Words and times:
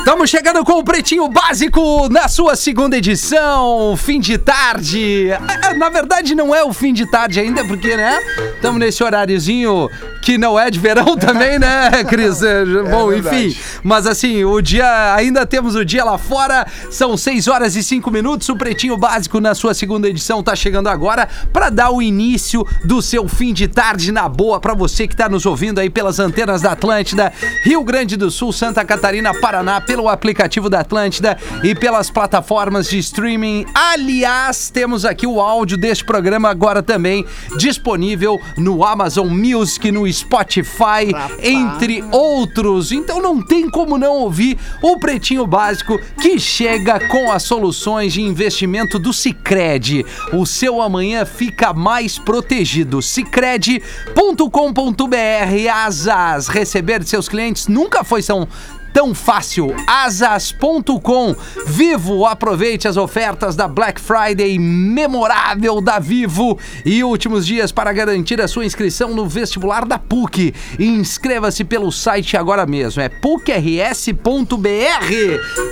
Estamos 0.00 0.28
chegando 0.28 0.64
com 0.64 0.72
o 0.72 0.84
Pretinho 0.84 1.28
Básico 1.28 2.08
na 2.10 2.26
sua 2.26 2.56
segunda 2.56 2.96
edição, 2.96 3.94
fim 3.96 4.18
de 4.18 4.36
tarde. 4.38 5.28
Ah, 5.32 5.72
Na 5.74 5.88
verdade, 5.88 6.34
não 6.34 6.54
é 6.54 6.64
o 6.64 6.72
fim 6.72 6.92
de 6.92 7.06
tarde 7.06 7.38
ainda, 7.38 7.64
porque, 7.64 7.96
né? 7.96 8.18
Estamos 8.56 8.80
nesse 8.80 9.04
horáriozinho 9.04 9.88
que 10.22 10.36
não 10.36 10.58
é 10.58 10.70
de 10.70 10.78
verão 10.78 11.16
também, 11.20 11.58
né, 11.58 12.02
Cris? 12.08 12.42
É, 12.42 12.64
Bom, 12.90 13.08
verdade. 13.08 13.46
enfim. 13.48 13.60
Mas 13.84 14.06
assim, 14.06 14.44
o 14.44 14.60
dia. 14.60 15.14
Ainda 15.14 15.46
temos 15.46 15.74
o 15.76 15.84
dia 15.84 16.04
lá 16.04 16.18
fora. 16.18 16.66
São 16.90 17.16
6 17.16 17.46
horas 17.48 17.76
e 17.76 17.82
5 17.82 18.10
minutos. 18.10 18.48
O 18.48 18.56
Pretinho 18.56 18.96
Básico 18.96 19.38
na 19.40 19.54
sua 19.54 19.74
segunda 19.74 20.08
edição 20.08 20.42
tá 20.42 20.56
chegando 20.56 20.88
agora 20.88 21.28
para 21.52 21.70
dar 21.70 21.90
o 21.90 22.02
início 22.02 22.66
do 22.84 23.00
seu 23.00 23.28
fim 23.28 23.52
de 23.52 23.68
tarde 23.68 24.10
na 24.12 24.28
boa 24.28 24.58
para 24.60 24.74
você 24.74 25.06
que 25.06 25.14
tá 25.16 25.28
nos 25.28 25.46
ouvindo 25.46 25.78
aí 25.78 25.88
pelas 25.88 26.18
antenas 26.18 26.60
da 26.62 26.72
Atlântida, 26.72 27.32
Rio 27.64 27.84
Grande 27.84 28.16
do 28.16 28.30
Sul, 28.30 28.52
Santa 28.52 28.84
Catarina, 28.84 29.32
Paraná, 29.40 29.80
pelo 29.90 30.08
aplicativo 30.08 30.70
da 30.70 30.78
Atlântida 30.78 31.36
e 31.64 31.74
pelas 31.74 32.08
plataformas 32.08 32.88
de 32.88 32.96
streaming. 32.98 33.66
Aliás, 33.74 34.70
temos 34.70 35.04
aqui 35.04 35.26
o 35.26 35.40
áudio 35.40 35.76
deste 35.76 36.04
programa 36.04 36.48
agora 36.48 36.80
também 36.80 37.26
disponível 37.58 38.40
no 38.56 38.84
Amazon 38.84 39.26
Music, 39.26 39.90
no 39.90 40.06
Spotify, 40.12 41.10
entre 41.42 42.04
outros. 42.12 42.92
Então 42.92 43.20
não 43.20 43.42
tem 43.42 43.68
como 43.68 43.98
não 43.98 44.12
ouvir 44.12 44.56
o 44.80 44.96
Pretinho 45.00 45.44
Básico 45.44 45.98
que 46.22 46.38
chega 46.38 47.08
com 47.08 47.32
as 47.32 47.42
soluções 47.42 48.12
de 48.12 48.22
investimento 48.22 48.96
do 48.96 49.12
Sicredi. 49.12 50.06
O 50.32 50.46
seu 50.46 50.80
amanhã 50.80 51.24
fica 51.24 51.72
mais 51.72 52.16
protegido. 52.16 53.02
Sicredi.com.br 53.02 55.72
Asas. 55.74 56.46
Receber 56.46 57.00
de 57.00 57.08
seus 57.08 57.28
clientes 57.28 57.66
nunca 57.66 58.04
foi 58.04 58.22
tão 58.22 58.46
tão 58.92 59.14
fácil. 59.14 59.74
Asas.com. 59.86 61.34
Vivo, 61.66 62.26
aproveite 62.26 62.86
as 62.88 62.96
ofertas 62.96 63.56
da 63.56 63.66
Black 63.68 64.00
Friday 64.00 64.58
memorável 64.58 65.80
da 65.80 65.98
Vivo 65.98 66.58
e 66.84 67.02
últimos 67.04 67.46
dias 67.46 67.72
para 67.72 67.92
garantir 67.92 68.40
a 68.40 68.48
sua 68.48 68.64
inscrição 68.64 69.14
no 69.14 69.26
vestibular 69.26 69.84
da 69.84 69.98
PUC. 69.98 70.54
Inscreva-se 70.78 71.64
pelo 71.64 71.90
site 71.90 72.36
agora 72.36 72.66
mesmo. 72.66 73.02
É 73.02 73.08
pucrs.br. 73.08 74.54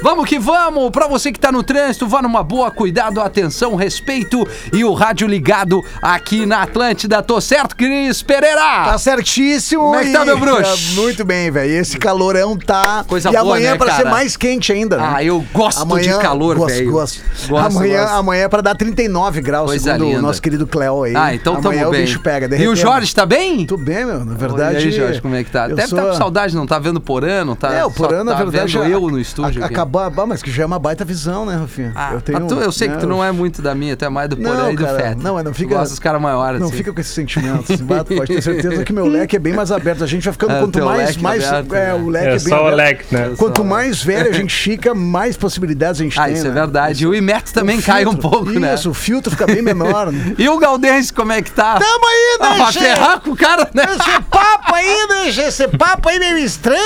Vamos 0.02 0.28
que 0.28 0.38
vamos. 0.38 0.90
Para 0.90 1.08
você 1.08 1.32
que 1.32 1.40
tá 1.40 1.50
no 1.52 1.62
trânsito, 1.62 2.06
vá 2.06 2.22
numa 2.22 2.42
boa, 2.42 2.70
cuidado, 2.70 3.20
atenção, 3.20 3.74
respeito 3.74 4.46
e 4.72 4.84
o 4.84 4.92
rádio 4.94 5.26
ligado 5.26 5.82
aqui 6.00 6.46
na 6.46 6.62
Atlântida. 6.62 7.22
Tô 7.22 7.40
certo, 7.40 7.76
Cris 7.76 8.22
Pereira? 8.22 8.84
Tá 8.84 8.98
certíssimo. 8.98 9.82
Como 9.82 9.96
é 9.96 10.04
que 10.04 10.12
tá, 10.12 10.24
meu 10.24 10.38
bruxo? 10.38 10.94
Muito 11.00 11.24
bem, 11.24 11.50
velho. 11.50 11.72
Esse 11.72 11.98
calorão 11.98 12.56
tá. 12.56 13.04
Coisa 13.08 13.28
e 13.30 13.32
boa, 13.32 13.42
amanhã 13.42 13.70
né, 13.70 13.74
é 13.74 13.78
pra 13.78 13.86
cara? 13.86 14.02
ser 14.04 14.08
mais 14.10 14.36
quente 14.36 14.70
ainda, 14.70 14.96
né? 14.98 15.12
Ah, 15.14 15.24
eu 15.24 15.44
gosto 15.52 15.84
de 15.98 16.08
calor, 16.18 16.56
gosto, 16.56 16.74
velho. 16.76 16.92
Gosto, 16.92 17.22
Gosto, 17.48 17.76
amanhã, 17.78 18.02
gosto. 18.02 18.14
amanhã 18.16 18.42
é 18.44 18.48
pra 18.48 18.60
dar 18.60 18.74
39 18.76 19.40
graus, 19.40 19.66
Coisa 19.70 19.92
segundo 19.92 20.04
linda. 20.08 20.18
o 20.18 20.22
nosso 20.22 20.42
querido 20.42 20.66
Cléo 20.66 21.02
aí. 21.04 21.16
Ah, 21.16 21.34
então 21.34 21.54
tamo 21.56 21.68
amanhã 21.68 21.88
bem. 21.90 22.00
o 22.02 22.04
bicho 22.04 22.20
pega. 22.20 22.44
e 22.44 22.46
o 22.46 22.50
derretendo. 22.50 22.76
Jorge 22.76 23.14
tá 23.14 23.24
bem? 23.26 23.64
Tudo 23.66 23.82
bem, 23.82 24.04
meu. 24.04 24.24
Na 24.24 24.34
verdade. 24.34 24.76
aí, 24.76 24.90
Jorge, 24.92 25.20
como 25.22 25.34
é 25.34 25.42
que 25.42 25.50
tá? 25.50 25.64
eu 25.68 25.76
Deve 25.76 25.84
estar 25.88 26.02
sou- 26.02 26.10
com 26.10 26.16
saudade, 26.16 26.54
não 26.54 26.66
tá 26.66 26.78
vendo 26.78 27.00
Porã, 27.00 27.44
não 27.44 27.56
tá 27.56 27.72
É, 27.72 27.84
o 27.84 27.90
só 27.90 27.96
Porã, 27.96 28.22
na 28.22 28.32
tá 28.32 28.38
verdade. 28.44 28.72
vendo 28.72 28.84
a- 28.84 28.88
eu 28.90 29.00
no 29.08 29.18
estúdio 29.18 29.62
a-. 29.62 29.66
Acabar, 29.66 30.10
bah, 30.10 30.26
mas 30.26 30.42
que 30.42 30.50
já 30.50 30.62
é 30.64 30.66
uma 30.66 30.78
baita 30.78 31.04
visão, 31.04 31.46
né, 31.46 31.56
Rafinha? 31.56 31.92
Ah, 31.94 32.12
mas 32.32 32.44
tu- 32.46 32.54
eu 32.60 32.70
sei 32.70 32.88
que 32.90 32.98
tu 32.98 33.06
não 33.06 33.24
é 33.24 33.32
muito 33.32 33.62
da 33.62 33.74
minha, 33.74 33.96
tu 33.96 34.04
é 34.04 34.08
mais 34.10 34.28
do 34.28 34.36
Porã 34.36 34.54
Não, 34.64 34.70
e 34.70 34.76
do 34.76 34.86
Feta. 34.86 35.16
não, 35.22 35.34
mas 35.34 35.44
não 35.44 35.54
fica- 35.54 35.74
gosta 35.76 35.88
dos 35.90 35.98
caras 35.98 36.20
maiores. 36.20 36.60
Não 36.60 36.68
assim. 36.68 36.76
fica 36.76 36.92
com 36.92 37.00
esse 37.00 37.10
sentimento. 37.10 37.64
Pode 37.86 38.34
ter 38.34 38.42
certeza 38.42 38.84
que 38.84 38.92
meu 38.92 39.06
leque 39.08 39.36
é 39.36 39.38
bem 39.38 39.54
mais 39.54 39.72
aberto. 39.72 40.04
A 40.04 40.06
gente 40.06 40.24
vai 40.24 40.32
ficando 40.32 40.52
É, 40.52 40.60
quanto 40.60 40.84
mais. 40.84 41.08
leque 41.08 41.22
mais 41.22 41.44
é, 41.44 41.62
né? 41.62 41.94
o 41.94 42.08
leque 42.08 42.26
É 42.26 42.28
é 42.28 42.30
bem 42.32 42.38
só 42.40 42.56
o 42.56 42.66
aberto. 42.68 42.76
Né? 43.10 43.32
Quanto 43.36 43.64
mais 43.64 44.02
velho 44.02 44.30
a 44.30 44.32
gente 44.32 44.54
fica, 44.54 44.94
mais 44.94 45.36
possibilidades 45.36 46.00
a 46.00 46.04
gente 46.04 46.18
Ah, 46.20 46.24
tem. 46.24 46.34
isso 46.34 46.46
é 46.46 46.48
né? 46.50 46.54
verdade. 46.54 47.04
E 47.04 47.06
o 47.06 47.14
Imeto 47.14 47.52
também 47.52 47.78
O 47.78 47.82
cai 47.82 48.04
um 48.06 48.14
pouco, 48.16 48.50
né? 48.50 48.74
Isso, 48.74 48.90
o 48.90 48.94
filtro 48.94 49.30
fica 49.30 49.46
bem 49.46 49.62
menor. 49.62 50.12
né? 50.12 50.34
E 50.38 50.48
o 50.48 50.58
Galdense, 50.58 51.12
como 51.12 51.32
é 51.32 51.42
que 51.42 51.50
tá? 51.50 51.78
Tamo 51.78 52.06
aí, 52.06 52.38
Ah, 52.40 52.50
né, 52.50 52.56
pra 52.56 52.72
che? 52.72 52.78
ferrar 52.78 53.20
com 53.20 53.30
o 53.30 53.36
cara, 53.36 53.68
né? 53.74 53.84
Esse 53.84 54.20
papo 54.30 54.74
aí, 54.74 55.06
né? 55.08 55.28
Esse 55.28 55.68
papo 55.68 56.08
aí 56.08 56.18
meio 56.18 56.38
estranho. 56.38 56.78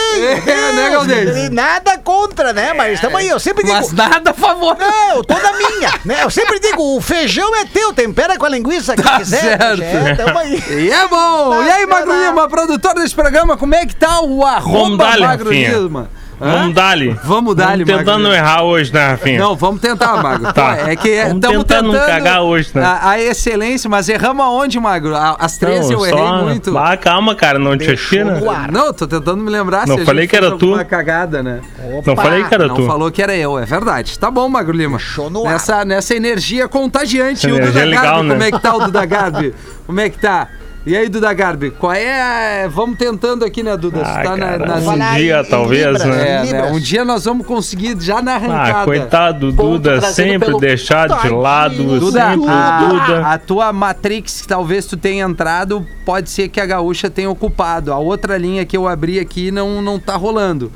É, 0.47 0.73
né, 0.73 0.91
Galdês? 0.91 1.51
Nada 1.51 1.99
contra, 1.99 2.53
né? 2.53 2.73
Mas 2.73 3.01
tamo 3.01 3.17
aí, 3.17 3.29
eu 3.29 3.39
sempre 3.41 3.65
digo. 3.65 3.75
Mas 3.75 3.93
nada 3.93 4.31
a 4.31 4.35
favor. 4.35 4.77
Não, 4.79 5.23
tô 5.23 5.35
na 5.35 5.53
minha, 5.53 5.93
né? 6.05 6.23
Eu 6.23 6.31
sempre 6.31 6.59
digo, 6.61 6.97
o 6.97 7.01
feijão 7.01 7.55
é 7.57 7.65
teu, 7.65 7.93
tempera 7.93 8.37
com 8.39 8.47
a 8.47 8.49
linguiça 8.49 8.95
que 8.97 9.03
Tá 9.03 9.19
quiser. 9.19 9.41
certo. 9.59 9.79
né? 9.79 10.15
Tamo 10.15 10.39
aí. 10.39 10.63
E 10.71 10.91
é 10.91 11.09
bom! 11.09 11.63
E 11.63 11.71
aí, 11.71 11.87
Magro. 11.87 12.13
Lima, 12.13 12.49
produtor 12.49 12.95
desse 12.95 13.15
programa, 13.15 13.57
como 13.57 13.75
é 13.75 13.85
que 13.87 13.95
tá 13.97 14.21
o 14.21 14.45
arroba 14.45 15.17
Magro. 15.19 15.51
Lima? 15.53 16.02
Vamos 16.43 16.75
dar-lhe. 16.75 17.17
Vamos 17.25 17.55
dar-lhe, 17.55 17.85
Vamos 17.85 17.99
tentando 18.01 18.23
Magro. 18.23 18.29
não 18.29 18.35
errar 18.35 18.63
hoje, 18.63 18.93
né, 18.93 19.07
Rafinha? 19.09 19.39
Não, 19.39 19.55
vamos 19.57 19.81
tentar, 19.81 20.23
Magro. 20.23 20.53
Tá. 20.53 20.91
É 20.91 20.97
que 20.97 21.09
estamos 21.09 21.41
tentar 21.41 21.83
não 21.83 21.93
tentando 21.93 22.07
cagar 22.07 22.43
hoje, 22.43 22.71
né? 22.75 22.83
A, 22.85 23.11
a 23.11 23.21
excelência, 23.21 23.89
mas 23.89 24.09
erramos 24.09 24.45
aonde, 24.45 24.79
Magro? 24.81 25.15
A- 25.15 25.37
As 25.39 25.57
três 25.57 25.91
eu 25.91 26.05
errei 26.05 26.23
muito. 26.43 26.77
Ah, 26.77 26.97
calma, 26.97 27.35
cara, 27.35 27.59
não 27.59 27.77
te 27.79 27.93
no 28.25 28.51
ar. 28.51 28.71
Não, 28.71 28.93
tô 28.93 29.07
tentando 29.07 29.43
me 29.43 29.51
lembrar 29.51 29.87
Não 29.87 29.97
se 29.97 30.03
a 30.03 30.05
falei 30.07 30.23
gente 30.25 30.31
que 30.31 30.37
era 30.37 30.57
tu. 30.57 30.85
cagada, 30.85 31.43
né? 31.43 31.61
Não 32.05 32.17
falei 32.17 32.45
que 32.45 32.55
era 32.55 32.67
não 32.69 32.75
tu. 32.75 32.87
falou 32.87 33.11
que 33.11 33.23
era 33.23 33.35
eu, 33.37 33.59
é 33.59 33.65
verdade. 33.65 34.19
Tá 34.19 34.31
bom, 34.31 34.49
Magro 34.49 34.77
Lima. 34.77 34.97
Deixou 34.99 35.31
no 35.31 35.47
ar. 35.47 35.53
nessa, 35.53 35.85
nessa 35.85 36.15
energia 36.15 36.69
contagiante. 36.69 37.47
Essa 37.47 37.49
e 37.49 37.53
o 37.53 37.57
energia 37.57 37.83
Duda 37.83 37.91
legal, 37.91 38.05
Garbi, 38.05 38.23
né? 38.29 38.33
como 38.35 38.43
é 38.43 38.51
que 38.51 38.59
tá 38.61 38.75
o 38.77 38.79
Duda 38.81 39.05
Garbi? 39.07 39.55
como 39.87 40.01
é 40.01 40.09
que 40.11 40.19
tá? 40.19 40.49
E 40.85 40.97
aí, 40.97 41.09
Duda 41.09 41.33
Garbi, 41.33 41.71
qual 41.71 41.93
é 41.93 42.65
a... 42.65 42.69
Vamos 42.69 42.99
tentando 42.99 43.45
aqui, 43.45 43.63
né, 43.63 43.77
Duda? 43.77 44.01
Ah, 44.05 44.21
tá 44.25 44.37
na- 44.37 44.59
nas- 44.59 44.85
um 44.85 44.99
dia, 45.17 45.41
em- 45.41 45.45
talvez, 45.49 45.83
libras, 45.87 46.05
né? 46.05 46.49
É, 46.49 46.53
né? 46.53 46.71
Um 46.73 46.81
dia 46.81 47.05
nós 47.05 47.25
vamos 47.25 47.47
conseguir 47.47 47.97
já 48.01 48.21
na 48.21 48.35
arrancada. 48.35 48.81
Ah, 48.81 48.85
coitado 48.85 49.53
do 49.53 49.57
Ponto 49.57 49.71
Duda, 49.79 50.01
trazido 50.01 50.15
sempre 50.15 50.47
pelo- 50.49 50.59
deixado 50.59 51.23
de 51.23 51.29
lado, 51.29 51.77
Duda, 52.01 52.31
sempre 52.31 52.49
a, 52.51 52.79
Duda. 52.89 53.27
a 53.29 53.39
tua 53.39 53.73
Matrix, 53.73 54.43
que 54.43 54.49
talvez 54.49 54.85
tu 54.85 54.97
tenha 54.97 55.25
entrado, 55.25 55.87
pode 56.05 56.29
ser 56.29 56.49
que 56.49 56.61
a 56.61 56.67
Gaúcha 56.67 57.09
tenha 57.09 57.31
ocupado. 57.31 57.93
A 57.93 57.99
outra 57.99 58.37
linha 58.37 58.65
que 58.67 58.77
eu 58.77 58.89
abri 58.89 59.21
aqui 59.21 59.53
não, 59.53 59.81
não 59.81 60.01
tá 60.01 60.17
rolando. 60.17 60.73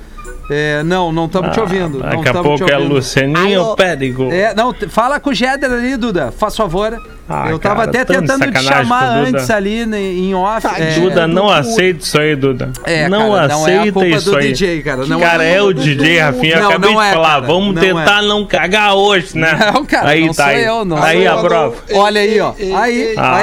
É, 0.48 0.84
não, 0.84 1.10
não 1.10 1.26
estamos 1.26 1.50
te 1.50 1.58
ouvindo. 1.58 1.98
não 1.98 2.06
Ah, 2.06 2.10
Daqui 2.14 2.28
a 2.28 2.34
pouco 2.40 2.70
é. 2.70 2.78
Lucianinho? 2.78 3.74
Périgo. 3.74 4.30
É, 4.30 4.54
não, 4.54 4.72
fala 4.88 5.18
com 5.18 5.30
o 5.30 5.34
Jeder 5.34 5.68
ali, 5.72 5.96
Duda, 5.96 6.30
faz 6.30 6.54
favor. 6.56 6.96
Ah, 7.28 7.50
eu 7.50 7.58
tava 7.58 7.86
cara, 7.86 7.90
até 7.90 8.04
tentando 8.04 8.52
te 8.52 8.62
chamar 8.62 9.04
antes 9.08 9.50
ali 9.50 9.84
né, 9.84 10.00
em 10.00 10.32
off. 10.32 10.62
Tadinho. 10.62 10.88
é, 10.88 10.94
Duda, 11.00 11.26
não 11.26 11.50
aceita 11.50 11.98
isso 12.04 12.20
aí, 12.20 12.36
Duda. 12.36 12.70
É, 12.84 13.08
não 13.08 13.32
cara, 13.32 13.48
não 13.48 13.66
é 13.68 13.76
a 13.76 13.80
aceita 13.80 13.92
culpa 13.92 14.06
isso 14.06 14.30
do 14.30 14.36
aí. 14.36 14.52
DJ, 14.52 14.82
cara, 14.82 15.06
não 15.06 15.18
cara, 15.20 15.44
é 15.44 15.54
é 15.56 15.62
o 15.62 15.72
do- 15.74 15.82
DJ, 15.82 16.20
Rafinha. 16.20 16.60
Não, 16.60 16.68
acabei 16.68 16.94
não 16.94 17.00
de 17.00 17.06
é, 17.08 17.12
falar. 17.12 17.28
cara, 17.28 17.40
Vamos 17.40 17.74
não 17.74 17.82
tentar 17.82 18.22
não 18.22 18.46
cagar 18.46 18.94
hoje, 18.94 19.36
né? 19.36 19.58
Não, 19.74 19.84
cara, 19.84 20.08
aí 20.10 20.20
não 20.26 20.34
tá 20.34 20.44
sou 20.44 20.52
aí. 20.52 20.64
eu, 20.64 20.84
não 20.84 21.02
aí 21.02 21.26
a 21.26 21.36
prova. 21.38 21.76
Olha 21.94 22.20
aí, 22.20 22.40
ó. 22.40 22.52
Aí, 22.76 23.14
Ah. 23.18 23.36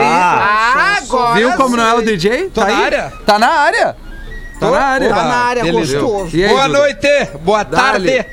aí. 0.95 0.97
Agora 1.03 1.35
Viu 1.35 1.51
como 1.53 1.75
não 1.75 1.85
é 1.85 1.93
o. 1.95 2.01
DJ? 2.01 2.49
Tô 2.53 2.61
tá 2.61 2.67
na 2.67 2.77
área? 2.77 3.13
Tá 3.25 3.39
na 3.39 3.47
área. 3.49 3.95
Tá 4.61 4.71
na 4.71 4.79
área. 4.79 5.09
Tá 5.09 5.23
na 5.25 5.35
área, 5.35 5.71
gostoso. 5.73 6.31
Boa 6.47 6.67
noite, 6.69 7.07
boa 7.41 7.65
tarde. 7.65 8.25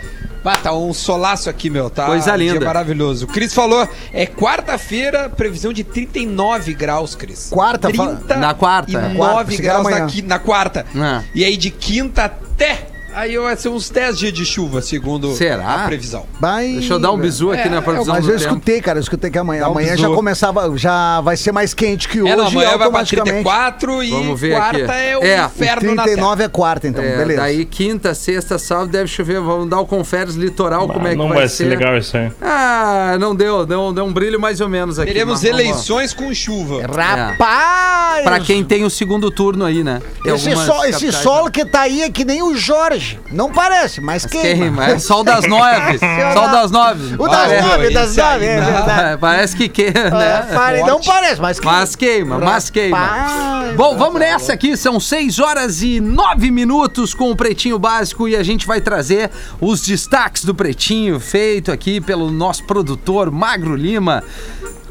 Bah, 0.42 0.56
tá 0.56 0.72
um 0.72 0.92
solaço 0.94 1.50
aqui, 1.50 1.68
meu, 1.68 1.90
tá? 1.90 2.06
Coisa 2.06 2.32
Um 2.32 2.36
linda. 2.36 2.58
Dia 2.58 2.66
maravilhoso. 2.66 3.26
O 3.26 3.28
Cris 3.28 3.52
falou, 3.52 3.86
é 4.12 4.26
quarta-feira, 4.26 5.28
previsão 5.28 5.72
de 5.72 5.84
39 5.84 6.72
graus, 6.74 7.14
Cris. 7.14 7.48
Quarta, 7.50 7.92
fa- 7.92 8.16
30 8.16 8.36
Na 8.36 8.54
quarta. 8.54 8.90
E 8.90 8.94
Na 8.94 9.00
9 9.08 9.16
quarta, 9.16 9.44
pensei 9.44 9.60
que 9.60 9.66
era 9.68 9.82
graus 9.82 10.14
na, 10.22 10.28
na 10.28 10.38
quarta. 10.38 10.86
Ah. 10.96 11.22
E 11.34 11.44
aí 11.44 11.56
de 11.56 11.70
quinta 11.70 12.24
até... 12.24 12.86
Aí 13.14 13.36
vai 13.38 13.56
ser 13.56 13.68
uns 13.68 13.90
10 13.90 14.18
dias 14.18 14.32
de 14.32 14.44
chuva, 14.46 14.80
segundo 14.80 15.34
Será? 15.34 15.84
a 15.84 15.86
previsão. 15.86 16.26
Vai, 16.40 16.68
Deixa 16.74 16.94
eu 16.94 16.98
dar 16.98 17.10
um 17.12 17.18
bizu 17.18 17.50
aqui 17.50 17.62
É, 17.66 17.68
na 17.70 17.82
previsão 17.82 18.14
Mas 18.14 18.24
eu 18.26 18.32
tempo. 18.36 18.44
escutei, 18.48 18.80
cara, 18.80 18.98
eu 18.98 19.02
escutei 19.02 19.30
que 19.30 19.38
amanhã, 19.38 19.66
um 19.66 19.72
amanhã 19.72 19.96
já 19.96 20.08
começava, 20.08 20.76
já 20.76 21.20
vai 21.20 21.36
ser 21.36 21.52
mais 21.52 21.74
quente 21.74 22.08
que 22.08 22.22
hoje, 22.22 22.32
é, 22.32 22.36
não, 22.36 22.46
amanhã 22.46 22.68
vai 22.68 22.76
pra 22.76 22.86
automaticamente. 22.86 23.42
34 23.44 24.02
e 24.04 24.10
Vamos 24.10 24.40
ver 24.40 24.56
quarta 24.56 24.76
aqui. 24.84 24.92
é 24.92 25.18
o 25.18 25.22
É, 25.24 25.44
inferno 25.44 25.94
na 25.94 26.02
39 26.04 26.44
é 26.44 26.48
quarta, 26.48 26.88
então, 26.88 27.02
É, 27.04 27.16
beleza. 27.16 27.40
daí 27.40 27.64
quinta, 27.64 28.14
sexta, 28.14 28.58
sábado 28.58 28.88
deve 28.90 29.08
chover. 29.08 29.40
Vamos 29.40 29.68
dar 29.68 29.80
o 29.80 29.86
conferes 29.86 30.34
litoral, 30.36 30.86
como 30.88 31.06
é 31.06 31.10
que 31.10 31.16
não 31.16 31.28
vai, 31.28 31.38
vai 31.38 31.48
ser 31.48 31.64
legal 31.64 31.96
isso 31.96 32.16
aí. 32.16 32.30
Ah, 32.40 33.16
não 33.18 33.34
deu, 33.34 33.66
deu, 33.66 33.92
deu 33.92 34.04
um 34.04 34.12
brilho 34.12 34.38
mais 34.40 34.60
ou 34.60 34.68
menos 34.68 34.98
aqui. 34.98 35.12
Teremos 35.12 35.42
eleições 35.44 36.14
com 36.14 36.32
chuva. 36.32 36.82
Rapaz! 36.86 38.24
Pra 38.24 38.40
quem 38.40 38.62
tem 38.64 38.84
o 38.84 38.90
segundo 38.90 39.30
turno 39.30 39.64
aí, 39.64 39.82
né? 39.82 40.00
Esse, 40.24 40.54
sol, 40.56 40.84
esse 40.84 41.10
sol 41.12 41.44
né? 41.46 41.50
que 41.50 41.64
tá 41.64 41.82
aí 41.82 42.02
é 42.02 42.10
que 42.10 42.24
nem 42.24 42.42
o 42.42 42.54
Jorge, 42.56 42.99
hoje. 43.00 43.18
Não 43.32 43.50
parece, 43.50 44.00
mas, 44.00 44.22
Mas 44.24 44.32
queima. 44.32 44.46
queima. 44.58 44.86
É 44.90 44.98
sol 44.98 45.24
das 45.24 45.46
nove. 45.46 45.98
sol 46.34 46.48
das 46.50 46.70
nove. 46.70 47.14
O 47.18 47.26
das 47.28 47.62
nove, 47.62 47.90
das 47.94 48.16
nove, 48.16 48.44
é 48.44 48.60
verdade. 48.60 49.18
Parece 49.20 49.56
que 49.56 49.68
queima, 49.68 50.08
Ah, 50.08 50.18
né? 50.18 50.54
pare- 50.54 50.82
não 50.82 51.00
parece, 51.00 51.40
mas 51.40 51.58
queima. 51.58 51.72
Mas 51.78 51.96
queima, 51.96 52.38
mas 52.38 52.70
queima. 52.70 52.98
Rapaz, 52.98 53.76
Bom, 53.76 53.96
vamos 53.96 54.20
nessa 54.20 54.52
aqui, 54.52 54.76
são 54.76 54.98
6 55.00 55.38
horas 55.38 55.82
e 55.82 56.00
9 56.00 56.50
minutos 56.50 57.14
com 57.14 57.30
o 57.30 57.36
Pretinho 57.36 57.78
Básico 57.78 58.28
e 58.28 58.36
a 58.36 58.42
gente 58.42 58.66
vai 58.66 58.80
trazer 58.80 59.30
os 59.60 59.80
destaques 59.82 60.44
do 60.44 60.54
Pretinho, 60.54 61.18
feito 61.20 61.70
aqui 61.72 62.00
pelo 62.00 62.30
nosso 62.30 62.64
produtor 62.64 63.30
Magro 63.30 63.74
Lima, 63.76 64.22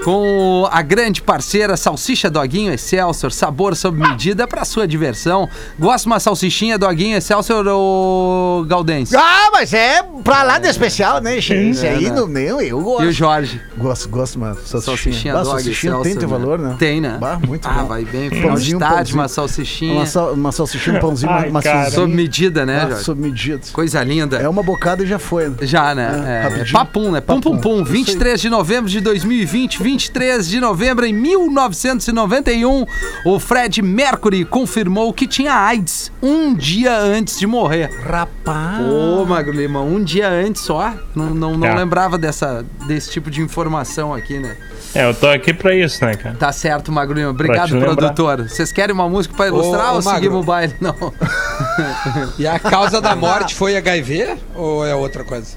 com 0.04 0.68
a 0.72 0.82
grande 0.82 1.22
parceira 1.22 1.76
Salsicha 1.78 2.30
Doguinho 2.30 2.74
Excelsior, 2.74 3.32
sabor 3.32 3.76
sob 3.76 4.00
medida 4.00 4.48
para 4.48 4.64
sua 4.66 4.88
diversão. 4.88 5.48
Gosta 5.78 6.02
de 6.04 6.08
uma 6.08 6.20
salsichinha 6.20 6.78
Doguinho 6.78 7.18
Excelsior 7.18 7.66
ou 7.68 8.64
Galdense? 8.66 9.16
Ah, 9.16 9.50
mas 9.52 9.74
é 9.74 10.02
pra 10.24 10.44
lá 10.44 10.58
de 10.58 10.68
especial, 10.68 11.22
né, 11.22 11.40
Che? 11.42 11.54
Isso 11.56 11.86
É, 11.86 11.90
aí 11.90 12.10
né? 12.10 12.12
não, 12.12 12.30
eu 12.62 12.82
gosto. 12.82 13.04
E 13.04 13.08
o 13.08 13.12
Jorge? 13.12 13.62
Gosto, 13.78 14.10
gosto, 14.10 14.40
mano. 14.40 14.56
Salsichinha 14.66 14.82
Salsichinha. 14.82 15.34
Bah, 15.34 15.40
Dog 15.44 15.52
salsichinha 15.52 15.92
Excelsior, 15.92 16.04
tem 16.04 16.16
teu 16.16 16.30
né? 16.30 16.38
valor, 16.38 16.60
né? 16.60 16.76
Tem, 16.80 17.02
né? 17.02 17.18
Bah, 17.20 17.40
muito 17.46 17.68
ah, 17.68 17.74
bom. 17.74 17.86
vai 17.88 18.06
bem. 18.06 18.30
Final 18.30 18.42
de 18.42 18.48
Pãozinho, 18.48 18.80
tarde, 18.80 18.96
pãozinho. 18.96 19.18
uma 19.20 19.28
salsichinha. 19.28 19.94
Uma, 19.94 20.06
sal, 20.06 20.34
uma 20.34 20.52
salsichinha, 20.52 20.98
um 20.98 21.00
pãozinho, 21.02 21.32
Ai, 21.32 21.44
uma 21.46 21.52
maçãzinha. 21.54 21.92
Sob 21.92 22.14
medida, 22.14 22.66
né, 22.66 22.82
Ah, 22.84 22.90
Jorge? 22.90 23.04
sob 23.04 23.22
medida. 23.22 23.62
Coisa 23.74 24.04
linda. 24.04 24.38
É 24.38 24.48
uma 24.50 24.64
bocada 24.64 25.04
e 25.04 25.08
já 25.08 25.20
foi. 25.20 25.50
né? 25.50 25.56
Já, 25.62 25.94
né? 25.94 26.24
É, 26.26 26.30
É, 26.32 26.42
rapidinho. 26.44 26.72
papum, 26.74 27.12
né? 27.12 27.22
Pum, 27.22 27.40
pum, 27.42 27.52
Papum. 27.58 27.62
pum. 27.62 27.82
Isso 27.84 27.92
aí. 27.92 27.98
23 28.00 28.42
de 28.42 28.50
novembro 28.50 28.90
de 28.90 29.00
2020, 29.02 29.82
23 29.94 30.48
de 30.48 30.60
novembro 30.60 31.04
em 31.04 31.12
1991, 31.12 32.86
o 33.26 33.40
Fred 33.40 33.82
Mercury 33.82 34.46
confirmou 34.46 35.12
que 35.12 35.26
tinha 35.26 35.52
AIDS 35.52 36.12
um 36.22 36.54
dia 36.54 36.96
antes 36.96 37.40
de 37.40 37.48
morrer. 37.48 37.90
Rapaz. 38.04 38.82
Ô, 38.86 39.26
Magro 39.26 39.52
Lima, 39.52 39.82
um 39.82 40.04
dia 40.04 40.30
antes 40.30 40.62
só? 40.62 40.94
Não, 41.16 41.32
não, 41.32 41.58
não 41.58 41.68
É. 41.68 41.74
lembrava 41.74 42.20
dessa, 42.20 42.64
desse 42.88 43.10
tipo 43.10 43.32
de 43.32 43.42
informação 43.42 44.14
aqui, 44.14 44.38
né? 44.38 44.56
É, 44.94 45.10
eu 45.10 45.14
tô 45.16 45.28
aqui 45.28 45.54
pra 45.56 45.76
isso, 45.76 46.06
né, 46.06 46.14
cara? 46.14 46.36
Tá 46.36 46.52
certo, 46.52 46.92
Magro 46.92 47.16
Lima. 47.18 47.32
Obrigado, 47.32 47.70
produtor. 47.80 48.48
Vocês 48.48 48.72
querem 48.72 48.94
uma 48.94 49.10
música 49.10 49.34
pra 49.36 49.48
ilustrar 49.48 49.94
Ô, 49.94 49.96
ou 49.96 50.02
seguimos 50.04 50.42
o 50.42 50.44
baile? 50.44 50.76
Não. 50.80 50.96
E 52.38 52.46
a 52.46 52.60
causa 52.60 53.00
da 53.02 53.16
morte 53.16 53.56
foi 53.56 53.76
HIV 53.78 54.36
ou 54.56 54.86
é 54.86 54.94
outra 54.94 55.24
coisa? 55.24 55.56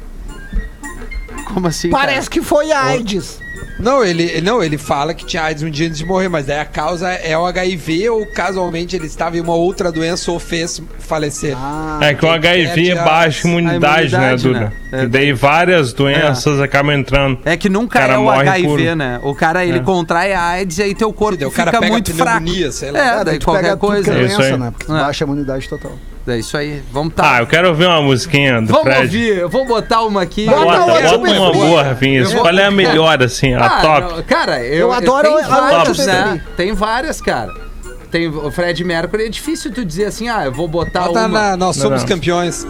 Como 1.52 1.67
assim? 1.67 1.90
Parece 1.90 2.31
que 2.31 2.40
foi 2.40 2.70
a 2.73 2.82
AIDS. 2.85 3.38
Não, 3.82 4.05
ele, 4.05 4.40
não, 4.40 4.62
ele 4.62 4.79
fala 4.79 5.12
que 5.12 5.26
tinha 5.26 5.43
AIDS 5.43 5.62
um 5.62 5.69
dia 5.70 5.87
antes 5.88 5.99
de 5.99 6.06
morrer, 6.06 6.29
mas 6.29 6.46
daí 6.46 6.61
a 6.61 6.64
causa 6.64 7.11
é 7.11 7.37
o 7.37 7.44
HIV 7.44 8.08
ou 8.11 8.25
casualmente 8.26 8.94
ele 8.94 9.06
estava 9.06 9.37
em 9.37 9.40
uma 9.40 9.55
outra 9.55 9.90
doença 9.90 10.31
ou 10.31 10.38
fez 10.38 10.81
falecer. 11.00 11.55
Ah, 11.58 11.99
É 12.00 12.14
que 12.14 12.25
o 12.25 12.31
HIV 12.31 12.90
é 12.90 12.99
a- 12.99 13.05
baixa 13.05 13.49
imunidade, 13.49 14.14
a 14.14 14.19
né, 14.20 14.26
imunidade, 14.29 14.43
Duda? 14.44 14.61
né? 14.61 14.73
É. 14.93 15.02
E 15.02 15.06
daí 15.08 15.32
várias 15.32 15.93
doenças 15.93 16.61
acabam 16.61 16.94
entrando. 16.94 17.38
É 17.44 17.56
que 17.56 17.69
nunca 17.69 17.99
O 17.99 18.00
cara 18.02 18.14
é 18.14 18.19
o 18.19 18.23
morre 18.23 18.49
HIV, 18.49 18.67
por- 18.69 18.96
né? 18.96 19.20
O 19.23 19.34
cara, 19.34 19.64
ele 19.67 19.79
É. 19.79 19.82
contrai 19.82 20.32
a 20.32 20.43
AIDS 20.50 20.78
e 20.78 20.82
aí 20.85 20.94
teu 20.94 21.12
corpo 21.12 21.44
o 21.46 21.50
fica 21.50 21.64
cara 21.64 21.81
pega 21.81 21.93
muito 21.93 22.14
fraco. 22.14 22.46
sei 22.70 22.90
lá. 22.93 22.99
É, 22.99 23.14
daí 23.17 23.25
daí 23.25 23.38
tu 23.38 23.44
qualquer 23.46 23.62
pega 23.62 23.76
tudo 23.76 23.81
que 23.88 23.94
coisa. 24.05 24.12
é 24.14 24.23
É 24.23 24.26
isso 24.26 24.37
doença, 24.38 24.56
né? 24.58 24.70
Porque 24.70 24.93
É. 24.93 24.94
baixa 24.94 25.25
a 25.25 25.26
imunidade 25.26 25.69
total. 25.69 25.93
É 26.26 26.38
isso 26.38 26.56
aí. 26.56 26.82
Vamos 26.92 27.12
Ah, 27.16 27.22
tá. 27.22 27.38
eu 27.40 27.46
quero 27.48 27.69
ouvir 27.69 27.86
uma 27.86 28.00
musiquinha 28.00 28.60
do 28.60 28.69
Vamos 28.69 28.82
Fred. 28.82 29.02
ouvir. 29.02 29.38
Eu 29.38 29.48
vou 29.48 29.66
botar 29.66 30.02
uma 30.02 30.22
aqui. 30.22 30.46
Bota 30.46 30.64
Bota, 30.64 31.08
bota 31.19 31.30
uma 31.32 31.52
boa, 31.52 31.82
Rafinha. 31.82 32.20
Eu 32.20 32.30
vou- 32.30 32.40
Qual 32.42 32.56
é 32.58 32.64
a 32.64 32.70
melhor, 32.70 33.22
assim, 33.22 33.54
a 33.54 33.64
Ah, 33.66 33.80
top? 33.80 34.14
não, 34.14 34.22
cara, 34.22 34.60
eu, 34.64 34.74
Eu 34.88 34.92
adoro 34.92 35.22
tem 35.24 35.32
a 35.32 35.36
outra 35.36 35.60
várias, 35.60 36.06
né? 36.06 36.40
Tem 36.56 36.72
várias, 36.72 37.20
cara. 37.20 37.50
Tem 38.10 38.28
o 38.28 38.50
Fred 38.52 38.84
Mercury, 38.84 39.24
é 39.24 39.28
difícil 39.28 39.72
tu 39.72 39.84
dizer 39.84 40.04
assim, 40.04 40.28
ah, 40.28 40.44
eu 40.44 40.52
vou 40.52 40.69
botar 40.69 41.06
Bota 41.08 41.20
uma. 41.20 41.28
na, 41.28 41.56
nós 41.56 41.76
Não, 41.76 41.82
somos 41.84 42.02
não. 42.02 42.08
campeões. 42.08 42.64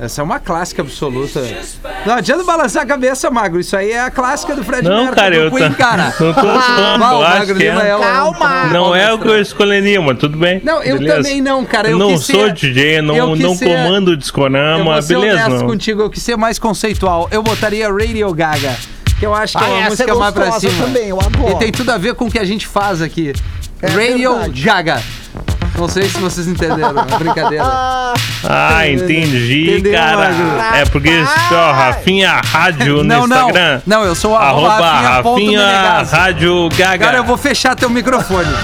Essa 0.00 0.20
é 0.20 0.24
uma 0.24 0.38
clássica 0.38 0.80
absoluta. 0.82 1.42
Não 2.06 2.14
adianta 2.14 2.44
balançar 2.44 2.84
a 2.84 2.86
cabeça, 2.86 3.28
Magro. 3.32 3.58
Isso 3.58 3.76
aí 3.76 3.90
é 3.90 4.00
a 4.00 4.10
clássica 4.12 4.54
do 4.54 4.62
Fred 4.62 4.86
Não, 4.88 4.96
Mercury, 5.06 5.16
cara, 5.16 5.30
do 5.34 5.40
eu 5.42 5.50
Queen, 5.50 5.72
cara. 5.72 6.04
não 6.20 6.32
tô 6.32 6.42
zoando, 6.42 6.98
Bah, 7.00 7.10
eu 7.12 7.18
o 7.18 7.22
acho 7.24 7.38
Magro 7.40 7.58
Lima 7.58 7.82
é 7.82 7.88
é. 7.88 7.96
um- 7.96 8.00
Calma. 8.00 8.64
Não 8.66 8.94
é 8.94 9.12
o 9.12 9.18
que 9.18 9.26
eu 9.26 9.40
escolheria, 9.40 10.00
mas 10.00 10.16
tudo 10.18 10.38
bem. 10.38 10.60
Não, 10.62 10.80
eu 10.84 10.98
beleza. 10.98 11.16
também 11.16 11.40
não, 11.40 11.64
cara. 11.64 11.88
Eu 11.88 11.92
Eu 11.92 11.98
não 11.98 12.08
quis 12.10 12.26
sou 12.26 12.44
ser- 12.46 12.52
DJ, 12.52 13.02
não, 13.02 13.16
eu 13.16 13.34
não 13.34 13.56
ser- 13.56 13.64
comando 13.66 14.08
o 14.08 14.12
Eu 14.12 14.16
discorama, 14.16 14.84
vou 14.92 15.02
ser 15.02 15.14
beleza. 15.18 15.46
honesto 15.46 15.60
Não. 15.62 15.66
contigo, 15.66 16.02
eu 16.02 16.10
quis 16.10 16.22
ser 16.22 16.36
mais 16.36 16.60
conceitual. 16.60 17.26
Eu 17.32 17.42
botaria 17.42 17.88
Radio 17.92 18.32
Gaga, 18.32 18.76
que 19.18 19.26
eu 19.26 19.34
acho 19.34 19.58
que 19.58 19.64
é 19.64 19.66
Ah, 19.66 19.70
uma 19.70 19.78
essa 19.78 19.88
música 19.88 20.10
é 20.12 20.14
mais 20.14 20.32
pra 20.34 20.52
cima. 20.52 20.84
também, 20.86 21.08
eu 21.08 21.18
adoro. 21.20 21.56
E 21.56 21.58
tem 21.58 21.72
tudo 21.72 21.90
a 21.90 21.98
ver 21.98 22.14
com 22.14 22.26
o 22.26 22.30
que 22.30 22.38
a 22.38 22.44
gente 22.44 22.68
faz 22.68 23.02
aqui. 23.02 23.32
É 23.82 23.86
Radio 23.88 24.32
verdade. 24.34 24.62
Gaga. 24.62 25.02
Não 25.78 25.88
sei 25.88 26.08
se 26.08 26.18
vocês 26.18 26.46
entenderam, 26.48 26.94
é 26.98 27.18
brincadeira. 27.18 27.64
Ah, 27.64 28.14
Ah, 28.44 28.88
entendi, 28.88 29.70
Entendeu, 29.70 29.92
cara. 29.92 30.16
Magro? 30.32 30.76
É 30.76 30.84
porque 30.86 31.10
ó, 31.52 31.72
Rafinha 31.72 32.40
Rádio 32.44 32.96
no 32.98 33.04
não, 33.04 33.26
não. 33.26 33.48
Instagram. 33.48 33.80
Não, 33.86 34.04
eu 34.04 34.14
sou 34.14 34.32
o 34.32 34.36
Arroba 34.36 34.90
Rafinha 34.90 35.58
Menegasso. 35.60 36.16
Rádio 36.16 36.68
Gaga. 36.76 37.04
Cara, 37.04 37.16
eu 37.18 37.24
vou 37.24 37.36
fechar 37.36 37.74
teu 37.76 37.88
microfone. 37.88 38.48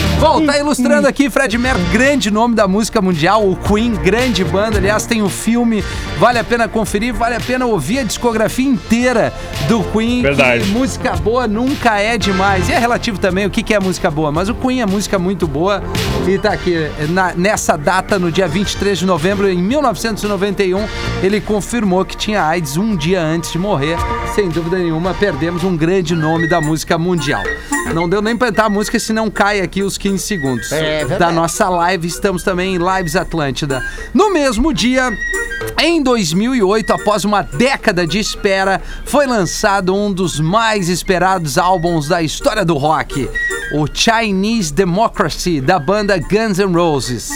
Bom, 0.20 0.44
tá 0.44 0.58
ilustrando 0.58 1.08
aqui 1.08 1.30
Fred 1.30 1.56
Mercury, 1.56 1.84
grande 1.92 2.30
nome 2.30 2.54
da 2.54 2.68
música 2.68 3.00
mundial, 3.00 3.48
o 3.48 3.56
Queen, 3.56 3.94
grande 3.94 4.44
banda. 4.44 4.76
Aliás, 4.76 5.06
tem 5.06 5.22
o 5.22 5.30
filme, 5.30 5.82
vale 6.18 6.38
a 6.38 6.44
pena 6.44 6.68
conferir, 6.68 7.14
vale 7.14 7.36
a 7.36 7.40
pena 7.40 7.64
ouvir 7.64 8.00
a 8.00 8.02
discografia 8.04 8.68
inteira 8.68 9.32
do 9.66 9.82
Queen. 9.84 10.20
Verdade. 10.20 10.64
Que 10.64 10.70
música 10.72 11.16
boa 11.16 11.46
nunca 11.48 11.98
é 11.98 12.18
demais. 12.18 12.68
E 12.68 12.72
é 12.72 12.78
relativo 12.78 13.18
também 13.18 13.46
o 13.46 13.50
que 13.50 13.62
que 13.62 13.72
é 13.72 13.80
música 13.80 14.10
boa, 14.10 14.30
mas 14.30 14.50
o 14.50 14.54
Queen 14.54 14.82
é 14.82 14.86
música 14.86 15.18
muito 15.18 15.46
boa. 15.48 15.82
E 16.28 16.38
tá 16.38 16.52
aqui, 16.52 16.76
na- 17.08 17.32
nessa 17.34 17.76
data, 17.78 18.18
no 18.18 18.30
dia 18.30 18.46
23 18.46 18.98
de 18.98 19.06
novembro, 19.06 19.48
em 19.48 19.56
1991, 19.56 20.86
ele 21.22 21.40
confirmou 21.40 22.04
que 22.04 22.14
tinha 22.14 22.44
AIDS 22.44 22.76
um 22.76 22.94
dia 22.94 23.22
antes 23.22 23.50
de 23.52 23.58
morrer. 23.58 23.96
Sem 24.34 24.50
dúvida 24.50 24.76
nenhuma, 24.78 25.14
perdemos 25.14 25.64
um 25.64 25.74
grande 25.74 26.14
nome 26.14 26.46
da 26.46 26.60
música 26.60 26.98
mundial. 26.98 27.42
Não 27.94 28.08
deu 28.08 28.20
nem 28.22 28.36
pra 28.36 28.48
entrar 28.48 28.66
a 28.66 28.70
música, 28.70 28.98
senão 29.00 29.28
cai 29.30 29.60
aqui 29.60 29.82
os 29.82 29.96
15 30.10 30.18
segundos. 30.24 30.72
É 30.72 31.04
da 31.04 31.30
nossa 31.30 31.68
live, 31.68 32.08
estamos 32.08 32.42
também 32.42 32.74
em 32.74 32.78
Lives 32.78 33.14
Atlântida. 33.14 33.84
No 34.12 34.32
mesmo 34.32 34.74
dia, 34.74 35.10
em 35.80 36.02
2008, 36.02 36.92
após 36.92 37.24
uma 37.24 37.42
década 37.42 38.06
de 38.06 38.18
espera, 38.18 38.80
foi 39.04 39.26
lançado 39.26 39.94
um 39.94 40.12
dos 40.12 40.40
mais 40.40 40.88
esperados 40.88 41.58
álbuns 41.58 42.08
da 42.08 42.22
história 42.22 42.64
do 42.64 42.76
rock, 42.76 43.28
o 43.72 43.86
Chinese 43.92 44.72
Democracy, 44.72 45.60
da 45.60 45.78
banda 45.78 46.18
Guns 46.18 46.58
N' 46.58 46.74
Roses. 46.74 47.30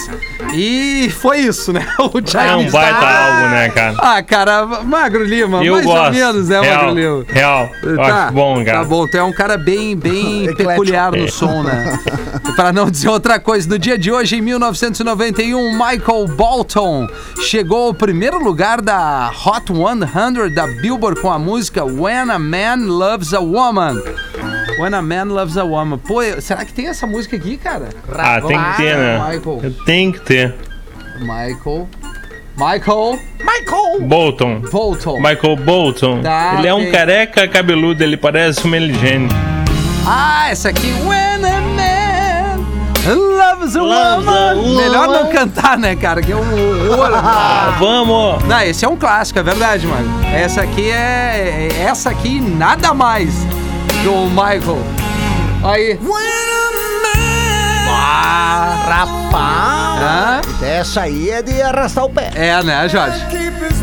E 0.53 1.09
foi 1.21 1.39
isso, 1.41 1.73
né? 1.73 1.87
O 1.99 2.11
Chinese 2.19 2.37
É 2.37 2.57
um 2.57 2.71
baita 2.71 2.99
Ah! 2.99 3.27
álbum, 3.37 3.49
né, 3.51 3.69
cara? 3.71 3.95
Ah, 3.99 4.23
cara, 4.23 4.67
Magro 4.85 5.25
Lima, 5.25 5.65
Eu 5.65 5.75
mais 5.75 5.87
gosto. 5.87 6.05
ou 6.07 6.13
menos, 6.13 6.49
né, 6.49 6.61
real, 6.61 6.77
Magro 6.87 6.95
Lima? 7.01 7.25
Real. 7.29 7.69
Tá, 7.97 8.25
acho 8.25 8.33
bom, 8.35 8.65
cara. 8.65 8.79
Tá 8.79 8.85
bom, 8.85 9.07
tu 9.07 9.17
é 9.17 9.23
um 9.23 9.33
cara 9.33 9.57
bem, 9.59 9.97
bem 9.97 10.53
peculiar 10.57 11.13
no 11.13 11.31
som, 11.31 11.63
né? 11.63 11.99
Pra 12.57 12.73
não 12.73 12.91
dizer 12.91 13.09
outra 13.09 13.39
coisa, 13.41 13.69
no 13.69 13.79
dia 13.79 13.99
de 13.99 14.13
hoje, 14.13 14.37
em 14.37 14.41
1991, 14.41 15.73
Michael 15.73 16.27
Bolton 16.37 17.07
chegou 17.43 17.89
ao 17.89 17.95
primeiro 17.95 18.39
lugar 18.43 18.81
da 18.81 19.31
Hot 19.45 19.65
100 19.73 20.55
da 20.55 20.67
Billboard 20.67 21.21
com 21.21 21.31
a 21.33 21.39
música 21.39 21.85
When 21.85 22.31
a 22.31 22.39
Man 22.39 22.87
Loves 22.87 23.33
a 23.35 23.41
Woman. 23.41 24.01
When 24.79 24.95
a 24.95 25.03
Man 25.03 25.25
Loves 25.25 25.57
a 25.57 25.65
Woman. 25.65 25.99
Pô, 25.99 26.21
será 26.41 26.65
que 26.65 26.73
tem 26.73 26.89
essa 26.89 27.07
música 27.07 27.37
aqui, 27.37 27.57
cara? 27.57 27.91
Ah, 28.13 28.41
tem 28.41 28.59
que 28.61 28.77
ter, 28.77 28.97
né? 28.97 29.19
Michael. 29.19 29.75
Tem 29.87 30.13
que 30.13 30.21
ter. 30.21 30.55
Michael. 31.21 31.89
Michael 32.57 33.19
Michael! 33.41 34.09
Bolton. 34.09 34.61
Bolton. 34.71 35.17
Michael 35.21 35.57
Bolton. 35.57 36.23
Tá, 36.23 36.55
ele 36.59 36.69
é 36.69 36.75
um 36.75 36.91
careca 36.91 37.49
cabeludo, 37.49 38.03
ele 38.03 38.17
parece 38.17 38.61
uma 38.65 38.73
Meligene. 38.73 39.29
Ah, 40.07 40.49
essa 40.51 40.69
aqui. 40.69 40.93
When 41.05 41.45
a 41.45 41.61
man 41.61 42.65
loves 43.07 43.77
a 43.77 43.83
Loves 43.83 44.29
a 44.29 44.55
woman. 44.55 44.77
Melhor 44.77 45.09
não 45.09 45.31
cantar, 45.31 45.77
né, 45.79 45.97
cara? 45.97 46.23
Que 46.23 46.33
é 46.33 46.37
um 46.37 46.41
horror. 46.91 47.11
Ah, 47.15 47.77
vamos! 47.79 48.45
Não, 48.45 48.61
esse 48.63 48.85
é 48.85 48.89
um 48.89 48.97
clássico, 48.97 49.39
é 49.39 49.43
verdade, 49.43 49.87
mano. 49.87 50.09
Essa 50.33 50.63
aqui 50.63 50.91
é. 50.91 51.69
é- 51.73 51.83
Essa 51.83 52.11
aqui 52.11 52.41
nada 52.41 52.95
mais 52.95 53.31
do 54.05 54.27
Michael. 54.29 54.79
Aí. 55.65 55.99
Ah, 57.89 58.85
Rapaz! 58.87 60.03
Hã? 60.03 60.67
Essa 60.67 61.03
aí 61.03 61.31
é 61.31 61.41
de 61.43 61.63
arrastar 61.63 62.05
o 62.05 62.11
pé. 62.11 62.31
É, 62.35 62.63
né, 62.63 62.87
Jorge? 62.87 63.19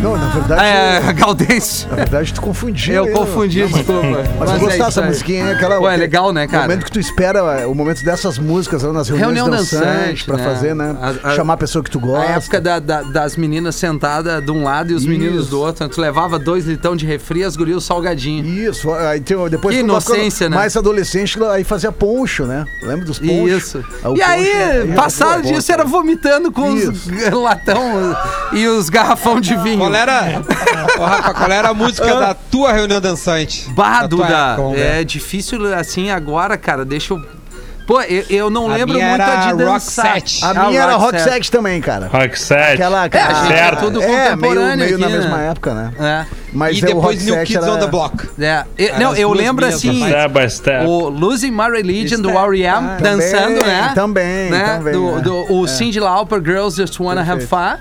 Não, 0.02 0.18
na 0.18 0.28
verdade. 0.30 0.64
É, 0.66 1.14
Gaudêncio. 1.14 1.88
Na 1.90 1.96
verdade, 1.96 2.34
tu 2.34 2.42
confundiu. 2.42 2.94
Eu 2.96 3.04
aí, 3.06 3.12
confundi, 3.12 3.66
desculpa. 3.68 3.94
Mas, 4.40 4.50
eu 4.50 4.56
é 4.56 4.60
gostava 4.60 4.72
isso 4.72 4.78
dessa 4.80 5.02
aí. 5.02 5.08
musiquinha, 5.08 5.46
hein? 5.46 5.52
aquela. 5.54 5.78
Pô, 5.78 5.90
é 5.90 5.96
legal, 5.98 6.34
né, 6.34 6.46
O 6.46 6.50
cara? 6.50 6.64
momento 6.64 6.86
que 6.86 6.92
tu 6.92 7.00
espera, 7.00 7.40
é, 7.60 7.66
o 7.68 7.76
momento 7.76 8.04
dessas 8.04 8.40
músicas 8.40 8.82
lá 8.84 8.92
nas 8.94 9.08
reuniões 9.10 9.36
Reunião 9.36 9.50
dançantes 9.50 9.80
dançante, 9.80 10.26
pra 10.26 10.38
né? 10.38 10.44
fazer, 10.44 10.74
né? 10.76 10.96
A- 11.00 11.30
a- 11.30 11.36
Chamar 11.36 11.54
a 11.54 11.58
pessoa 11.58 11.84
que 11.84 11.92
tu 11.92 12.00
gosta. 12.00 12.28
A 12.32 12.36
época 12.36 12.60
da- 12.60 12.80
da- 12.80 13.02
das 13.04 13.36
meninas 13.36 13.76
sentadas 13.76 14.44
de 14.44 14.52
um 14.52 14.64
lado 14.64 14.92
e 14.92 14.96
os 14.96 15.06
meninos 15.06 15.42
Isso. 15.44 15.50
do 15.52 15.60
outro. 15.62 15.88
Tu 15.88 16.02
levava 16.02 16.40
dois 16.40 16.66
litão 16.66 16.96
de 16.96 17.06
refri, 17.06 17.44
as 17.44 17.56
gurias 17.56 17.84
salgadinho. 17.84 18.46
Isso, 18.46 18.92
aí 18.94 19.20
tem, 19.22 19.38
depois 19.50 19.76
Que 19.76 19.82
inocência, 19.82 20.50
né? 20.50 20.56
Mais 20.56 20.76
adolescente, 20.76 21.38
aí 21.44 21.64
fazia 21.64 21.92
poncho, 21.92 22.46
né? 22.46 22.66
Lembra 22.82 23.06
dos 23.06 23.20
ponchos? 23.20 23.52
Isso. 23.64 23.86
Ah, 24.04 24.10
o 24.10 24.18
E 24.18 24.22
aí, 24.22 24.82
poncho- 24.82 24.96
passado 24.96 25.42
Pô, 25.44 25.48
disso, 25.54 25.72
era 25.72 25.84
vomitando 25.84 26.52
com 26.52 26.70
os 26.74 27.08
latão 27.32 28.16
e 28.52 28.66
os 28.68 28.90
garrafão 28.90 29.40
de 29.40 29.56
vinho. 29.58 29.91
Qual 29.92 30.02
era, 30.02 30.42
Ô, 31.00 31.06
Rafa, 31.06 31.34
qual 31.34 31.52
era 31.52 31.70
a 31.70 31.74
música 31.74 32.16
da 32.16 32.34
tua 32.34 32.72
reunião 32.74 33.02
dançante? 33.02 33.70
Bah, 33.72 34.02
Da 34.02 34.08
Duda, 34.08 34.54
época, 34.58 34.78
é 34.80 35.04
difícil 35.04 35.74
assim 35.74 36.10
agora, 36.10 36.58
cara. 36.58 36.84
Deixa 36.86 37.14
eu. 37.14 37.42
Pô, 37.88 38.00
eu, 38.04 38.24
eu 38.30 38.50
não 38.50 38.70
A 38.72 38.76
lembro 38.76 38.94
muito 38.94 39.04
era 39.04 39.26
a 39.26 39.36
de 39.54 39.64
Rock 39.64 39.66
dançar. 39.66 40.14
Set. 40.14 40.46
A 40.46 40.50
Ah, 40.52 40.54
minha 40.70 40.82
era 40.82 40.92
Rock 40.94 41.04
Rock 41.16 41.20
Set. 41.20 41.34
Set 41.34 41.52
também, 41.52 41.82
cara. 41.82 42.08
Rock 42.08 42.40
7. 42.40 42.74
Aquela, 42.74 43.04
aquela 43.04 43.28
a 43.28 43.34
gente 43.44 43.54
é 43.54 43.76
tudo 43.76 44.02
é, 44.02 44.08
meio, 44.08 44.24
contemporâneo 44.30 44.78
meio 44.86 44.98
na 45.00 45.08
aqui, 45.08 45.16
mesma 45.18 45.38
né? 45.38 45.50
época, 45.50 45.74
né? 45.74 45.92
É. 46.00 46.26
Mas 46.54 46.78
e 46.78 46.84
é, 46.84 46.86
depois 46.86 47.04
Rock 47.18 47.24
New 47.26 47.34
Set 47.34 47.48
Kids 47.48 47.64
era... 47.64 47.74
on 47.74 47.80
the 47.80 47.88
Block. 47.88 48.30
É. 48.40 48.64
Eu- 48.78 49.00
não, 49.00 49.16
eu 49.16 49.34
lembro 49.34 49.66
assim. 49.66 50.08
Step 50.08 50.34
by 50.40 50.50
step. 50.50 50.86
O 50.86 51.10
Losing 51.10 51.52
My 51.52 51.70
Religion 51.70 52.22
do 52.22 52.30
Step. 52.30 52.46
R.E.M. 52.46 52.88
Ah, 52.88 52.98
dançando, 53.02 53.60
também, 53.60 53.64
né? 53.76 53.92
também, 53.94 54.50
né? 54.52 54.66
também, 54.78 54.94
do, 54.94 55.18
é. 55.18 55.22
do- 55.22 55.54
o 55.54 55.68
Cindy 55.68 56.00
Lauper, 56.00 56.40
Girls 56.42 56.78
Just 56.78 56.98
Wanna 57.00 57.22
Have 57.30 57.46
Fun. 57.46 57.78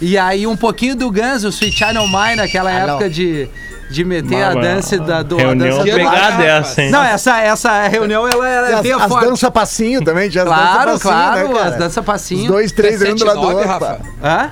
E 0.00 0.18
aí 0.18 0.46
um 0.46 0.56
pouquinho 0.56 0.96
do 0.96 1.10
Guns, 1.10 1.44
o 1.44 1.48
Sweet 1.48 1.84
O' 1.84 2.08
Mine, 2.08 2.36
naquela 2.36 2.70
Ah, 2.70 2.86
não. 2.86 2.88
época 2.94 3.08
de, 3.10 3.48
de 3.90 4.04
meter 4.04 4.42
a 4.42 4.48
Mama, 4.50 4.60
dança 4.62 4.98
da, 4.98 5.22
do, 5.22 5.36
a 5.36 5.38
Reunião 5.40 5.68
dança 5.78 5.84
do... 5.84 5.90
ano 5.90 5.98
pegada 6.10 6.16
é 6.16 6.20
rapaz? 6.50 6.68
essa, 6.70 6.82
hein? 6.82 6.90
Não, 6.90 7.02
essa, 7.02 7.40
essa 7.40 7.88
reunião, 7.88 8.28
ela 8.28 8.48
era 8.48 8.76
as, 8.78 8.82
bem 8.82 8.92
as 8.92 9.02
forte. 9.04 9.26
dança 9.28 9.50
passinho 9.50 10.02
também, 10.04 10.28
as 10.28 10.34
Claro, 10.34 10.90
dança 10.90 10.90
passinho, 10.90 11.00
claro, 11.00 11.48
né, 11.48 11.54
cara? 11.54 11.68
as 11.68 11.76
dança 11.76 12.00
Os 12.00 12.06
passinho. 12.06 12.46
dois, 12.48 12.72
Tu 12.72 12.74
é 12.80 12.82
três 12.82 13.00
dentro 13.00 13.18
do 13.18 13.24
lado 13.26 13.40
do 13.40 13.46
7'9", 13.46 13.54
outro. 13.54 13.68
Rafa? 13.68 14.00
Hã? 14.22 14.50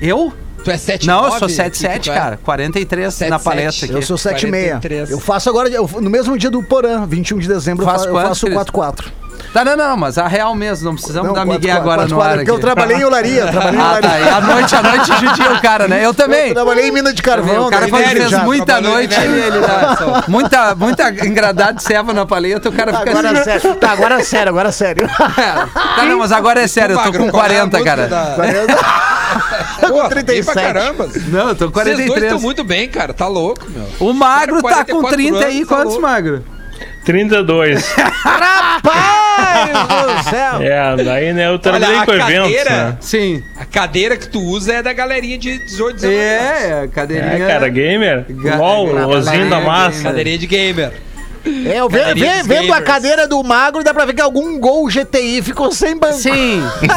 Eu? 0.00 0.32
Tu 0.64 0.70
é 0.70 0.76
7 0.78 1.06
Não, 1.06 1.24
eu 1.26 1.32
sou 1.38 1.48
77, 1.48 2.10
cara. 2.10 2.38
43 2.42 3.04
na 3.04 3.10
77. 3.38 3.44
paleta 3.44 3.84
aqui. 3.84 3.94
Eu 3.94 4.02
sou 4.02 4.18
76. 4.18 4.70
43. 4.72 5.10
Eu 5.10 5.20
faço 5.20 5.48
agora, 5.48 5.68
eu- 5.68 5.88
no 6.00 6.10
mesmo 6.10 6.36
dia 6.36 6.50
do 6.50 6.60
Porã, 6.60 7.06
21 7.06 7.38
de 7.38 7.46
dezembro, 7.46 7.84
eu 7.84 7.88
Faz 7.88 8.02
fa- 8.02 8.08
eu 8.08 8.14
faço 8.16 8.46
Cris? 8.46 8.58
4-4. 8.58 9.04
Tá, 9.56 9.64
não, 9.64 9.74
não, 9.74 9.96
mas 9.96 10.18
a 10.18 10.28
real 10.28 10.54
mesmo, 10.54 10.84
não 10.84 10.94
precisamos 10.94 11.32
dar 11.32 11.46
migué 11.46 11.72
4-4, 11.72 11.76
agora 11.78 12.02
no 12.06 12.16
4-4, 12.16 12.20
ar 12.22 12.28
Porque 12.28 12.40
aqui. 12.42 12.50
eu 12.50 12.58
trabalhei 12.58 12.96
em 12.98 13.04
olaria, 13.04 13.46
trabalhei 13.46 13.80
em 13.80 13.82
Ah, 13.82 13.86
olaria. 13.92 14.10
tá, 14.10 14.20
e 14.20 14.28
à 14.28 14.40
noite, 14.42 14.76
à 14.76 14.82
noite 14.82 15.06
judia 15.18 15.52
o 15.52 15.60
cara, 15.62 15.88
né? 15.88 16.04
Eu 16.04 16.12
também. 16.12 16.48
Eu 16.48 16.54
trabalhei 16.54 16.88
em 16.88 16.92
mina 16.92 17.10
de 17.14 17.22
carvão. 17.22 17.66
o 17.66 17.70
cara 17.70 17.88
quando 17.88 18.02
velho 18.04 18.16
fez 18.18 18.30
já. 18.30 18.38
muita 18.40 18.80
noite, 18.82 19.18
ele, 19.18 19.40
ele 19.40 19.60
dá 19.60 20.24
muita, 20.28 20.74
muita 20.74 21.08
engradada 21.26 21.72
de 21.72 21.82
ceva 21.82 22.12
na 22.12 22.26
paleta, 22.26 22.68
o 22.68 22.72
cara 22.72 22.92
fica 22.98 23.10
Agora 23.10 23.30
assim. 23.30 23.44
sério. 23.44 23.74
Tá, 23.76 23.92
agora 23.92 24.22
sério, 24.22 24.50
agora 24.50 24.72
sério. 24.72 25.08
Tá, 25.96 26.04
não, 26.04 26.18
mas 26.18 26.32
agora 26.32 26.60
é 26.60 26.66
sério, 26.66 26.94
eu 26.98 27.02
tô 27.02 27.12
com 27.18 27.30
qual 27.30 27.44
é 27.46 27.58
a 27.58 27.66
40, 27.66 27.78
música 27.78 27.96
cara. 27.96 28.06
da- 28.08 28.36
Pô, 29.88 30.08
37. 30.08 30.26
bem 30.26 30.44
pra 30.44 30.54
caramba. 30.54 31.08
Não, 31.28 31.48
eu 31.48 31.54
tô 31.56 31.70
com 31.70 31.80
Vocês 31.80 31.96
dois 31.96 32.08
43. 32.08 32.24
estão 32.24 32.40
muito 32.40 32.62
bem, 32.64 32.88
cara. 32.88 33.14
Tá 33.14 33.26
louco, 33.26 33.64
meu. 33.70 33.86
O 34.00 34.12
magro 34.12 34.62
tá 34.62 34.84
com 34.84 35.00
44 35.00 35.16
30 35.16 35.38
aí, 35.46 35.56
anos, 35.56 35.68
tá 35.68 35.74
quantos 35.74 35.92
louco. 35.94 36.02
magro? 36.06 36.44
32. 37.04 37.84
Rapaz 37.94 39.15
do 39.36 40.30
céu. 40.30 40.62
é, 40.62 41.04
daí 41.04 41.32
né, 41.32 41.48
eu 41.48 41.58
trabalhei 41.58 41.96
Olha, 41.96 42.06
com 42.06 42.12
eventos, 42.12 42.50
cadeira- 42.56 42.70
né? 42.70 42.96
Sim. 43.00 43.42
A 43.58 43.64
cadeira 43.64 44.16
que 44.16 44.28
tu 44.28 44.40
usa 44.40 44.74
é 44.74 44.82
da 44.82 44.92
galerinha 44.92 45.38
de 45.38 45.58
18, 45.58 45.96
19 45.96 46.16
anos. 46.18 46.42
É, 46.42 46.80
a 46.84 46.88
cadeirinha. 46.88 47.44
É, 47.44 47.46
cara, 47.46 47.68
gamer. 47.68 48.24
Ga- 48.28 48.56
LOL, 48.56 48.92
ga- 48.94 49.06
Lozinho 49.06 49.50
da 49.50 49.56
gamer, 49.56 49.66
Massa. 49.66 50.02
Cadeirinha 50.02 50.38
de 50.38 50.46
gamer. 50.46 50.92
É, 51.66 51.80
eu 51.80 51.88
ve- 51.88 52.14
ve- 52.14 52.42
vendo 52.44 52.72
a 52.72 52.80
cadeira 52.80 53.26
do 53.28 53.42
magro, 53.42 53.82
dá 53.84 53.92
pra 53.94 54.04
ver 54.04 54.14
que 54.14 54.20
algum 54.20 54.58
gol 54.58 54.88
GTI 54.88 55.42
ficou 55.42 55.70
sem 55.72 55.96
banco. 55.96 56.14
Sim, 56.14 56.62
sim, 56.80 56.88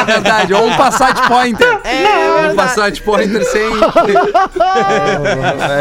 é 0.00 0.04
verdade. 0.04 0.54
Ou 0.54 0.66
um 0.66 0.76
Passat 0.76 1.28
Pointer. 1.28 1.78
É 1.84 2.50
um 2.50 2.56
Passat 2.56 3.00
Pointer 3.02 3.44
sem. 3.44 3.62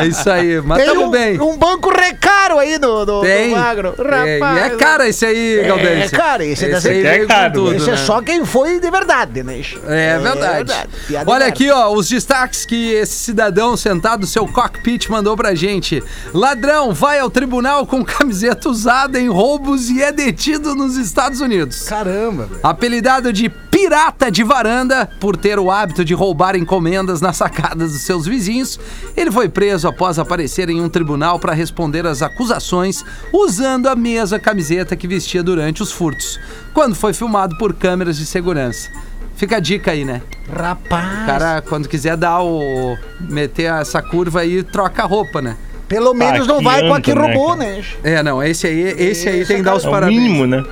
é 0.01 0.05
isso 0.07 0.29
aí, 0.29 0.61
mas 0.61 0.79
Tem 0.79 0.87
tamo 0.87 1.07
um, 1.07 1.11
bem. 1.11 1.39
um 1.39 1.57
banco 1.57 1.89
recaro 1.89 2.57
aí 2.59 2.77
do, 2.77 3.05
do, 3.05 3.21
Tem. 3.21 3.49
do 3.49 3.55
magro. 3.57 3.93
É, 4.25 4.39
e 4.39 4.59
é 4.59 4.69
cara 4.71 5.07
esse 5.07 5.25
aí, 5.25 5.59
É, 5.59 5.63
Galdêncio. 5.67 6.17
cara, 6.17 6.43
esse 6.45 6.65
aí 6.65 7.05
é 7.05 7.19
com 7.19 7.27
caro. 7.27 7.53
tudo, 7.53 7.75
Esse 7.75 7.89
é 7.89 7.93
né? 7.93 7.97
só 7.97 8.21
quem 8.21 8.45
foi 8.45 8.79
de 8.79 8.89
verdade, 8.89 9.43
né? 9.43 9.61
É 9.87 10.17
verdade. 10.19 10.71
Piada 11.07 11.29
Olha 11.29 11.39
merda. 11.39 11.53
aqui, 11.53 11.69
ó, 11.69 11.89
os 11.91 12.07
destaques 12.09 12.65
que 12.65 12.91
esse 12.93 13.13
cidadão 13.15 13.75
sentado 13.75 14.21
no 14.21 14.27
seu 14.27 14.47
cockpit 14.47 15.09
mandou 15.09 15.35
pra 15.35 15.53
gente. 15.55 16.03
Ladrão 16.33 16.93
vai 16.93 17.19
ao 17.19 17.29
tribunal 17.29 17.85
com 17.85 18.00
camiseta 18.03 18.69
usada 18.69 19.19
em 19.19 19.27
roubos 19.27 19.89
e 19.89 20.01
é 20.01 20.11
detido 20.11 20.75
nos 20.75 20.97
Estados 20.97 21.41
Unidos. 21.41 21.83
Caramba, 21.83 22.45
velho. 22.45 22.59
Apelidado 22.63 23.31
de 23.31 23.49
pirata 23.49 24.29
de 24.29 24.43
varanda 24.43 25.09
por 25.19 25.35
ter 25.35 25.57
o 25.57 25.71
hábito 25.71 26.05
de 26.05 26.13
roubar 26.13 26.55
encomendas 26.55 27.21
nas 27.21 27.37
sacadas 27.37 27.93
dos 27.93 28.01
seus 28.01 28.25
vizinhos, 28.25 28.79
ele 29.15 29.31
foi 29.31 29.49
preso 29.49 29.87
após 29.87 30.19
aparecer 30.19 30.69
em 30.69 30.81
um 30.81 30.89
tribunal 30.89 31.39
para 31.39 31.53
responder 31.53 32.05
às 32.05 32.21
acusações 32.21 33.03
usando 33.33 33.87
a 33.87 33.95
mesma 33.95 34.39
camiseta 34.39 34.95
que 34.95 35.07
vestia 35.07 35.41
durante 35.41 35.81
os 35.81 35.91
furtos, 35.91 36.39
quando 36.73 36.95
foi 36.95 37.13
filmado 37.13 37.57
por 37.57 37.73
câmeras 37.73 38.17
de 38.17 38.25
segurança. 38.25 38.89
Fica 39.35 39.57
a 39.57 39.59
dica 39.59 39.89
aí, 39.89 40.05
né? 40.05 40.21
Rapaz. 40.53 41.23
O 41.23 41.25
cara, 41.25 41.61
quando 41.63 41.89
quiser 41.89 42.15
dar 42.15 42.43
o. 42.43 42.95
meter 43.19 43.71
essa 43.73 43.99
curva 43.99 44.41
aí, 44.41 44.61
troca 44.61 45.01
a 45.01 45.05
roupa, 45.07 45.41
né? 45.41 45.57
Pelo 45.91 46.13
menos 46.13 46.47
não 46.47 46.61
vai 46.61 46.87
com 46.87 46.93
a 46.93 47.01
que 47.01 47.11
anta, 47.11 47.21
né, 47.21 47.33
roubou, 47.33 47.55
né? 47.57 47.83
É, 48.01 48.23
não, 48.23 48.41
esse 48.41 48.65
aí, 48.65 48.95
esse 48.97 49.27
aí 49.27 49.45
tem 49.45 49.57
que 49.57 49.63
dar 49.63 49.75
os 49.75 49.83
É 49.83 49.87
o 49.89 49.91
parabéns. 49.91 50.21
mínimo, 50.21 50.47
né? 50.47 50.63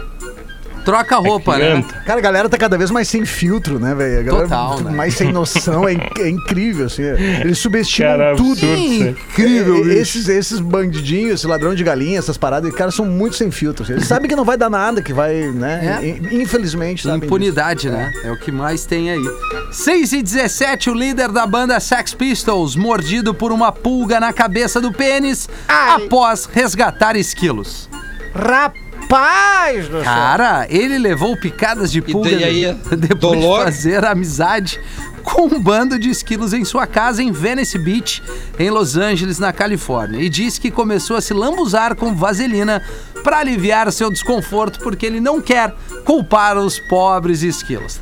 Troca 0.86 1.15
a 1.15 1.19
roupa, 1.19 1.57
né? 1.57 1.81
Canta. 1.81 1.93
Cara, 2.05 2.19
a 2.19 2.21
galera 2.21 2.50
tá 2.50 2.57
cada 2.57 2.77
vez 2.77 2.89
mais 2.91 3.07
sem 3.07 3.25
filtro, 3.25 3.79
né, 3.79 3.93
velho? 3.93 4.19
A 4.19 4.24
galera 4.24 4.43
Total, 4.48 4.79
né? 4.81 4.91
mais 4.91 5.13
sem 5.15 5.31
noção. 5.31 5.88
É, 5.88 5.93
inc- 5.93 6.19
é 6.19 6.29
incrível, 6.29 6.86
assim. 6.88 7.03
Eles 7.03 7.57
subestimam 7.59 8.12
Cara, 8.17 8.36
tudo. 8.36 8.51
absurdo 8.51 8.74
aí. 8.74 9.09
Incrível, 9.09 9.75
bicho. 9.83 9.89
esses, 9.91 10.27
esses 10.29 10.59
bandidinhos, 10.59 11.33
esse 11.36 11.48
ladrão 11.48 11.75
de 11.75 11.83
galinha, 11.83 12.17
essas 12.17 12.38
paradas, 12.38 12.74
caras 12.74 12.95
são 12.95 13.05
muito 13.05 13.36
sem 13.36 13.51
filtro. 13.51 13.83
assim. 13.83 13.93
Eles 13.93 14.07
sabem 14.07 14.27
que 14.29 14.36
não 14.36 14.45
vai 14.45 14.57
dar 14.57 14.69
nada, 14.69 15.01
que 15.01 15.13
vai, 15.13 15.36
né? 15.51 16.00
É. 16.01 16.07
in- 16.07 16.41
Infelizmente, 16.41 17.03
sabem 17.03 17.25
Impunidade, 17.25 17.89
né? 17.89 18.12
É 18.24 18.31
o 18.31 18.38
que 18.39 18.51
mais 18.51 18.86
tem 18.86 19.12
aí. 19.12 19.24
6 19.71 20.13
e 20.13 20.21
17, 20.24 20.89
o 20.89 20.93
líder 20.93 21.29
da 21.29 21.45
banda 21.45 21.79
Sex 21.79 22.13
Pistols, 22.13 22.75
mordido 22.75 23.33
por 23.33 23.51
uma 23.51 23.71
pulga 23.71 24.19
na 24.19 24.33
cabeça 24.33 24.79
do 24.81 24.91
pênis 24.91 25.48
Ai. 25.67 26.05
após 26.05 26.45
resgatar 26.51 27.15
esquilos. 27.15 27.88
disso. 28.33 28.88
Rapaz 29.09 29.87
do 29.87 29.97
céu. 29.97 30.03
Cara, 30.03 30.67
ele 30.69 30.99
levou 30.99 31.35
picadas 31.35 31.91
de 31.91 31.99
pulga 31.99 32.29
daí 32.29 32.65
aí, 32.65 32.73
depois 32.95 33.39
dolor? 33.41 33.59
de 33.59 33.65
fazer 33.65 34.05
amizade 34.05 34.79
com 35.23 35.47
um 35.47 35.59
bando 35.59 35.97
de 35.97 36.09
esquilos 36.09 36.53
em 36.53 36.63
sua 36.63 36.85
casa 36.85 37.21
em 37.21 37.31
Venice 37.31 37.77
Beach, 37.79 38.21
em 38.57 38.69
Los 38.69 38.95
Angeles, 38.95 39.39
na 39.39 39.51
Califórnia. 39.51 40.21
E 40.21 40.29
disse 40.29 40.61
que 40.61 40.69
começou 40.69 41.17
a 41.17 41.21
se 41.21 41.33
lambuzar 41.33 41.95
com 41.95 42.13
vaselina 42.13 42.83
para 43.23 43.39
aliviar 43.39 43.91
seu 43.91 44.11
desconforto, 44.11 44.79
porque 44.79 45.05
ele 45.05 45.19
não 45.19 45.41
quer 45.41 45.73
culpar 46.05 46.57
os 46.57 46.79
pobres 46.79 47.41
esquilos. 47.41 47.99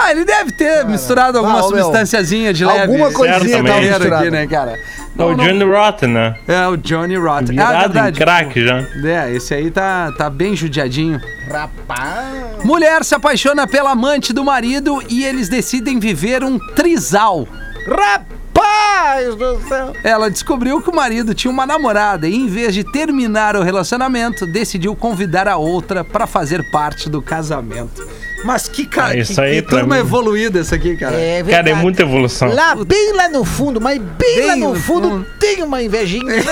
Ah, 0.00 0.12
ele 0.12 0.24
deve 0.24 0.52
ter 0.52 0.84
misturado 0.86 1.38
alguma 1.38 1.58
Ah, 1.58 1.62
substanciazinha 1.64 2.52
de 2.54 2.64
leve. 2.64 2.82
alguma 2.82 3.12
coisinha 3.12 3.64
tá 3.64 4.18
Aqui, 4.20 4.30
né, 4.30 4.46
cara? 4.46 4.78
É 5.18 5.24
o 5.24 5.34
Johnny 5.34 5.64
Rotten, 5.64 6.08
né? 6.10 6.36
É 6.46 6.68
o 6.68 6.76
Johnny 6.76 7.16
Rotten. 7.16 7.58
Ah, 7.58 7.66
Virado 7.66 7.90
em 7.90 7.92
verdade. 7.92 8.18
crack 8.20 8.64
já. 8.64 8.78
É, 9.04 9.32
esse 9.34 9.52
aí 9.52 9.72
tá, 9.72 10.12
tá 10.16 10.30
bem 10.30 10.54
judiadinho. 10.54 11.20
Rapaz. 11.50 12.62
Mulher 12.64 13.04
se 13.04 13.12
apaixona 13.16 13.66
pela 13.66 13.90
amante 13.90 14.32
do 14.32 14.44
marido 14.44 15.02
e 15.08 15.24
eles 15.24 15.48
decidem 15.48 15.98
viver 15.98 16.44
um 16.44 16.58
trisal. 16.76 17.48
Rapaz 17.88 19.34
do 19.34 19.60
céu. 19.68 19.92
Ela 20.04 20.30
descobriu 20.30 20.80
que 20.80 20.90
o 20.90 20.94
marido 20.94 21.34
tinha 21.34 21.50
uma 21.50 21.66
namorada 21.66 22.28
e, 22.28 22.34
em 22.36 22.46
vez 22.46 22.72
de 22.74 22.84
terminar 22.84 23.56
o 23.56 23.62
relacionamento, 23.62 24.46
decidiu 24.46 24.94
convidar 24.94 25.48
a 25.48 25.56
outra 25.56 26.04
para 26.04 26.26
fazer 26.26 26.62
parte 26.70 27.08
do 27.08 27.20
casamento. 27.20 28.06
Mas 28.44 28.68
que, 28.68 28.86
ca... 28.86 29.06
Ah, 29.06 29.16
isso 29.16 29.34
que, 29.34 29.40
aí 29.40 29.62
que 29.62 29.68
turma 29.68 29.96
mim- 29.96 30.00
evoluída 30.00 30.60
essa 30.60 30.76
aqui, 30.76 30.96
cara. 30.96 31.16
É 31.16 31.38
Cara, 31.42 31.50
é 31.50 31.62
verdade. 31.62 31.74
muita 31.82 32.02
evolução. 32.02 32.54
Lá, 32.54 32.74
bem 32.76 33.12
lá 33.14 33.28
no 33.28 33.44
fundo, 33.44 33.80
mas 33.80 33.98
bem, 33.98 34.36
Bem 34.36 34.46
lá 34.46 34.56
no 34.56 34.68
no 34.74 34.80
fundo, 34.80 35.08
fundo. 35.10 35.26
tem 35.40 35.62
uma 35.62 35.82
invejinha. 35.82 36.24
né? 36.36 36.44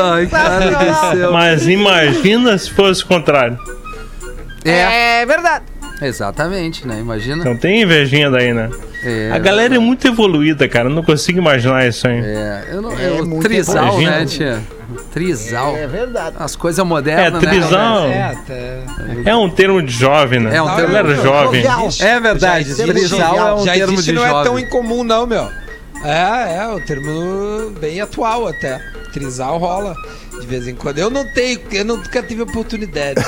Ai, 0.00 0.26
cara 0.26 0.70
do 0.70 1.16
céu. 1.18 1.32
Mas 1.32 1.66
imagina 1.68 2.56
se 2.56 2.70
fosse 2.70 3.02
o 3.04 3.06
contrário. 3.06 3.58
É, 4.64 5.20
é 5.22 5.26
verdade. 5.26 5.64
exatamente, 6.00 6.86
né? 6.86 6.98
Imagina. 7.00 7.44
Não 7.44 7.56
tem 7.56 7.82
invejinha 7.82 8.30
daí, 8.30 8.52
né? 8.54 8.70
É, 9.04 9.30
A 9.32 9.38
galera 9.38 9.74
é 9.74 9.78
muito 9.78 10.06
evoluída, 10.06 10.68
cara. 10.68 10.88
Eu 10.88 10.94
não 10.94 11.02
consigo 11.02 11.38
imaginar 11.38 11.86
isso 11.86 12.06
aí. 12.06 12.20
É, 12.24 12.64
eu 12.70 12.80
não, 12.82 12.92
É 12.98 13.06
é, 13.06 13.10
o 13.20 13.26
muito 13.26 13.42
trisal, 13.42 14.00
né, 14.00 14.24
tia? 14.24 14.60
Trisal. 15.12 15.76
É 15.76 15.86
verdade. 15.86 16.36
As 16.38 16.56
coisas 16.56 16.78
É, 16.78 16.82
modernas, 16.84 17.40
trisal. 17.42 18.06
É, 18.06 18.34
tá. 18.46 18.54
É 19.30 19.34
um 19.36 19.50
termo 19.50 19.82
de 19.82 19.92
jovem, 19.92 20.40
né? 20.40 20.56
É 20.56 20.62
um 20.62 20.74
termo 20.74 20.96
era 20.96 21.14
de 21.14 21.22
jovem. 21.22 21.62
jovial. 21.62 21.86
né? 21.86 21.92
É 22.00 22.20
verdade. 22.20 22.64
Já 22.64 22.84
existe- 22.84 22.92
Trisal 22.92 23.36
é 23.36 23.54
um 23.54 23.64
já 23.64 23.72
termo 23.74 23.92
existe, 23.92 24.10
de 24.10 24.12
não 24.12 24.24
é 24.26 24.30
tão 24.30 24.44
jovem. 24.44 24.64
incomum 24.64 25.04
não, 25.04 25.26
meu. 25.26 25.48
É, 26.04 26.56
é, 26.62 26.68
o 26.68 26.80
termo 26.80 27.70
bem 27.80 28.00
atual 28.00 28.48
até. 28.48 28.80
Trisal 29.12 29.58
rola 29.58 29.94
de 30.40 30.46
vez 30.46 30.66
em 30.66 30.74
quando. 30.74 30.98
Eu 30.98 31.10
não 31.10 31.24
tenho, 31.32 31.60
eu 31.70 31.84
nunca 31.84 32.22
tive 32.22 32.42
oportunidade. 32.42 33.20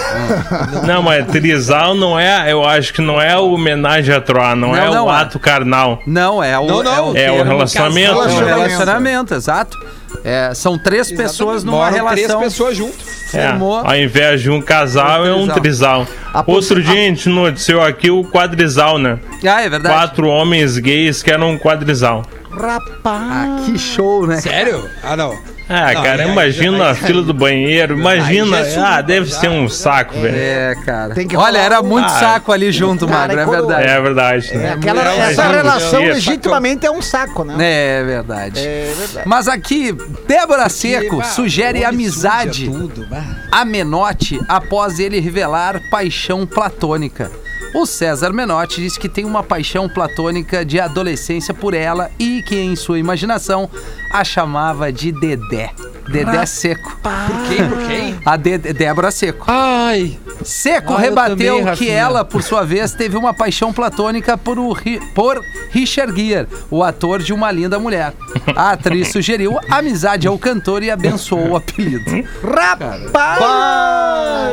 Não, 0.86 1.02
mas 1.02 1.26
trisal 1.26 1.94
não 1.94 2.18
é, 2.18 2.50
eu 2.50 2.64
acho 2.64 2.92
que 2.94 3.02
não 3.02 3.20
é 3.20 3.36
o 3.38 3.52
homenagem 3.52 4.12
a 4.14 4.20
Troar, 4.20 4.56
não, 4.56 4.68
Não, 4.68 4.76
é 4.76 4.90
não 4.90 5.06
o 5.06 5.10
é. 5.12 5.16
ato 5.20 5.38
carnal. 5.38 6.00
Não, 6.06 6.42
é 6.42 6.58
o, 6.58 6.66
Não, 6.66 6.82
não. 6.82 7.16
É 7.16 7.30
o 7.30 7.44
relacionamento. 7.44 8.08
casal, 8.14 8.22
É 8.22 8.26
o 8.26 8.46
Relacionamento. 8.46 8.68
relacionamento, 8.70 9.34
exato. 9.34 9.76
É, 10.24 10.54
são 10.54 10.78
três 10.78 11.12
pessoas 11.12 11.62
numa 11.62 11.76
Moram 11.78 11.92
relação. 11.92 12.14
três 12.16 12.34
pessoas 12.34 12.76
junto. 12.76 12.96
É, 13.34 13.48
Formou. 13.48 13.76
ao 13.76 13.94
invés 13.96 14.40
de 14.40 14.50
um 14.50 14.62
casal, 14.62 15.26
é 15.26 15.34
um 15.34 15.46
trisal. 15.48 16.06
A 16.32 16.42
Outro 16.46 16.82
dia 16.82 16.92
a 16.92 16.96
gente 17.08 17.28
noticiou 17.28 17.82
aqui 17.82 18.10
o 18.10 18.24
quadrisal, 18.24 18.98
né? 18.98 19.18
Ah, 19.46 19.60
é 19.62 19.68
verdade. 19.68 19.94
Quatro 19.94 20.26
homens 20.28 20.78
gays 20.78 21.22
que 21.22 21.30
eram 21.30 21.50
um 21.50 21.58
quadrisal. 21.58 22.22
Rapaz. 22.50 22.90
Ah, 23.04 23.62
que 23.66 23.78
show, 23.78 24.26
né? 24.26 24.40
Sério? 24.40 24.88
Ah, 25.02 25.14
não. 25.16 25.36
Ah, 25.68 25.94
Não, 25.94 26.02
cara, 26.02 26.24
imagina 26.26 26.90
a 26.90 26.94
fila 26.94 27.22
do 27.22 27.32
banheiro, 27.32 27.98
imagina. 27.98 28.58
é 28.58 28.78
Ah, 28.78 29.00
deve 29.00 29.32
ser 29.32 29.48
um 29.48 29.66
já. 29.66 29.74
saco, 29.74 30.12
velho. 30.20 30.36
É, 30.36 30.74
cara. 30.84 31.14
Tem 31.14 31.26
que 31.26 31.34
Olha, 31.36 31.56
era 31.58 31.82
muito 31.82 32.04
Ah, 32.04 32.08
saco 32.20 32.52
ali 32.52 32.70
junto, 32.70 33.06
cara, 33.06 33.20
Magro, 33.34 33.38
é 33.38 33.42
e 33.42 33.46
quando- 33.46 33.66
verdade. 33.68 33.88
É 33.88 34.00
verdade. 34.00 34.50
É, 34.52 34.56
Né? 34.58 34.72
aquela, 34.74 35.14
essa 35.14 35.48
relação 35.48 36.00
não- 36.00 36.08
legitimamente 36.08 36.84
é 36.86 36.90
um 36.90 37.00
saco, 37.00 37.44
né? 37.44 37.54
É 37.58 38.04
verdade. 38.04 38.60
É 38.60 38.92
verdade. 38.96 39.26
Mas 39.28 39.48
aqui, 39.48 39.92
Débora 40.28 40.68
Seco 40.68 41.16
bah, 41.18 41.24
sugere 41.24 41.78
homem 41.78 41.88
amizade 41.88 42.66
Tudo, 42.68 43.06
bah. 43.06 43.24
a 43.50 43.64
Menotti 43.64 44.38
após 44.46 44.98
ele 44.98 45.18
revelar 45.18 45.80
paixão 45.90 46.46
platônica. 46.46 47.30
O 47.74 47.86
César 47.86 48.32
Menotti 48.32 48.80
diz 48.80 48.96
que 48.96 49.08
tem 49.08 49.24
uma 49.24 49.42
paixão 49.42 49.88
platônica 49.88 50.64
de 50.64 50.78
adolescência 50.78 51.52
por 51.52 51.74
ela 51.74 52.10
e 52.18 52.40
que, 52.42 52.54
em 52.56 52.76
sua 52.76 52.98
imaginação, 53.00 53.68
a 54.12 54.22
chamava 54.22 54.92
de 54.92 55.10
Dedé. 55.10 55.70
Dedé 56.08 56.44
Seco. 56.46 56.96
Por 57.02 57.48
quem? 57.48 57.68
Por 57.68 57.78
quem? 57.88 58.20
A 58.24 58.36
de 58.36 58.58
Débora 58.58 59.10
Seco. 59.10 59.44
Ai. 59.48 60.18
Seco 60.44 60.92
Ah, 60.92 60.96
eu 60.96 61.00
rebateu 61.00 61.58
também, 61.58 61.74
que 61.74 61.90
ela, 61.90 62.24
por 62.24 62.42
sua 62.42 62.62
vez, 62.64 62.92
teve 62.92 63.16
uma 63.16 63.32
paixão 63.34 63.72
platônica 63.72 64.36
por, 64.36 64.58
o 64.58 64.72
Ri- 64.72 65.00
por 65.14 65.40
Richard 65.70 66.14
Gere, 66.14 66.46
o 66.70 66.82
ator 66.82 67.22
de 67.22 67.32
Uma 67.32 67.50
Linda 67.50 67.78
Mulher. 67.78 68.12
A 68.54 68.70
atriz 68.72 69.08
sugeriu 69.08 69.58
amizade 69.70 70.28
ao 70.28 70.38
cantor 70.38 70.82
e 70.82 70.90
abençoou 70.90 71.50
o 71.50 71.56
apelido. 71.56 72.04
Rapaz! 72.42 73.10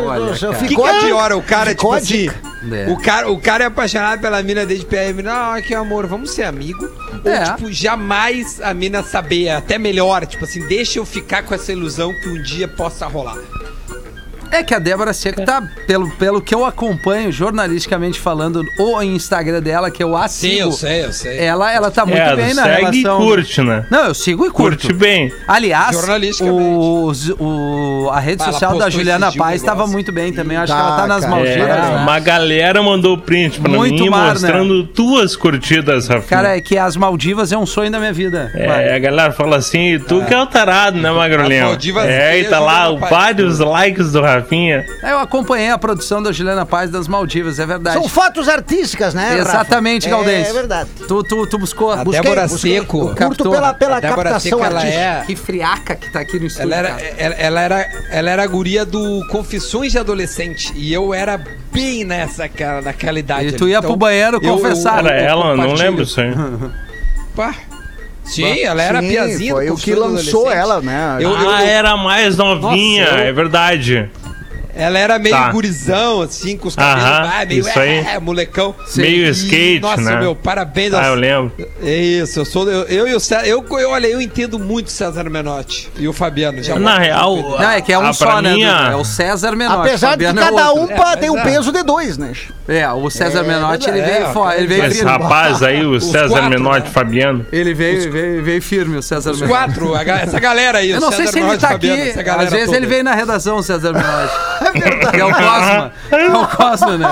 Olha, 0.07 0.33
cara. 0.39 0.51
O 0.51 0.55
que, 0.55 0.67
ficou 0.67 0.85
que 0.85 0.89
é 0.89 0.99
pior? 1.01 1.31
O 1.33 1.41
cara, 1.41 1.69
ficou 1.71 1.99
tipo 1.99 2.29
a 2.29 2.31
assim. 2.31 2.50
É. 2.69 2.91
O 2.91 2.97
cara, 2.97 3.31
o 3.31 3.39
cara 3.39 3.63
é 3.63 3.67
apaixonado 3.67 4.21
pela 4.21 4.41
mina 4.43 4.65
desde 4.65 4.85
PM. 4.85 5.23
Não, 5.23 5.61
que 5.61 5.73
amor, 5.73 6.05
vamos 6.05 6.31
ser 6.31 6.43
amigo. 6.43 6.89
É. 7.25 7.39
Ou, 7.39 7.55
tipo, 7.55 7.71
jamais 7.71 8.61
a 8.61 8.73
mina 8.73 9.01
saber, 9.01 9.49
até 9.49 9.77
melhor. 9.77 10.25
Tipo 10.25 10.43
assim, 10.45 10.65
deixa 10.67 10.99
eu 10.99 11.05
ficar 11.05 11.43
com 11.43 11.55
essa 11.55 11.71
ilusão 11.71 12.13
que 12.13 12.29
um 12.29 12.41
dia 12.41 12.67
possa 12.67 13.07
rolar. 13.07 13.37
É 14.51 14.61
que 14.63 14.73
a 14.73 14.79
Débora 14.79 15.13
Seco 15.13 15.43
tá, 15.45 15.63
pelo, 15.87 16.09
pelo 16.11 16.41
que 16.41 16.53
eu 16.53 16.65
acompanho 16.65 17.31
jornalisticamente 17.31 18.19
falando, 18.19 18.65
o 18.77 19.01
Instagram 19.01 19.61
dela, 19.61 19.89
que 19.89 20.03
eu 20.03 20.15
a 20.15 20.27
Sim, 20.27 20.55
eu 20.55 20.71
sei, 20.71 21.05
eu 21.05 21.13
sei. 21.13 21.39
ela, 21.39 21.71
ela 21.71 21.89
tá 21.89 22.05
muito 22.05 22.19
É, 22.21 22.35
bem 22.35 22.53
na 22.53 22.63
segue 22.63 22.97
e 22.99 23.01
relação. 23.03 23.17
curte, 23.25 23.61
né? 23.61 23.85
Não, 23.89 24.05
eu 24.07 24.13
sigo 24.13 24.45
e 24.45 24.49
curto. 24.51 24.77
Curte 24.81 24.93
bem. 24.93 25.31
Aliás, 25.47 25.95
Jornalisticamente. 25.95 26.59
os- 26.75 27.29
o, 27.39 28.09
a 28.11 28.19
rede 28.19 28.43
social 28.43 28.77
da 28.77 28.89
Juliana 28.89 29.31
Paz 29.31 29.61
estava 29.61 29.87
muito 29.87 30.11
bem 30.11 30.33
também. 30.33 30.57
Acho 30.57 30.73
Tá, 30.73 30.79
que 30.79 30.87
ela 30.87 30.97
tá 30.97 31.07
nas 31.07 31.21
cara. 31.23 31.35
Maldivas, 31.35 31.59
É, 31.69 31.81
né? 31.91 31.97
uma 32.03 32.19
galera 32.19 32.83
mandou 32.83 33.17
print 33.17 33.59
pra 33.61 33.71
Muito 33.71 34.03
mim 34.03 34.09
mar, 34.09 34.25
né? 34.27 34.31
mostrando 34.33 34.83
tuas 34.85 35.35
curtidas, 35.35 36.07
Rafinha. 36.07 36.27
Cara, 36.27 36.57
é 36.57 36.61
que 36.61 36.77
as 36.77 36.95
Maldivas 36.97 37.51
é 37.51 37.57
um 37.57 37.65
sonho 37.65 37.89
da 37.91 37.99
minha 37.99 38.13
vida. 38.13 38.51
Vai. 38.53 38.89
É, 38.89 38.95
a 38.95 38.99
galera 38.99 39.31
fala 39.31 39.55
assim, 39.57 39.97
tu 39.99 40.23
que 40.25 40.33
é 40.33 40.41
o 40.41 40.45
tarado, 40.45 40.97
né, 40.97 41.09
Magrolinho? 41.11 41.63
As 41.63 41.69
Maldivas 41.69 42.05
É, 42.05 42.39
e 42.39 42.43
tá 42.45 42.57
e 42.57 42.63
lá 42.63 42.91
vários 42.93 43.59
likes 43.59 44.11
do 44.11 44.21
Rafinha. 44.41 44.85
Eu 45.03 45.19
acompanhei 45.19 45.69
a 45.69 45.77
produção 45.77 46.21
da 46.21 46.31
Juliana 46.31 46.65
Paz 46.65 46.89
das 46.89 47.07
Maldivas, 47.07 47.59
é 47.59 47.65
verdade. 47.65 47.97
São 47.99 48.07
fotos 48.09 48.47
artísticas, 48.49 49.13
né? 49.13 49.29
Rafa? 49.29 49.39
Exatamente, 49.41 50.09
Gaudense. 50.09 50.49
É 50.49 50.53
verdade. 50.53 50.89
Tu, 51.07 51.23
tu, 51.23 51.47
tu 51.47 51.57
buscou. 51.57 51.91
A 51.91 52.03
busquei- 52.03 52.21
Débora 52.21 52.47
busquei- 52.47 52.79
Seco. 52.79 52.97
Eu 52.97 53.03
curto 53.07 53.15
Captou. 53.17 53.51
pela, 53.51 53.73
pela 53.73 53.97
a 53.97 53.99
Débora 53.99 54.23
captação 54.31 54.59
Seco, 54.59 54.63
ela 54.63 54.79
artística. 54.79 55.03
é... 55.03 55.23
Que 55.25 55.35
friaca 55.35 55.95
que 55.95 56.11
tá 56.11 56.19
aqui 56.19 56.39
no 56.39 56.45
estúdio. 56.47 56.73
Ela 56.73 56.75
era, 56.75 57.01
ela, 57.17 57.35
ela 57.35 57.61
era, 57.61 57.89
ela 58.11 58.29
era 58.29 58.43
a 58.43 58.47
guria 58.47 58.85
do 58.85 59.25
Confissões 59.29 59.91
de 59.91 59.97
Adolescente. 59.99 60.73
E 60.75 60.91
eu 60.93 61.13
era 61.13 61.39
bem 61.71 62.03
nessa, 62.03 62.47
cara, 62.49 62.81
naquela 62.81 63.19
idade. 63.19 63.47
E 63.47 63.51
tu 63.53 63.63
ali. 63.63 63.73
ia 63.73 63.81
pro 63.81 63.95
banheiro 63.95 64.37
eu- 64.41 64.41
confessar. 64.41 65.03
Cara, 65.03 65.19
eu 65.21 65.25
ela, 65.27 65.55
não 65.55 65.73
lembro 65.73 66.03
isso 66.03 66.19
aí. 66.19 66.31
Pá. 67.35 67.55
Sim, 68.23 68.61
ela 68.61 68.81
era 68.81 69.01
Sim, 69.01 69.09
piazinha 69.09 69.53
Foi 69.53 69.69
o 69.71 69.75
que 69.75 69.93
lançou 69.95 70.49
ela, 70.49 70.79
né? 70.79 71.17
Eu- 71.19 71.35
ah, 71.35 71.63
era 71.63 71.97
mais 71.97 72.37
novinha, 72.37 73.03
Nossa, 73.05 73.17
eu- 73.17 73.23
é 73.25 73.31
verdade. 73.33 74.09
Ela 74.75 74.99
era 74.99 75.19
meio 75.19 75.35
Tá. 75.35 75.49
gurizão, 75.51 76.21
assim, 76.21 76.57
com 76.57 76.67
os 76.67 76.75
cabelos 76.75 77.03
ah, 77.03 77.45
meio 77.47 77.59
isso 77.61 77.79
aí. 77.79 77.97
é, 77.99 78.19
molecão. 78.19 78.73
Meio 78.95 79.25
E, 79.25 79.29
skate, 79.29 79.79
nossa, 79.81 80.01
né? 80.01 80.19
meu, 80.19 80.35
parabéns. 80.35 80.93
Ah, 80.93 81.07
eu 81.07 81.15
lembro. 81.15 81.51
É 81.83 81.95
isso, 81.95 82.39
eu 82.39 82.45
sou. 82.45 82.69
Eu, 82.69 82.83
eu 82.85 83.07
e 83.07 83.15
o 83.15 83.19
César. 83.19 83.45
Eu, 83.45 83.65
eu, 83.79 83.89
olha, 83.89 84.07
eu 84.07 84.21
entendo 84.21 84.57
muito 84.59 84.87
o 84.87 84.91
César 84.91 85.29
Menotti 85.29 85.89
e 85.97 86.07
o 86.07 86.13
Fabiano. 86.13 86.61
Já 86.63 86.77
Na 86.79 86.97
real, 86.97 87.35
Não, 87.37 87.69
é 87.69 87.81
que 87.81 87.91
é 87.91 87.97
um 87.97 88.05
ah, 88.07 88.13
só, 88.13 88.41
né? 88.41 88.53
mim, 88.53 88.61
Dudu? 88.65 88.71
a- 88.75 88.91
É 88.91 88.95
o 88.95 89.03
César 89.05 89.55
Menotti. 89.55 89.79
Apesar 89.89 90.15
de 90.17 90.25
é 90.25 90.33
cada 90.33 90.71
outro. 90.71 90.95
um 90.95 91.07
É, 91.11 91.15
tem 91.17 91.29
um 91.29 91.37
é. 91.37 91.43
peso 91.43 91.71
de 91.71 91.83
dois, 91.83 92.17
né? 92.17 92.31
É, 92.67 92.89
o 92.89 93.09
César 93.09 93.39
É, 93.39 93.43
Menotti, 93.43 93.89
ele 93.89 93.99
é, 93.99 94.05
veio 94.05 94.33
fora. 94.33 94.57
Ele 94.57 94.67
veio 94.67 94.85
esse 94.85 94.95
firme. 94.97 95.11
rapaz 95.11 95.61
aí, 95.63 95.85
o 95.85 95.91
Os 95.91 96.05
César 96.05 96.29
quatro, 96.29 96.49
Menotti 96.49 96.85
né? 96.87 96.91
Fabiano. 96.93 97.45
Ele 97.51 97.73
veio, 97.73 98.11
veio, 98.11 98.43
veio 98.43 98.61
firme, 98.61 98.97
o 98.97 99.01
César 99.01 99.31
Os 99.31 99.41
Menotti. 99.41 99.59
quatro, 99.59 99.95
a 99.95 100.03
ga- 100.03 100.19
essa 100.21 100.39
galera 100.39 100.77
aí. 100.79 100.91
Eu 100.91 101.01
não 101.01 101.11
sei 101.11 101.27
se 101.27 101.39
ele 101.39 101.57
tá 101.57 101.69
aqui. 101.69 101.89
Às 101.91 102.49
vezes 102.51 102.73
ele 102.73 102.85
veio 102.85 103.03
na 103.03 103.13
redação, 103.13 103.57
o 103.57 103.63
César 103.63 103.91
Menotti. 103.93 104.60
Que 105.11 105.19
é 105.19 105.25
o 105.25 105.31
Cosma. 105.31 105.91
É 106.11 106.27
o 106.27 106.47
Cosma, 106.47 106.97
né? 106.97 107.07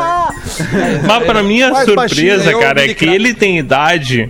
Mas 1.07 1.23
pra 1.25 1.43
mim 1.43 1.61
a 1.61 1.71
Mais 1.71 1.89
baixinho, 1.93 2.37
surpresa, 2.39 2.59
cara, 2.59 2.85
é 2.85 2.93
que 2.93 3.05
ele 3.05 3.33
tem 3.33 3.57
idade 3.57 4.29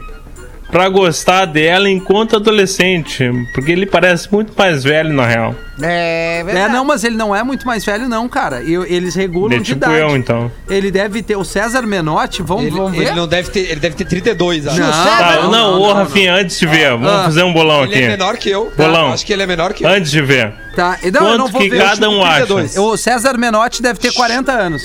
pra 0.71 0.87
gostar 0.89 1.45
dela 1.45 1.89
enquanto 1.89 2.35
adolescente. 2.35 3.29
Porque 3.53 3.71
ele 3.71 3.85
parece 3.85 4.31
muito 4.31 4.53
mais 4.57 4.83
velho, 4.83 5.11
na 5.13 5.25
real. 5.25 5.55
É 5.81 6.43
É, 6.47 6.67
não, 6.67 6.83
mas 6.83 7.03
ele 7.03 7.15
não 7.15 7.33
é 7.35 7.41
muito 7.41 7.65
mais 7.65 7.85
velho, 7.85 8.07
não, 8.09 8.27
cara. 8.27 8.61
E, 8.61 8.73
eles 8.73 9.15
regulam 9.15 9.47
Ele 9.51 9.55
é 9.55 9.59
de 9.59 9.65
tipo 9.65 9.77
idade. 9.85 9.99
eu, 9.99 10.17
então. 10.17 10.51
Ele 10.69 10.91
deve 10.91 11.23
ter. 11.23 11.37
O 11.37 11.43
César 11.45 11.81
Menotti, 11.83 12.41
vamos, 12.41 12.65
Ele, 12.65 12.75
vamos 12.75 12.93
ele 12.97 13.05
ver? 13.05 13.15
não 13.15 13.27
deve 13.27 13.49
ter, 13.49 13.61
ele 13.71 13.79
deve 13.79 13.95
ter 13.95 14.05
32 14.05 14.67
anos. 14.67 14.77
Não. 14.79 14.91
Tá, 14.91 15.31
não, 15.35 15.43
não, 15.43 15.51
não, 15.51 15.81
ô 15.81 15.87
não, 15.87 15.93
Rafinha, 15.95 16.33
antes 16.35 16.59
de 16.59 16.65
ver, 16.67 16.91
vamos 16.91 17.09
Ah. 17.09 17.23
fazer 17.23 17.43
um 17.43 17.53
bolão 17.53 17.83
Ele 17.83 17.93
é 17.95 17.97
aqui. 17.97 18.07
menor 18.07 18.37
que 18.37 18.49
eu. 18.49 18.65
tá? 18.75 18.83
Bolão. 18.83 19.13
Acho 19.13 19.25
que 19.25 19.33
ele 19.33 19.43
é 19.43 19.47
menor 19.47 19.73
que 19.73 19.83
eu. 19.85 19.89
Antes 19.89 20.11
de 20.11 20.21
ver. 20.21 20.53
Tá. 20.75 20.97
e 21.01 21.09
Não, 21.11 21.21
eu 21.29 21.37
não 21.37 21.45
Quanto 21.45 21.51
vou 21.53 21.61
que 21.61 21.69
ver. 21.69 21.81
cada 21.83 22.09
um 22.09 22.23
acha? 22.23 22.45
32. 22.45 22.77
O 22.77 22.97
César 22.97 23.37
Menotti 23.37 23.81
deve 23.81 23.99
ter 23.99 24.11
40 24.13 24.51
anos. 24.51 24.83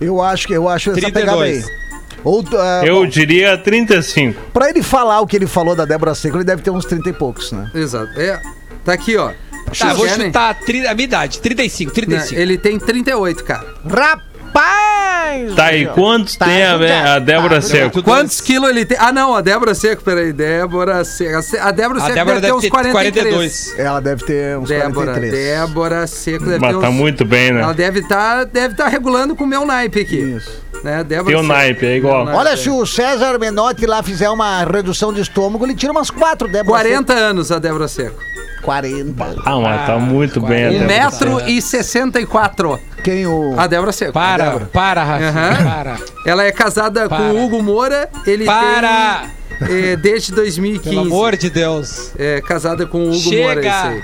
Eu 0.00 0.20
acho 0.22 0.46
que 0.46 0.52
eu 0.54 0.68
acho 0.68 0.90
essa 0.90 1.00
32. 1.00 1.24
pegada 1.24 1.44
aí. 1.44 1.85
Ou, 2.26 2.44
ah, 2.58 2.82
Eu 2.84 2.96
bom, 2.96 3.06
diria 3.06 3.56
35. 3.56 4.50
pra 4.52 4.68
ele 4.68 4.82
falar 4.82 5.20
o 5.20 5.26
que 5.26 5.36
ele 5.36 5.46
falou 5.46 5.76
da 5.76 5.84
Débora 5.84 6.12
Seco, 6.14 6.36
ele 6.36 6.44
deve 6.44 6.60
ter 6.60 6.70
uns 6.70 6.84
30 6.84 7.08
e 7.08 7.12
poucos, 7.12 7.52
né? 7.52 7.70
Exato. 7.72 8.10
É, 8.20 8.40
tá 8.84 8.92
aqui, 8.92 9.16
ó. 9.16 9.30
Tá, 9.78 9.94
vou 9.94 10.06
Querem? 10.06 10.26
chutar 10.26 10.54
tri- 10.54 10.86
a 10.86 10.94
minha 10.94 11.04
idade, 11.04 11.40
35, 11.40 11.90
Né, 11.90 11.94
35. 11.94 12.40
Ele 12.40 12.58
tem 12.58 12.78
38, 12.78 13.44
cara. 13.44 13.64
Rapaz! 13.88 15.54
Tá, 15.54 15.72
e 15.74 15.86
quantos 15.86 16.36
Tá 16.36 16.46
tem 16.46 16.62
a, 16.64 17.14
a 17.14 17.18
Débora 17.18 17.56
Tá 17.56 17.60
Seco? 17.62 17.90
Tudo 17.90 18.04
Quantos 18.04 18.40
quilos 18.40 18.70
ele 18.70 18.84
tem? 18.86 18.96
Ah, 19.00 19.12
não, 19.12 19.34
a 19.34 19.40
Débora 19.40 19.74
Seco, 19.74 20.02
peraí. 20.02 20.32
Débora 20.32 21.04
Seco. 21.04 21.38
A 21.60 21.70
Débora 21.70 21.98
A 21.98 22.02
Seco 22.02 22.14
Débora 22.14 22.40
deve 22.40 22.46
ter 22.46 22.54
uns 22.54 22.62
deve 22.62 22.70
ter 22.82 22.90
43. 22.92 23.34
42. 23.34 23.78
Ela 23.78 24.00
deve 24.00 24.24
ter 24.24 24.58
uns 24.58 24.68
Débora, 24.68 24.92
43. 24.92 25.32
Débora 25.32 26.06
Seco 26.06 26.44
deve 26.46 26.58
Mas 26.58 26.74
ter 26.74 26.80
tá 26.80 26.88
uns... 26.88 26.94
muito 26.94 27.24
bem, 27.24 27.48
Ela 27.50 27.68
né? 27.68 27.74
deve 27.74 28.00
estar 28.00 28.44
deve 28.44 28.74
tá 28.74 28.88
regulando 28.88 29.34
com 29.36 29.44
o 29.44 29.46
meu 29.46 29.66
naipe 29.66 30.00
aqui. 30.00 30.16
Isso. 30.16 30.64
Né? 30.82 31.04
Débora 31.04 31.34
Teu 31.34 31.40
Seco. 31.40 31.52
naipe, 31.52 31.86
é 31.86 31.96
igual. 31.96 32.26
Olha, 32.26 32.50
é. 32.50 32.56
se 32.56 32.70
o 32.70 32.86
César 32.86 33.38
Menotti 33.38 33.86
lá 33.86 34.02
fizer 34.02 34.30
uma 34.30 34.64
redução 34.64 35.12
de 35.12 35.20
estômago, 35.20 35.64
ele 35.64 35.74
tira 35.74 35.92
umas 35.92 36.10
quatro 36.10 36.48
Débora 36.48 36.82
40 36.82 37.12
anos 37.12 37.50
a 37.50 37.58
Débora 37.58 37.88
Seco. 37.88 37.96
Seco. 37.96 38.36
40. 38.62 39.36
Ah, 39.44 39.60
mas 39.60 39.86
tá 39.86 39.96
muito 39.96 40.40
bem 40.40 40.66
a 40.66 40.70
Débora 40.70 40.86
metro 40.86 41.36
Seco. 41.38 41.50
e 41.50 41.62
64. 41.62 42.80
Quem 43.02 43.26
o. 43.26 43.54
A 43.56 43.66
Débora 43.66 43.92
Seco. 43.92 44.12
Para, 44.12 44.60
para, 44.72 45.04
Rafinha, 45.04 45.28
Aham. 45.30 45.64
para. 45.64 45.96
Ela 46.24 46.44
é 46.44 46.52
casada 46.52 47.08
Para. 47.08 47.16
com 47.18 47.30
o 47.30 47.44
Hugo 47.44 47.62
Moura. 47.62 48.08
Ele 48.26 48.44
Para! 48.44 49.24
tem 49.66 49.90
é, 49.92 49.96
desde 49.96 50.32
2015. 50.32 50.88
Pelo 50.90 51.00
amor 51.06 51.36
de 51.36 51.48
Deus. 51.48 52.12
É, 52.18 52.40
casada 52.40 52.86
com 52.86 52.98
o 52.98 53.08
Hugo 53.08 53.14
Chega! 53.18 53.42
Moura, 53.44 53.60
isso 53.60 53.86
aí. 53.86 54.02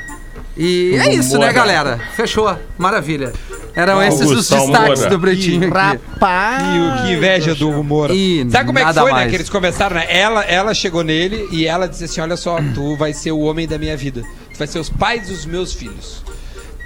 E 0.56 0.94
é 0.96 1.14
isso, 1.14 1.30
Moura. 1.36 1.46
né, 1.46 1.52
galera? 1.52 2.00
Fechou. 2.14 2.54
Maravilha. 2.76 3.32
Eram 3.74 4.02
esses 4.02 4.20
os 4.30 4.48
destaques 4.50 5.00
Moura. 5.00 5.08
do 5.08 5.18
Pretinho 5.18 5.68
aqui. 5.68 5.78
Rapaz! 5.78 6.62
E 6.62 6.78
o 6.78 7.02
que 7.06 7.12
inveja 7.14 7.54
do 7.54 7.70
humor. 7.70 8.10
E 8.10 8.46
Sabe 8.50 8.66
como 8.66 8.78
é 8.78 8.82
que 8.82 8.86
nada 8.86 9.00
foi, 9.00 9.10
né? 9.10 9.16
mais. 9.16 9.30
Que 9.30 9.36
eles 9.36 9.48
começaram, 9.48 9.96
né? 9.96 10.06
Ela, 10.10 10.42
ela 10.44 10.74
chegou 10.74 11.02
nele 11.02 11.48
e 11.50 11.66
ela 11.66 11.86
disse 11.88 12.04
assim: 12.04 12.20
Olha 12.20 12.36
só, 12.36 12.58
tu 12.74 12.96
vai 12.96 13.14
ser 13.14 13.32
o 13.32 13.40
homem 13.40 13.66
da 13.66 13.78
minha 13.78 13.96
vida. 13.96 14.22
Tu 14.52 14.58
vai 14.58 14.66
ser 14.66 14.78
os 14.78 14.90
pais 14.90 15.28
dos 15.28 15.46
meus 15.46 15.72
filhos. 15.72 16.22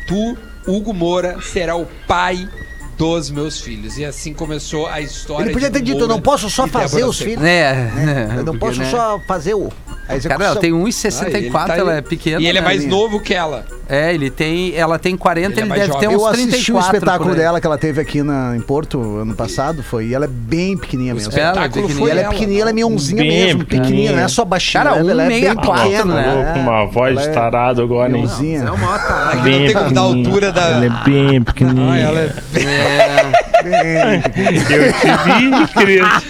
Tu, 0.07 0.37
Hugo 0.69 0.95
Moura, 0.95 1.39
será 1.43 1.75
o 1.75 1.87
pai 2.07 2.49
dos 2.97 3.31
meus 3.31 3.61
filhos. 3.61 3.99
E 3.99 4.05
assim 4.05 4.33
começou 4.33 4.87
a 4.87 5.01
história. 5.01 5.47
Ele 5.47 5.53
podia 5.53 5.69
de 5.71 5.79
ter 5.81 5.85
dito, 5.85 5.97
eu 5.97 6.01
Moura 6.03 6.15
não 6.15 6.21
posso 6.23 6.49
só 6.49 6.67
e 6.67 6.71
fazer 6.71 6.95
Débora 6.97 7.11
os 7.11 7.17
Seco. 7.19 7.31
filhos. 7.31 7.45
É, 7.45 7.91
Eu 8.37 8.45
não 8.45 8.45
porque, 8.45 8.59
posso 8.59 8.79
né? 8.79 8.91
só 8.93 9.21
fazer 9.27 9.55
o. 9.55 9.73
Cara, 10.29 10.45
ela 10.45 10.57
tem 10.57 10.71
Ah, 10.73 10.75
1,64, 10.77 11.27
ele 11.37 11.51
tá 11.51 11.77
ela 11.77 11.95
é 11.97 12.01
pequena. 12.01 12.41
E 12.41 12.47
ele 12.47 12.59
é 12.59 12.61
né? 12.61 12.67
mais 12.67 12.85
novo 12.87 13.21
que 13.21 13.35
ela. 13.35 13.65
É, 13.89 14.13
ele 14.15 14.31
tem. 14.31 14.75
Ela 14.75 14.99
tem 14.99 15.17
40, 15.17 15.53
Ele 15.53 15.59
é 15.59 15.63
ele, 15.63 15.69
mais 15.69 15.81
deve 15.83 15.93
ter 15.99 16.05
jovem. 16.11 16.17
uns 16.17 16.23
Eu 16.23 16.33
34. 16.33 16.55
assisti 16.55 16.73
o 16.73 16.79
espetáculo 16.79 17.31
por 17.31 17.37
aí. 17.37 17.45
dela 17.45 17.61
que 17.61 17.67
ela 17.67 17.79
teve 17.79 18.01
aqui 18.01 18.23
na, 18.23 18.57
em 18.57 18.61
Porto 18.61 19.01
ano 19.19 19.35
passado, 19.35 19.83
foi, 19.83 20.07
e 20.07 20.15
ela 20.15 20.25
é 20.25 20.29
bem 20.29 20.77
pequenininha 20.77 21.15
mesmo. 21.15 21.33
Ela 21.33 21.41
é 21.41 21.51
espetáculo 21.53 21.83
pequenininha. 21.89 22.09
E 22.09 22.11
ela 22.11 22.21
é 22.21 22.29
pequenininha, 22.29 22.61
ela 22.63 22.71
é 22.71 22.73
mionzinha 22.73 23.23
Bem 23.23 23.31
mesmo, 23.31 23.65
pequenininha, 23.65 24.13
não 24.13 24.19
é 24.21 24.29
só 24.29 24.45
baixinha. 24.45 24.85
Cara, 24.85 24.97
ela 24.99 25.25
é 25.25 25.29
bem 25.29 25.43
1,64, 25.45 25.83
pequena, 25.83 26.15
né? 26.15 26.25
Falou 26.25 26.45
com 26.55 26.61
uma 26.61 26.87
voz 26.87 27.13
Ela 27.13 27.23
de 27.23 27.29
é 27.29 27.33
tarado 27.33 27.83
agora, 27.83 28.09
hein? 28.11 28.23
mionzinha. 28.23 28.65
É 28.67 28.71
uma. 28.71 28.95
Aqui 28.97 29.51
não 29.51 29.59
tem 29.67 29.73
como 29.73 29.93
dar 29.93 30.01
a 30.01 30.05
altura 30.05 30.53
da. 30.53 30.63
Ela 30.63 30.85
é 30.87 30.91
bem 31.05 31.43
pequenininha. 31.43 31.93
Ah, 31.93 31.99
ela 31.99 32.21
é. 32.21 32.33
Eu 33.67 34.93
te 34.93 35.09
vi, 35.25 35.67
criança. 35.75 36.25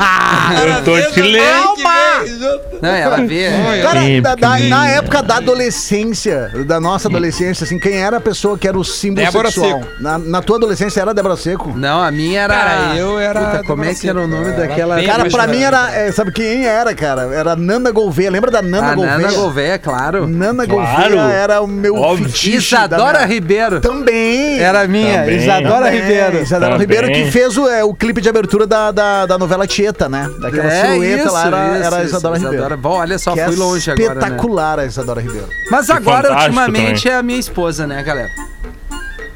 Eu 0.66 0.84
tô 0.84 1.10
te 1.12 1.20
lendo. 1.20 2.75
Não, 2.80 2.88
ela 2.90 3.16
vê. 3.18 3.48
Cara, 3.82 4.00
Bem 4.00 4.22
da- 4.22 4.34
da- 4.34 4.58
na 4.58 4.88
época 4.88 5.22
da 5.22 5.36
adolescência, 5.36 6.50
da 6.66 6.80
nossa 6.80 7.08
adolescência, 7.08 7.64
assim, 7.64 7.78
quem 7.78 7.94
era 8.02 8.16
a 8.16 8.20
pessoa 8.20 8.56
que 8.58 8.66
era 8.66 8.78
o 8.78 8.84
símbolo 8.84 9.24
Débora 9.26 9.50
sexual? 9.50 9.80
Seco. 9.82 10.02
Na, 10.02 10.18
na 10.18 10.42
tua 10.42 10.56
adolescência 10.56 11.00
era 11.00 11.10
a 11.10 11.14
Débora 11.14 11.36
Seco? 11.36 11.72
Não, 11.76 12.02
a 12.02 12.10
minha 12.10 12.40
era. 12.42 12.54
Cara, 12.54 12.96
eu 12.96 13.18
era 13.18 13.40
Puta, 13.40 13.64
como 13.64 13.84
é 13.84 13.94
que 13.94 14.08
era 14.08 14.20
o 14.20 14.26
nome 14.26 14.44
Débora 14.46 14.66
daquela. 14.68 14.94
Bem 14.96 15.06
Cara, 15.06 15.30
pra 15.30 15.46
mim 15.46 15.62
era. 15.62 15.90
é, 15.94 16.10
sabe 16.12 16.32
quem 16.32 16.66
era, 16.66 16.94
cara? 16.94 17.34
Era 17.34 17.52
a 17.52 17.56
Nana 17.56 17.90
Gouveia. 17.90 18.30
Lembra 18.30 18.50
da 18.50 18.62
Nana 18.62 18.92
A 18.92 18.94
Gouveia? 18.94 19.18
Nana 19.18 19.32
Gouveia, 19.32 19.78
claro. 19.78 20.26
Nana 20.26 20.66
Claro. 20.66 21.16
Gouveia 21.16 21.32
era 21.36 21.60
o 21.60 21.66
meu 21.66 21.94
Óbvio. 21.96 22.28
fetiche. 22.28 22.74
da 22.76 22.86
Isadora 22.86 23.12
minha- 23.18 23.26
Ribeiro. 23.26 23.80
Também. 23.80 24.58
Era 24.60 24.86
minha, 24.86 25.20
Também. 25.20 25.36
Isadora 25.36 25.84
Também. 25.86 26.00
Ribeiro. 26.00 26.42
Isadora 26.42 26.72
Também. 26.72 26.80
Ribeiro 26.86 27.12
que 27.12 27.30
fez 27.30 27.56
o, 27.56 27.68
é, 27.68 27.84
o 27.84 27.94
clipe 27.94 28.20
de 28.20 28.28
abertura 28.28 28.66
da, 28.66 28.90
da, 28.90 29.26
da 29.26 29.38
novela 29.38 29.66
Tieta, 29.66 30.08
né? 30.08 30.28
Daquela 30.40 30.70
silhueta 30.70 31.30
lá 31.30 31.46
era, 31.46 31.56
era 31.86 31.96
a 31.98 32.04
Isadora 32.04 32.38
Ribeiro. 32.38 32.65
Bom, 32.74 32.94
olha 32.94 33.18
só, 33.18 33.34
que 33.34 33.44
fui 33.44 33.54
é 33.54 33.58
longe 33.58 33.90
agora. 33.90 34.14
Né? 34.14 34.20
espetacular 34.20 34.78
a 34.80 34.86
Isadora 34.86 35.20
Ribeiro. 35.20 35.48
Mas 35.70 35.90
agora, 35.90 36.32
ultimamente, 36.32 37.02
também. 37.02 37.16
é 37.16 37.18
a 37.18 37.22
minha 37.22 37.38
esposa, 37.38 37.86
né, 37.86 38.02
galera? 38.02 38.30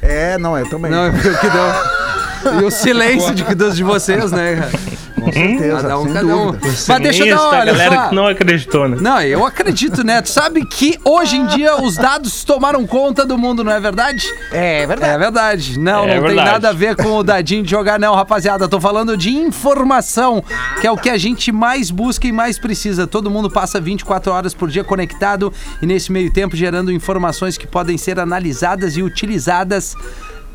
É, 0.01 0.39
não, 0.39 0.57
eu 0.59 0.69
também. 0.71 0.91
Não, 0.91 1.05
é 1.05 1.11
porque 1.11 1.29
o 1.29 1.39
que 1.39 1.51
deu. 1.51 2.01
E 2.59 2.65
o 2.65 2.71
silêncio 2.71 3.35
de, 3.35 3.45
dos 3.55 3.77
de 3.77 3.85
vocês, 3.85 4.33
né, 4.33 4.57
cara? 4.57 4.90
Com 5.33 5.39
certeza, 5.41 5.83
Cada 5.83 5.99
um, 5.99 6.13
cada 6.13 6.37
um. 6.37 6.53
Mas 6.53 6.87
deixa 6.87 6.91
eu 6.91 7.01
dar, 7.01 7.13
Sinistro, 7.13 7.39
a 7.41 7.49
olha 7.49 7.73
galera 7.73 7.95
só. 7.97 8.09
que 8.09 8.15
não 8.15 8.27
acreditou, 8.27 8.89
né? 8.89 8.97
Não, 9.01 9.21
eu 9.23 9.45
acredito, 9.47 10.05
né? 10.05 10.21
Tu 10.23 10.29
sabe 10.31 10.65
que 10.67 10.99
hoje 11.05 11.37
em 11.37 11.47
dia 11.47 11.77
os 11.81 11.97
dados 11.97 12.45
tomaram 12.45 12.87
conta 12.87 13.25
do 13.25 13.37
mundo, 13.39 13.63
não 13.65 13.73
é 13.73 13.81
verdade? 13.81 14.27
É 14.53 14.87
verdade. 14.87 15.13
É 15.15 15.19
verdade. 15.19 15.79
Não, 15.79 16.05
É 16.05 16.07
não 16.07 16.13
tem 16.15 16.21
verdade. 16.23 16.51
nada 16.53 16.69
a 16.71 16.73
ver 16.73 16.97
com 16.97 17.17
o 17.17 17.23
dadinho 17.23 17.63
de 17.63 17.71
jogar, 17.71 17.99
não, 17.99 18.15
rapaziada. 18.15 18.69
Tô 18.69 18.81
falando 18.81 19.17
de 19.17 19.31
informação, 19.31 20.43
que 20.81 20.87
é 20.87 20.91
o 20.91 20.97
que 20.97 21.09
a 21.11 21.17
gente 21.19 21.53
mais 21.53 21.91
busca 21.91 22.27
e 22.27 22.33
mais 22.33 22.59
precisa. 22.59 23.07
Todo 23.07 23.31
mundo 23.31 23.51
passa 23.51 23.81
24 23.81 24.33
horas 24.33 24.55
por 24.55 24.69
dia 24.69 24.85
conectado 24.85 25.53
e 25.81 25.87
nesse 25.87 26.11
meio 26.13 26.33
tempo 26.33 26.57
gerando 26.57 26.91
informações 26.93 27.57
que 27.57 27.67
podem 27.67 27.97
ser 27.97 28.19
analisadas 28.19 28.97
e 28.97 29.03
utilizadas 29.03 29.95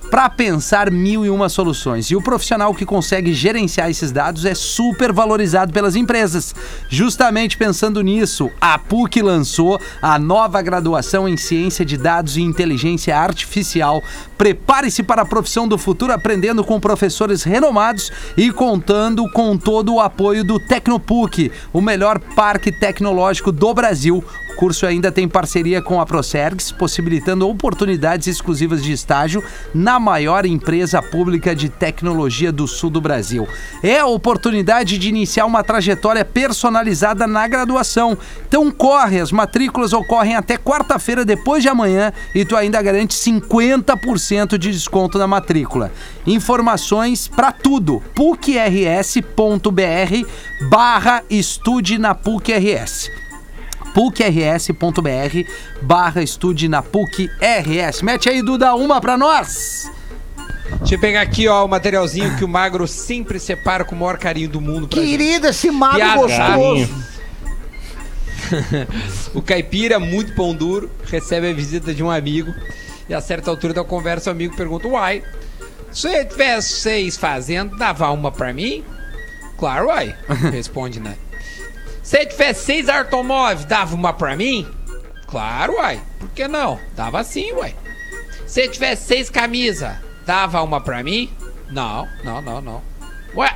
para 0.09 0.29
pensar 0.29 0.91
mil 0.91 1.25
e 1.25 1.29
uma 1.29 1.49
soluções. 1.49 2.09
E 2.11 2.15
o 2.15 2.21
profissional 2.21 2.73
que 2.73 2.85
consegue 2.85 3.33
gerenciar 3.33 3.89
esses 3.89 4.11
dados 4.11 4.45
é 4.45 4.53
super 4.53 5.11
valorizado 5.11 5.73
pelas 5.73 5.95
empresas. 5.95 6.55
Justamente 6.89 7.57
pensando 7.57 8.01
nisso, 8.01 8.49
a 8.59 8.77
PUC 8.77 9.21
lançou 9.21 9.79
a 10.01 10.17
nova 10.17 10.61
graduação 10.61 11.27
em 11.27 11.37
Ciência 11.37 11.83
de 11.83 11.97
Dados 11.97 12.37
e 12.37 12.41
Inteligência 12.41 13.17
Artificial. 13.17 14.01
Prepare-se 14.37 15.03
para 15.03 15.23
a 15.23 15.25
profissão 15.25 15.67
do 15.67 15.77
futuro 15.77 16.13
aprendendo 16.13 16.63
com 16.63 16.79
professores 16.79 17.43
renomados 17.43 18.11
e 18.37 18.51
contando 18.51 19.29
com 19.31 19.57
todo 19.57 19.95
o 19.95 19.99
apoio 19.99 20.43
do 20.43 20.59
Tecnopuc, 20.59 21.51
o 21.73 21.81
melhor 21.81 22.19
parque 22.19 22.71
tecnológico 22.71 23.51
do 23.51 23.73
Brasil. 23.73 24.23
O 24.51 24.55
curso 24.55 24.85
ainda 24.85 25.11
tem 25.11 25.27
parceria 25.27 25.81
com 25.81 25.99
a 25.99 26.05
Procergs, 26.05 26.71
possibilitando 26.71 27.47
oportunidades 27.47 28.27
exclusivas 28.27 28.81
de 28.81 28.93
estágio 28.93 29.43
na 29.73 29.94
maior 29.99 30.45
empresa 30.45 31.01
pública 31.01 31.55
de 31.55 31.69
tecnologia 31.69 32.51
do 32.51 32.67
sul 32.67 32.89
do 32.89 33.01
Brasil. 33.01 33.47
É 33.84 33.99
a 33.99 34.05
oportunidade 34.05 34.97
de 34.97 35.10
iniciar 35.10 35.45
uma 35.45 35.63
trajetória 35.63 36.23
personalizada 36.23 37.27
na 37.27 37.47
graduação. 37.47 38.17
Então 38.47 38.71
corre, 38.71 39.19
as 39.19 39.31
matrículas 39.31 39.93
ocorrem 39.93 40.36
até 40.36 40.58
quarta-feira 40.58 41.25
depois 41.25 41.63
de 41.63 41.69
amanhã 41.69 42.12
e 42.34 42.45
tu 42.45 42.55
ainda 42.55 42.81
garante 42.81 43.15
50% 43.15 44.58
de 44.58 44.71
desconto 44.71 45.17
na 45.17 45.27
matrícula. 45.27 45.91
Informações 46.25 47.27
para 47.27 47.51
tudo, 47.51 48.01
pucrs.br 48.13 49.19
barra 50.69 51.23
estude 51.29 51.97
na 51.97 52.15
PUC-RS 52.15 53.24
pucrs.br 53.95 55.49
barra 55.81 56.21
estude 56.21 56.67
na 56.67 56.84
PUC-RS. 56.84 58.01
Mete 58.01 58.27
aí, 58.27 58.41
Duda, 58.41 58.75
uma 58.75 58.99
pra 58.99 59.17
nós. 59.17 59.89
Deixa 60.79 60.95
eu 60.95 60.99
pegar 60.99 61.21
aqui, 61.21 61.47
ó, 61.47 61.63
o 61.63 61.67
materialzinho 61.69 62.36
que 62.36 62.43
o 62.43 62.47
Magro 62.47 62.86
sempre 62.89 63.39
separa 63.39 63.86
com 63.86 63.95
o 63.95 63.99
maior 63.99 64.17
carinho 64.17 64.49
do 64.49 64.60
mundo 64.60 64.86
pra 64.86 64.99
gente. 64.99 65.12
Querido, 65.12 65.47
esse 65.47 65.71
mago 65.71 65.95
Piada. 65.95 66.21
gostoso. 66.21 67.15
O 69.34 69.41
caipira, 69.41 69.97
muito 69.97 70.36
pão 70.36 70.53
duro, 70.53 70.91
recebe 71.05 71.49
a 71.49 71.53
visita 71.53 71.95
de 71.95 72.03
um 72.03 72.12
amigo 72.12 72.53
e 73.10 73.13
a 73.13 73.19
certa 73.19 73.49
altura 73.49 73.73
da 73.73 73.84
conversa 73.84 74.29
o 74.29 74.34
amigo 74.34 74.55
pergunta: 74.55 74.88
Uai, 74.88 75.23
se 75.91 76.08
eu 76.08 76.27
tivesse 76.27 76.81
seis 76.81 77.17
fazendo, 77.17 77.75
dava 77.75 78.12
uma 78.12 78.31
pra 78.31 78.53
mim? 78.53 78.84
Claro, 79.58 79.88
uai, 79.88 80.15
responde, 80.51 80.99
né? 80.99 81.15
Se 82.05 82.19
eu 82.19 82.29
tivesse 82.29 82.65
seis 82.65 82.87
automóveis, 82.87 83.65
dava 83.65 83.95
uma 83.95 84.13
pra 84.13 84.35
mim? 84.35 84.67
Claro, 85.25 85.73
uai, 85.73 85.99
por 86.19 86.29
que 86.29 86.47
não? 86.47 86.79
Dava 86.95 87.23
sim, 87.23 87.51
uai. 87.53 87.75
Se 88.45 88.61
eu 88.61 88.69
tivesse 88.69 89.07
seis 89.07 89.27
camisas, 89.27 89.91
dava 90.23 90.61
uma 90.61 90.79
pra 90.79 91.01
mim? 91.01 91.33
Não, 91.71 92.07
não, 92.23 92.43
não, 92.43 92.61
não. 92.61 92.83
Ué, 93.35 93.51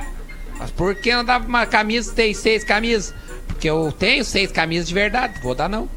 mas 0.58 0.72
por 0.72 0.96
que 0.96 1.14
não 1.14 1.24
dava 1.24 1.46
uma 1.46 1.64
camisa 1.64 2.12
tem 2.12 2.34
seis 2.34 2.64
camisas? 2.64 3.14
Porque 3.60 3.68
eu 3.68 3.92
tenho 3.98 4.24
seis 4.24 4.50
camisas 4.50 4.88
de 4.88 4.94
verdade, 4.94 5.34
vou 5.42 5.54
dar 5.54 5.68
não. 5.68 5.86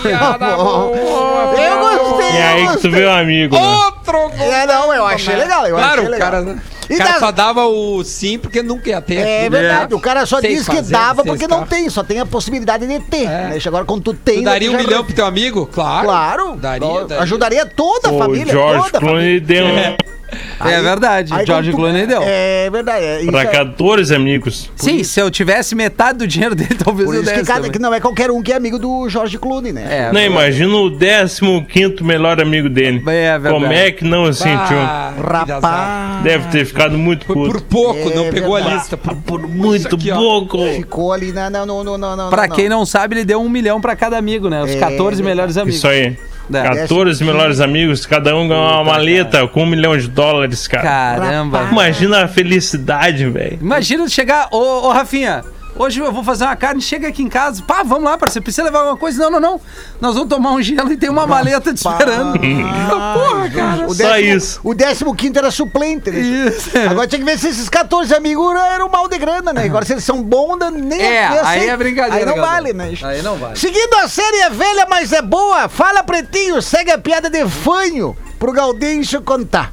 Piada 0.00 0.56
boa, 0.56 0.96
Eu 0.96 1.80
gostei. 1.80 2.30
E 2.30 2.36
aí 2.40 2.60
que 2.60 2.66
tu 2.68 2.72
gostei. 2.74 2.90
vê 2.92 3.04
o 3.04 3.10
amigo, 3.10 3.56
né? 3.56 3.60
Outro 3.84 4.30
É, 4.38 4.64
não, 4.64 4.94
eu 4.94 5.04
achei 5.04 5.34
legal, 5.34 5.66
eu 5.66 5.74
claro, 5.74 6.02
achei 6.02 6.08
legal. 6.08 6.28
o 6.28 6.32
cara, 6.44 6.56
E 6.88 6.94
o 6.94 6.98
cara 6.98 7.18
só 7.18 7.32
dava 7.32 7.66
o 7.66 8.04
sim 8.04 8.38
porque 8.38 8.62
nunca 8.62 8.88
ia 8.90 9.00
ter. 9.00 9.16
É 9.16 9.50
verdade, 9.50 9.92
o 9.92 9.98
cara 9.98 10.24
só 10.24 10.40
Seis 10.40 10.58
diz 10.58 10.68
que 10.68 10.76
fazendas, 10.76 10.90
dava 10.90 11.22
seis 11.24 11.32
porque 11.34 11.48
não 11.48 11.56
carros. 11.58 11.70
tem, 11.70 11.90
só 11.90 12.04
tem 12.04 12.20
a 12.20 12.26
possibilidade 12.26 12.86
de 12.86 13.00
ter. 13.00 13.24
É. 13.24 13.48
Né? 13.48 13.58
Agora, 13.66 13.84
quando 13.84 14.02
tu 14.04 14.14
tem. 14.14 14.38
Tu 14.38 14.44
daria 14.44 14.70
um 14.70 14.74
já- 14.74 14.78
milhão 14.78 15.04
pro 15.04 15.14
teu 15.16 15.26
amigo? 15.26 15.66
Claro. 15.66 16.06
Claro, 16.06 16.56
Daria, 16.56 16.88
daria. 17.06 17.22
ajudaria 17.24 17.66
toda 17.66 18.08
a 18.08 18.12
O 18.12 18.18
família. 18.18 18.52
George 18.52 18.84
toda 18.84 18.98
a 18.98 19.00
Clooney 19.00 19.40
deu 19.40 19.66
É. 20.64 20.72
é 20.72 20.82
verdade, 20.82 21.32
Aí 21.32 21.46
George 21.46 21.70
tu- 21.70 21.76
Clooney 21.76 22.06
deu. 22.06 22.20
É 22.24 22.68
verdade. 22.70 23.04
É, 23.04 23.20
isso 23.22 23.30
pra 23.30 23.42
é- 23.42 23.46
14 23.46 24.14
amigos. 24.14 24.70
Sim, 24.74 25.04
se 25.04 25.20
eu 25.20 25.30
tivesse 25.30 25.74
metade 25.74 26.18
do 26.18 26.26
dinheiro 26.26 26.54
dele, 26.54 26.74
talvez 26.82 27.06
Por 27.08 27.14
eu 27.14 27.22
isso 27.22 27.30
que, 27.30 27.36
desse 27.36 27.46
cada, 27.46 27.60
também. 27.60 27.72
que 27.72 27.78
não 27.78 27.92
é 27.94 28.00
qualquer 28.00 28.30
um 28.30 28.42
que 28.42 28.52
é 28.52 28.56
amigo 28.56 28.78
do 28.78 29.08
George 29.08 29.38
Clooney, 29.38 29.72
né? 29.72 29.86
É, 30.08 30.12
Não, 30.12 30.20
imagina 30.20 30.74
o 30.76 30.90
15 30.98 32.02
melhor 32.02 32.40
amigo 32.40 32.68
dele. 32.68 32.98
É 33.06 33.38
verdade. 33.38 33.54
Como 33.54 33.66
é 33.72 33.90
que 33.92 34.04
não 34.04 34.32
sentiu? 34.32 34.76
Ah, 34.78 35.12
que. 35.16 35.22
Rapaz. 35.52 36.22
Deve 36.22 36.48
ter 36.48 36.64
ficado 36.64 36.96
muito 36.98 37.26
Foi 37.26 37.34
por 37.34 37.52
puto. 37.60 37.64
pouco, 37.64 38.10
É 38.10 38.14
não 38.14 38.30
pegou 38.30 38.56
a 38.56 38.60
verdade. 38.60 38.78
lista. 38.80 38.96
Por, 38.96 39.14
Por 39.16 39.48
muito 39.48 39.94
aqui, 39.94 40.10
ó. 40.10 40.16
pouco. 40.16 40.58
Ficou 40.74 41.12
ali, 41.12 41.32
não, 41.32 41.50
não, 41.50 41.66
não, 41.66 41.84
não, 41.84 41.98
não, 41.98 42.16
não. 42.16 42.30
Pra 42.30 42.46
não. 42.48 42.56
quem 42.56 42.68
não 42.68 42.84
sabe, 42.86 43.14
ele 43.16 43.24
deu 43.24 43.40
um 43.40 43.48
milhão 43.48 43.80
pra 43.80 43.94
cada 43.94 44.16
amigo, 44.18 44.48
né? 44.48 44.62
Os 44.62 44.70
É, 44.70 44.78
14 44.78 45.22
melhores 45.22 45.56
amigos. 45.56 45.76
Isso 45.76 45.86
aí. 45.88 46.16
É. 46.52 46.62
14 46.80 47.24
melhores 47.24 47.60
amigos, 47.60 48.06
cada 48.06 48.36
um 48.36 48.46
ganhou 48.48 48.64
uma 48.64 48.84
maleta 48.84 49.46
com 49.48 49.62
um 49.62 49.66
milhão 49.66 49.96
de 49.96 50.08
dólares, 50.08 50.66
cara. 50.68 50.82
Caramba. 50.82 51.68
Imagina 51.70 52.24
a 52.24 52.28
felicidade, 52.28 53.28
velho. 53.28 53.58
Imagina 53.60 54.08
chegar, 54.08 54.48
ô, 54.52 54.88
ô 54.88 54.92
Rafinha, 54.92 55.42
hoje 55.78 56.00
eu 56.00 56.12
vou 56.12 56.22
fazer 56.24 56.44
uma 56.44 56.56
carne, 56.56 56.80
chega 56.80 57.08
aqui 57.08 57.22
em 57.22 57.28
casa, 57.28 57.62
pá, 57.62 57.82
vamos 57.82 58.04
lá, 58.04 58.16
parceiro, 58.18 58.42
precisa 58.42 58.64
levar 58.64 58.80
alguma 58.80 58.96
coisa? 58.96 59.22
Não, 59.22 59.30
não, 59.30 59.40
não. 59.40 59.60
Nós 60.00 60.14
vamos 60.14 60.28
tomar 60.28 60.52
um 60.52 60.62
gelo 60.62 60.92
e 60.92 60.96
tem 60.96 61.08
uma 61.08 61.26
maleta 61.26 61.72
te 61.72 61.78
esperando. 61.78 62.38
Porra, 62.38 63.50
cara. 63.50 63.86
O 63.86 63.94
Só 63.94 64.04
décimo, 64.04 64.36
isso. 64.36 65.10
O 65.10 65.14
15 65.14 65.38
era 65.38 65.50
suplente, 65.50 66.10
né? 66.10 66.18
Isso. 66.20 66.70
Agora 66.90 67.06
tinha 67.06 67.18
que 67.18 67.24
ver 67.24 67.38
se 67.38 67.48
esses 67.48 67.68
14 67.68 68.14
amigos 68.14 68.54
eram 68.72 68.88
mal 68.88 69.08
de 69.08 69.18
grana, 69.18 69.52
né? 69.52 69.64
Agora 69.64 69.84
se 69.84 69.92
eles 69.92 70.04
são 70.04 70.22
bons, 70.22 70.58
nem 70.72 71.00
É, 71.00 71.28
nem 71.30 71.38
aí 71.40 71.68
é 71.68 71.76
brincadeira. 71.76 72.16
Aí 72.16 72.24
não 72.24 72.34
galera. 72.36 72.52
vale, 72.54 72.72
né? 72.72 72.94
Aí 73.02 73.22
não 73.22 73.36
vale. 73.36 73.56
Seguindo 73.56 73.94
a 73.94 74.08
série 74.08 74.38
é 74.38 74.50
velha, 74.50 74.86
mas 74.88 75.12
é 75.12 75.22
boa. 75.22 75.68
Fala, 75.68 76.02
pretinho, 76.02 76.60
segue 76.62 76.90
a 76.90 76.98
piada 76.98 77.28
de 77.30 77.46
fanho 77.48 78.16
pro 78.38 78.52
Gaudêncio 78.52 79.20
contar. 79.22 79.72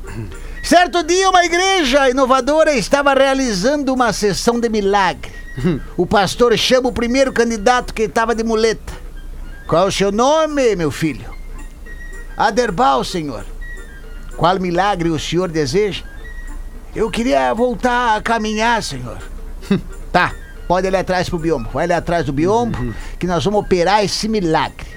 Certo 0.62 1.04
dia, 1.04 1.30
uma 1.30 1.44
igreja 1.44 2.10
inovadora 2.10 2.74
estava 2.74 3.14
realizando 3.14 3.94
uma 3.94 4.14
sessão 4.14 4.60
de 4.60 4.70
milagre. 4.70 5.43
O 5.98 6.06
pastor 6.06 6.58
chama 6.58 6.90
o 6.90 6.94
primeiro 6.94 7.32
candidato 7.32 7.94
que 7.94 8.04
estava 8.04 8.36
de 8.36 8.44
muleta. 8.44 8.94
Qual 9.68 9.86
é 9.86 9.88
o 9.88 9.92
seu 9.92 10.12
nome, 10.12 10.76
meu 10.76 10.92
filho? 10.92 11.34
Aderbal, 12.36 13.04
senhor. 13.04 13.46
Qual 14.36 14.60
milagre 14.60 15.10
o 15.10 15.20
senhor 15.20 15.50
deseja? 15.50 16.04
Eu 16.96 17.10
queria 17.10 17.54
voltar 17.54 18.18
a 18.18 18.22
caminhar, 18.22 18.82
senhor. 18.84 19.20
tá, 20.12 20.34
pode 20.68 20.88
ir 20.88 20.96
atrás 20.96 21.30
pro 21.30 21.40
biombo. 21.40 21.70
Vai 21.72 21.86
ali 21.86 21.94
atrás 21.94 22.26
do 22.26 22.34
biombo 22.34 22.94
que 23.18 23.28
nós 23.28 23.44
vamos 23.44 23.62
operar 23.62 24.04
esse 24.04 24.28
milagre. 24.28 24.88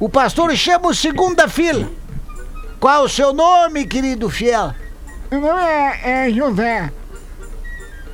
O 0.00 0.08
pastor 0.08 0.54
chama 0.56 0.88
o 0.88 0.94
segunda 0.94 1.48
fila. 1.48 1.90
Qual 2.78 3.04
o 3.04 3.08
seu 3.08 3.32
nome, 3.32 3.84
querido 3.86 4.30
fiel? 4.30 4.72
Meu 5.30 5.40
nome 5.40 5.60
é, 5.60 6.26
é 6.26 6.30
José. 6.30 6.92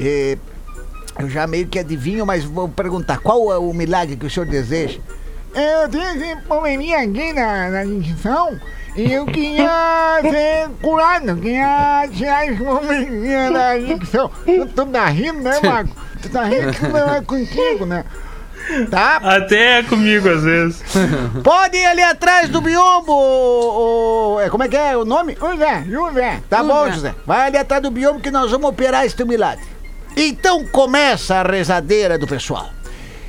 É, 0.01 0.39
eu 1.19 1.29
já 1.29 1.47
meio 1.47 1.67
que 1.67 1.79
adivinho, 1.79 2.25
mas 2.27 2.45
vou 2.45 2.69
perguntar. 2.69 3.19
Qual 3.19 3.53
é 3.53 3.59
o 3.59 3.73
milagre 3.73 4.17
que 4.17 4.27
o 4.27 4.31
senhor 4.31 4.47
deseja? 4.47 4.99
Eu 5.55 5.89
tenho 5.89 6.05
esse 6.17 6.37
probleminha 6.43 6.99
aqui 6.99 7.33
na, 7.33 7.69
na 7.71 7.85
dicção 7.85 8.59
e 8.97 9.13
eu 9.13 9.25
queria 9.27 10.19
ser 10.23 10.69
curado, 10.83 11.29
eu 11.29 11.37
queria 11.37 12.09
tirar 12.13 12.47
esse 12.49 12.57
probleminha 12.63 13.53
da 13.53 13.79
dicção. 13.79 14.31
Tu, 14.75 14.87
tá 14.87 15.07
rindo, 15.07 15.41
né, 15.43 15.61
Marco? 15.63 15.91
Tu 16.21 16.29
tá 16.29 16.45
rindo 16.45 16.73
que 16.73 16.89
não 16.89 17.15
é 17.15 17.21
contigo, 17.23 17.87
né? 17.87 18.05
Tá? 18.91 19.17
Até 19.19 19.81
é 19.81 19.83
comigo 19.83 20.29
às 20.29 20.43
vezes. 20.43 20.83
Pode 21.45 21.77
ir 21.77 21.85
ali 21.85 22.03
atrás 22.03 22.49
do 22.49 22.61
biombo. 22.63 23.13
o- 23.13 24.35
o- 24.37 24.41
é, 24.41 24.49
como 24.49 24.63
é 24.63 24.69
que 24.69 24.77
é 24.77 24.97
o 24.97 25.05
nome? 25.05 25.37
José, 25.39 25.85
José. 25.89 26.41
Tá 26.49 26.63
bom, 26.65 26.91
José. 26.91 27.15
Vai 27.27 27.47
ali 27.47 27.59
atrás 27.59 27.83
do 27.83 27.91
biombo 27.91 28.21
que 28.21 28.31
nós 28.31 28.51
vamos 28.51 28.69
operar 28.71 29.05
este 29.05 29.23
milagre. 29.25 29.65
Então 30.17 30.67
começa 30.67 31.37
a 31.37 31.43
rezadeira 31.43 32.19
do 32.19 32.27
pessoal. 32.27 32.71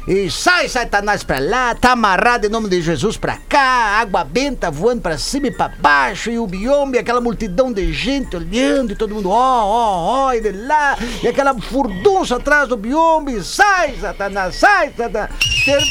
E 0.08 0.30
sai 0.30 0.69
Satanás 0.69 1.24
pra 1.24 1.39
lá, 1.39 1.74
tá 1.74 1.93
amarrado 1.93 2.45
em 2.45 2.50
nome 2.50 2.69
de 2.69 2.80
Jesus 2.80 3.17
pra 3.17 3.38
cá, 3.50 4.00
água 4.00 4.24
benta 4.24 4.69
voando 4.69 5.02
pra 5.02 5.17
cima 5.17 5.48
e 5.48 5.52
pra 5.52 5.67
baixo, 5.67 6.30
e 6.30 6.38
o 6.38 6.45
biombo, 6.45 6.95
e 6.95 7.00
aquela 7.00 7.19
multidão 7.19 7.74
de 7.74 7.91
gente 7.91 8.36
olhando, 8.36 8.91
e 8.91 8.95
todo 8.95 9.15
mundo 9.15 9.32
ó, 9.32 9.63
ó, 9.65 10.26
ó, 10.28 10.34
e 10.34 10.41
de 10.41 10.52
lá, 10.52 10.95
e 11.24 11.28
aquela 11.28 11.60
furdunça 11.60 12.36
atrás 12.36 12.69
do 12.69 12.78
biombo, 12.78 13.32
e 13.32 13.43
sai 13.43 13.95
Satanás, 14.00 14.54
sai 14.58 14.93
Satanás. 14.95 15.32
Ter... 15.65 15.82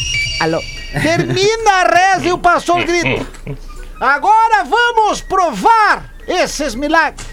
Alô. 0.42 0.60
Termina 0.92 1.72
a 1.72 1.82
reza 1.82 2.28
e 2.28 2.32
o 2.32 2.38
pastor 2.38 2.84
grita. 2.84 3.26
Agora 3.98 4.62
vamos 4.62 5.22
provar 5.22 6.14
esses 6.28 6.76
milagres. 6.76 7.26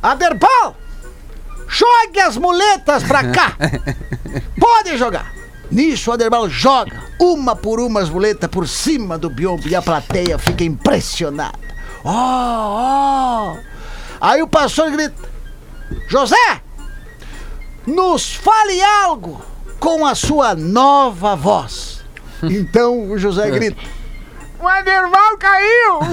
Aderbal, 0.00 0.76
jogue 1.72 2.20
as 2.20 2.36
muletas 2.36 3.02
pra 3.02 3.30
cá. 3.30 3.56
Pode 4.60 4.96
jogar. 4.98 5.32
Nisso, 5.70 6.10
o 6.10 6.12
Aderbal 6.12 6.50
joga 6.50 7.02
uma 7.18 7.56
por 7.56 7.80
uma 7.80 8.00
as 8.00 8.10
muletas 8.10 8.50
por 8.50 8.68
cima 8.68 9.16
do 9.16 9.30
biombo 9.30 9.66
e 9.66 9.74
a 9.74 9.80
plateia 9.80 10.38
fica 10.38 10.62
impressionada. 10.62 11.58
Ó, 12.04 12.12
ó. 12.12 13.56
Aí 14.20 14.42
o 14.42 14.46
pastor 14.46 14.90
grita: 14.90 15.16
José, 16.08 16.60
nos 17.86 18.34
fale 18.34 18.82
algo 18.82 19.40
com 19.80 20.04
a 20.04 20.14
sua 20.14 20.54
nova 20.54 21.34
voz. 21.34 22.00
Então 22.42 23.12
o 23.12 23.16
José 23.16 23.48
grita: 23.52 23.80
O 24.62 24.68
Aderval 24.68 25.36
caiu! 25.40 25.98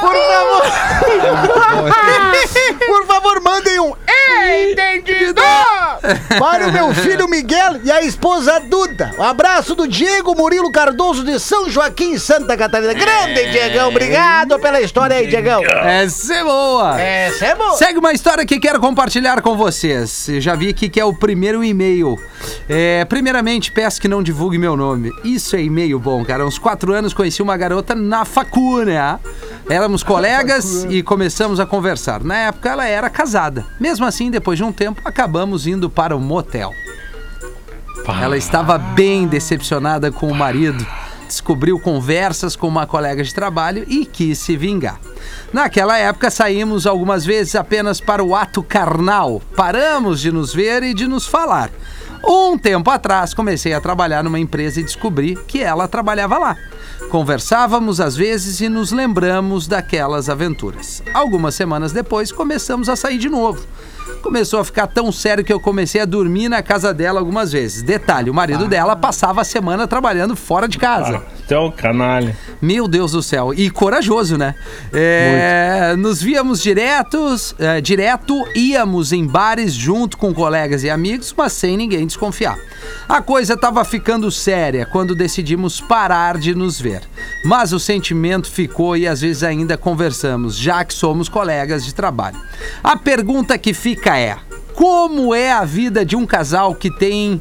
Por 0.00 0.14
favor. 0.14 0.62
Por 2.86 3.06
favor, 3.06 3.40
mandem 3.40 3.80
um 3.80 3.92
Entendido! 4.70 5.42
para 6.38 6.68
o 6.68 6.72
meu 6.72 6.94
filho 6.94 7.28
Miguel 7.28 7.80
e 7.82 7.90
a 7.90 8.02
esposa 8.02 8.60
Duda. 8.60 9.12
Um 9.18 9.22
abraço 9.22 9.74
do 9.74 9.88
Diego 9.88 10.34
Murilo 10.34 10.70
Cardoso 10.70 11.24
de 11.24 11.38
São 11.40 11.68
Joaquim, 11.68 12.18
Santa 12.18 12.56
Catarina. 12.56 12.94
Grande 12.94 13.50
Diegão, 13.50 13.88
obrigado 13.88 14.58
pela 14.58 14.80
história 14.80 15.16
aí, 15.16 15.26
Diegão. 15.26 15.62
Essa 15.64 16.34
é 16.34 16.44
boa. 16.44 17.00
Essa 17.00 17.46
é 17.46 17.54
boa. 17.54 17.76
Segue 17.76 17.98
uma 17.98 18.12
história 18.12 18.44
que 18.44 18.60
quero 18.60 18.80
compartilhar 18.80 19.40
com 19.40 19.56
vocês. 19.56 20.26
Já 20.38 20.54
vi 20.54 20.68
aqui 20.68 20.88
que 20.88 21.00
é 21.00 21.04
o 21.04 21.14
primeiro 21.14 21.64
e-mail. 21.64 22.18
É, 22.68 23.04
primeiramente, 23.06 23.72
peço 23.72 24.00
que 24.00 24.08
não 24.08 24.22
divulgue 24.22 24.58
meu 24.58 24.76
nome. 24.76 25.10
Isso 25.24 25.56
é 25.56 25.62
e-mail 25.64 25.98
bom, 25.98 26.24
cara. 26.24 26.42
Há 26.42 26.46
uns 26.46 26.58
quatro 26.58 26.92
anos 26.92 27.12
conheci 27.12 27.42
uma 27.42 27.56
garota 27.56 27.94
na 27.94 28.24
facu, 28.24 28.82
né? 28.84 29.18
Éramos 29.68 30.02
colegas 30.02 30.84
e 30.88 31.02
começamos 31.02 31.58
a 31.58 31.66
conversar. 31.66 32.22
Na 32.22 32.36
época 32.36 32.70
ela 32.70 32.86
era 32.86 33.10
casada. 33.10 33.64
Mesmo 33.80 34.04
assim, 34.04 34.30
depois 34.30 34.58
de 34.58 34.64
um 34.64 34.72
tempo, 34.72 35.00
acabamos 35.04 35.66
indo 35.66 35.90
para 35.90 36.16
o 36.16 36.20
motel. 36.20 36.72
Ela 38.22 38.36
estava 38.36 38.76
bem 38.76 39.26
decepcionada 39.26 40.12
com 40.12 40.30
o 40.30 40.34
marido. 40.34 40.86
Descobriu 41.26 41.80
conversas 41.80 42.54
com 42.54 42.68
uma 42.68 42.86
colega 42.86 43.24
de 43.24 43.34
trabalho 43.34 43.84
e 43.88 44.04
quis 44.04 44.38
se 44.38 44.56
vingar. 44.56 45.00
Naquela 45.52 45.98
época 45.98 46.30
saímos 46.30 46.86
algumas 46.86 47.24
vezes 47.24 47.54
apenas 47.54 48.00
para 48.00 48.22
o 48.22 48.34
ato 48.34 48.62
carnal. 48.62 49.40
Paramos 49.56 50.20
de 50.20 50.32
nos 50.32 50.54
ver 50.54 50.82
e 50.82 50.94
de 50.94 51.06
nos 51.06 51.26
falar. 51.26 51.70
Um 52.26 52.56
tempo 52.56 52.90
atrás 52.90 53.34
comecei 53.34 53.74
a 53.74 53.80
trabalhar 53.80 54.24
numa 54.24 54.38
empresa 54.38 54.80
e 54.80 54.84
descobri 54.84 55.36
que 55.46 55.60
ela 55.60 55.86
trabalhava 55.86 56.38
lá. 56.38 56.56
Conversávamos 57.10 58.00
às 58.00 58.16
vezes 58.16 58.60
e 58.60 58.68
nos 58.68 58.92
lembramos 58.92 59.66
daquelas 59.66 60.30
aventuras. 60.30 61.02
Algumas 61.12 61.54
semanas 61.54 61.92
depois 61.92 62.32
começamos 62.32 62.88
a 62.88 62.96
sair 62.96 63.18
de 63.18 63.28
novo. 63.28 63.66
Começou 64.22 64.58
a 64.58 64.64
ficar 64.64 64.86
tão 64.86 65.12
sério 65.12 65.44
que 65.44 65.52
eu 65.52 65.60
comecei 65.60 66.00
a 66.00 66.06
dormir 66.06 66.48
na 66.48 66.62
casa 66.62 66.94
dela 66.94 67.20
algumas 67.20 67.52
vezes. 67.52 67.82
Detalhe, 67.82 68.30
o 68.30 68.34
marido 68.34 68.66
dela 68.66 68.96
passava 68.96 69.42
a 69.42 69.44
semana 69.44 69.86
trabalhando 69.86 70.34
fora 70.34 70.66
de 70.66 70.78
casa. 70.78 71.22
Até 71.44 71.58
o 71.58 71.70
canalha. 71.70 72.34
Meu 72.60 72.88
Deus 72.88 73.12
do 73.12 73.22
céu. 73.22 73.52
E 73.52 73.68
corajoso, 73.68 74.38
né? 74.38 74.54
É, 74.94 75.94
nos 75.98 76.22
víamos 76.22 76.62
diretos, 76.62 77.54
é, 77.58 77.82
direto, 77.82 78.42
íamos 78.56 79.12
em 79.12 79.26
bares 79.26 79.74
junto 79.74 80.16
com 80.16 80.32
colegas 80.32 80.82
e 80.84 80.88
amigos, 80.88 81.34
mas 81.36 81.52
sem 81.52 81.76
ninguém 81.76 82.06
desconfiar. 82.06 82.58
A 83.06 83.20
coisa 83.20 83.52
estava 83.52 83.84
ficando 83.84 84.30
séria 84.30 84.86
quando 84.86 85.14
decidimos 85.14 85.82
parar 85.82 86.38
de 86.38 86.54
nos 86.54 86.80
ver. 86.80 87.02
Mas 87.44 87.74
o 87.74 87.78
sentimento 87.78 88.50
ficou 88.50 88.96
e 88.96 89.06
às 89.06 89.20
vezes 89.20 89.42
ainda 89.42 89.76
conversamos, 89.76 90.56
já 90.56 90.82
que 90.82 90.94
somos 90.94 91.28
colegas 91.28 91.84
de 91.84 91.94
trabalho. 91.94 92.40
A 92.82 92.96
pergunta 92.96 93.58
que 93.58 93.74
fica 93.74 94.18
é: 94.18 94.38
como 94.72 95.34
é 95.34 95.52
a 95.52 95.64
vida 95.64 96.06
de 96.06 96.16
um 96.16 96.24
casal 96.24 96.74
que 96.74 96.90
tem 96.90 97.38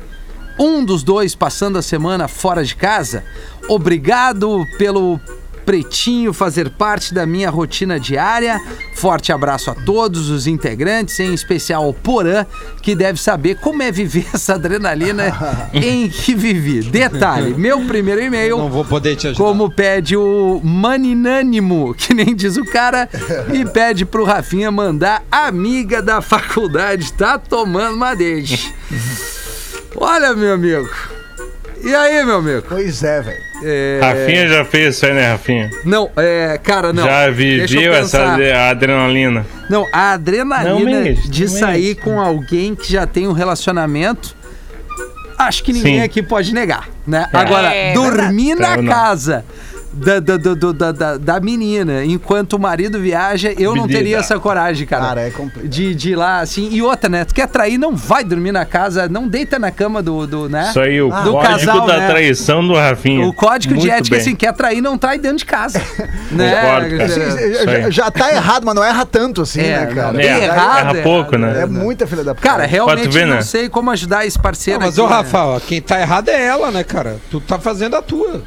um 0.59 0.83
dos 0.83 1.03
dois 1.03 1.33
passando 1.33 1.77
a 1.77 1.81
semana 1.81 2.27
fora 2.27 2.63
de 2.63 2.75
casa. 2.75 3.23
Obrigado 3.67 4.65
pelo 4.77 5.19
Pretinho 5.65 6.33
fazer 6.33 6.69
parte 6.71 7.13
da 7.13 7.25
minha 7.25 7.49
rotina 7.49 7.99
diária. 7.99 8.59
Forte 8.95 9.31
abraço 9.31 9.71
a 9.71 9.75
todos 9.75 10.29
os 10.29 10.45
integrantes, 10.45 11.19
em 11.19 11.33
especial 11.33 11.85
ao 11.85 11.93
Porã, 11.93 12.45
que 12.81 12.95
deve 12.95 13.19
saber 13.19 13.55
como 13.55 13.81
é 13.81 13.91
viver 13.91 14.25
essa 14.33 14.55
adrenalina 14.55 15.33
em 15.73 16.09
que 16.09 16.35
vivi. 16.35 16.81
Detalhe: 16.81 17.53
meu 17.53 17.85
primeiro 17.85 18.21
e-mail. 18.21 18.57
Não 18.57 18.69
vou 18.69 18.85
poder 18.85 19.15
te 19.15 19.27
ajudar. 19.27 19.43
Como 19.43 19.71
pede 19.71 20.17
o 20.17 20.61
maninânimo, 20.63 21.93
que 21.93 22.13
nem 22.13 22.35
diz 22.35 22.57
o 22.57 22.65
cara, 22.65 23.09
e 23.53 23.65
pede 23.65 24.05
pro 24.05 24.23
Rafinha 24.23 24.69
mandar 24.69 25.23
amiga 25.31 26.01
da 26.01 26.21
faculdade, 26.21 27.13
tá 27.13 27.37
tomando 27.37 27.95
uma 27.95 28.13
deixa. 28.15 28.69
Olha, 29.95 30.33
meu 30.33 30.53
amigo. 30.53 30.89
E 31.83 31.93
aí, 31.93 32.25
meu 32.25 32.37
amigo? 32.37 32.63
Pois 32.67 33.03
é, 33.03 33.21
velho. 33.21 33.43
É, 33.61 33.99
Rafinha 34.01 34.47
já 34.47 34.63
fez 34.63 34.95
isso 34.95 35.05
aí, 35.05 35.13
né, 35.13 35.31
Rafinha? 35.31 35.69
Não, 35.83 36.09
é, 36.15 36.57
cara, 36.63 36.93
não. 36.93 37.03
já 37.03 37.29
viveu 37.29 37.93
essa 37.93 38.37
adrenalina. 38.69 39.45
Não, 39.69 39.85
a 39.91 40.11
adrenalina 40.11 41.01
Não 41.01 41.13
de 41.13 41.41
não 41.41 41.49
sair 41.49 41.95
com 41.95 42.21
alguém 42.21 42.73
que 42.73 42.89
já 42.91 43.05
tem 43.05 43.27
um 43.27 43.33
relacionamento, 43.33 44.33
acho 45.37 45.61
que 45.63 45.73
ninguém 45.73 45.97
Sim. 45.97 46.03
aqui 46.03 46.23
pode 46.23 46.53
negar, 46.53 46.87
né? 47.05 47.27
É. 47.33 47.37
Agora, 47.37 47.71
dormir 47.93 48.55
na 48.55 48.75
Eu 48.75 48.83
não. 48.83 49.43
Da, 49.93 50.19
da, 50.19 50.37
da, 50.37 50.91
da, 50.91 51.17
da- 51.17 51.39
menina 51.39 52.03
enquanto 52.05 52.53
o 52.53 52.59
marido 52.59 52.99
viaja, 52.99 53.51
eu 53.57 53.75
não 53.75 53.83
Beleza. 53.85 53.99
teria 53.99 54.17
essa 54.17 54.39
coragem, 54.39 54.87
cara. 54.87 55.05
Cara, 55.05 55.21
é 55.21 55.29
complicado. 55.29 55.69
De, 55.69 55.93
de 55.93 56.11
ir 56.11 56.15
lá, 56.15 56.39
assim. 56.39 56.69
E 56.71 56.81
outra, 56.81 57.09
né? 57.09 57.25
Tu 57.25 57.33
quer 57.33 57.47
trair, 57.47 57.77
não 57.77 57.95
vai 57.95 58.23
dormir 58.23 58.51
na 58.51 58.65
casa, 58.65 59.07
não 59.09 59.27
deita 59.27 59.59
na 59.59 59.71
cama 59.71 60.01
do, 60.01 60.25
do 60.25 60.49
né? 60.49 60.67
Isso 60.69 60.79
aí, 60.79 61.01
o 61.01 61.09
Do 61.09 61.31
código 61.33 61.41
casal, 61.41 61.85
da 61.85 61.97
né? 61.97 62.07
traição 62.09 62.65
do 62.65 62.73
Rafinha. 62.73 63.27
O 63.27 63.33
código 63.33 63.73
de 63.75 63.81
Muito 63.81 63.91
ética, 63.93 64.15
bem. 64.15 64.21
assim, 64.21 64.35
quer 64.35 64.53
trair, 64.53 64.81
não 64.81 64.97
trai 64.97 65.17
dentro 65.19 65.37
de 65.37 65.45
casa. 65.45 65.79
né? 66.31 66.55
Concordo, 66.55 66.89
cara. 66.89 66.97
Quer 66.97 67.05
dizer, 67.05 67.31
Sim, 67.31 67.51
Isso 67.51 67.63
já, 67.65 67.71
aí. 67.71 67.91
já 67.91 68.11
tá 68.11 68.31
errado, 68.33 68.63
mas 68.65 68.75
não 68.75 68.83
erra 68.83 69.05
tanto 69.05 69.41
assim, 69.41 69.61
É, 69.61 69.79
né, 69.85 69.85
cara? 69.93 70.13
não, 70.13 70.19
É, 70.19 70.23
bem 70.23 70.43
errado, 70.43 70.79
erra 70.87 70.97
é 70.97 71.01
pouco, 71.03 71.37
né? 71.37 71.61
É 71.61 71.65
muita 71.65 72.07
filha 72.07 72.23
da 72.23 72.33
puta. 72.33 72.47
Cara, 72.47 72.65
realmente 72.65 73.09
ver, 73.09 73.25
não 73.25 73.35
né? 73.35 73.41
sei 73.41 73.67
como 73.69 73.91
ajudar 73.91 74.25
esse 74.25 74.39
parceiro 74.39 74.79
Não, 74.79 74.87
mas, 74.87 74.97
aqui, 74.97 75.05
ô, 75.05 75.09
né? 75.09 75.15
Rafa, 75.15 75.43
ó, 75.45 75.59
quem 75.59 75.81
tá 75.81 75.99
errado 75.99 76.29
é 76.29 76.45
ela, 76.45 76.71
né, 76.71 76.83
cara? 76.83 77.17
Tu 77.29 77.39
tá 77.41 77.59
fazendo 77.59 77.95
a 77.95 78.01
tua. 78.01 78.41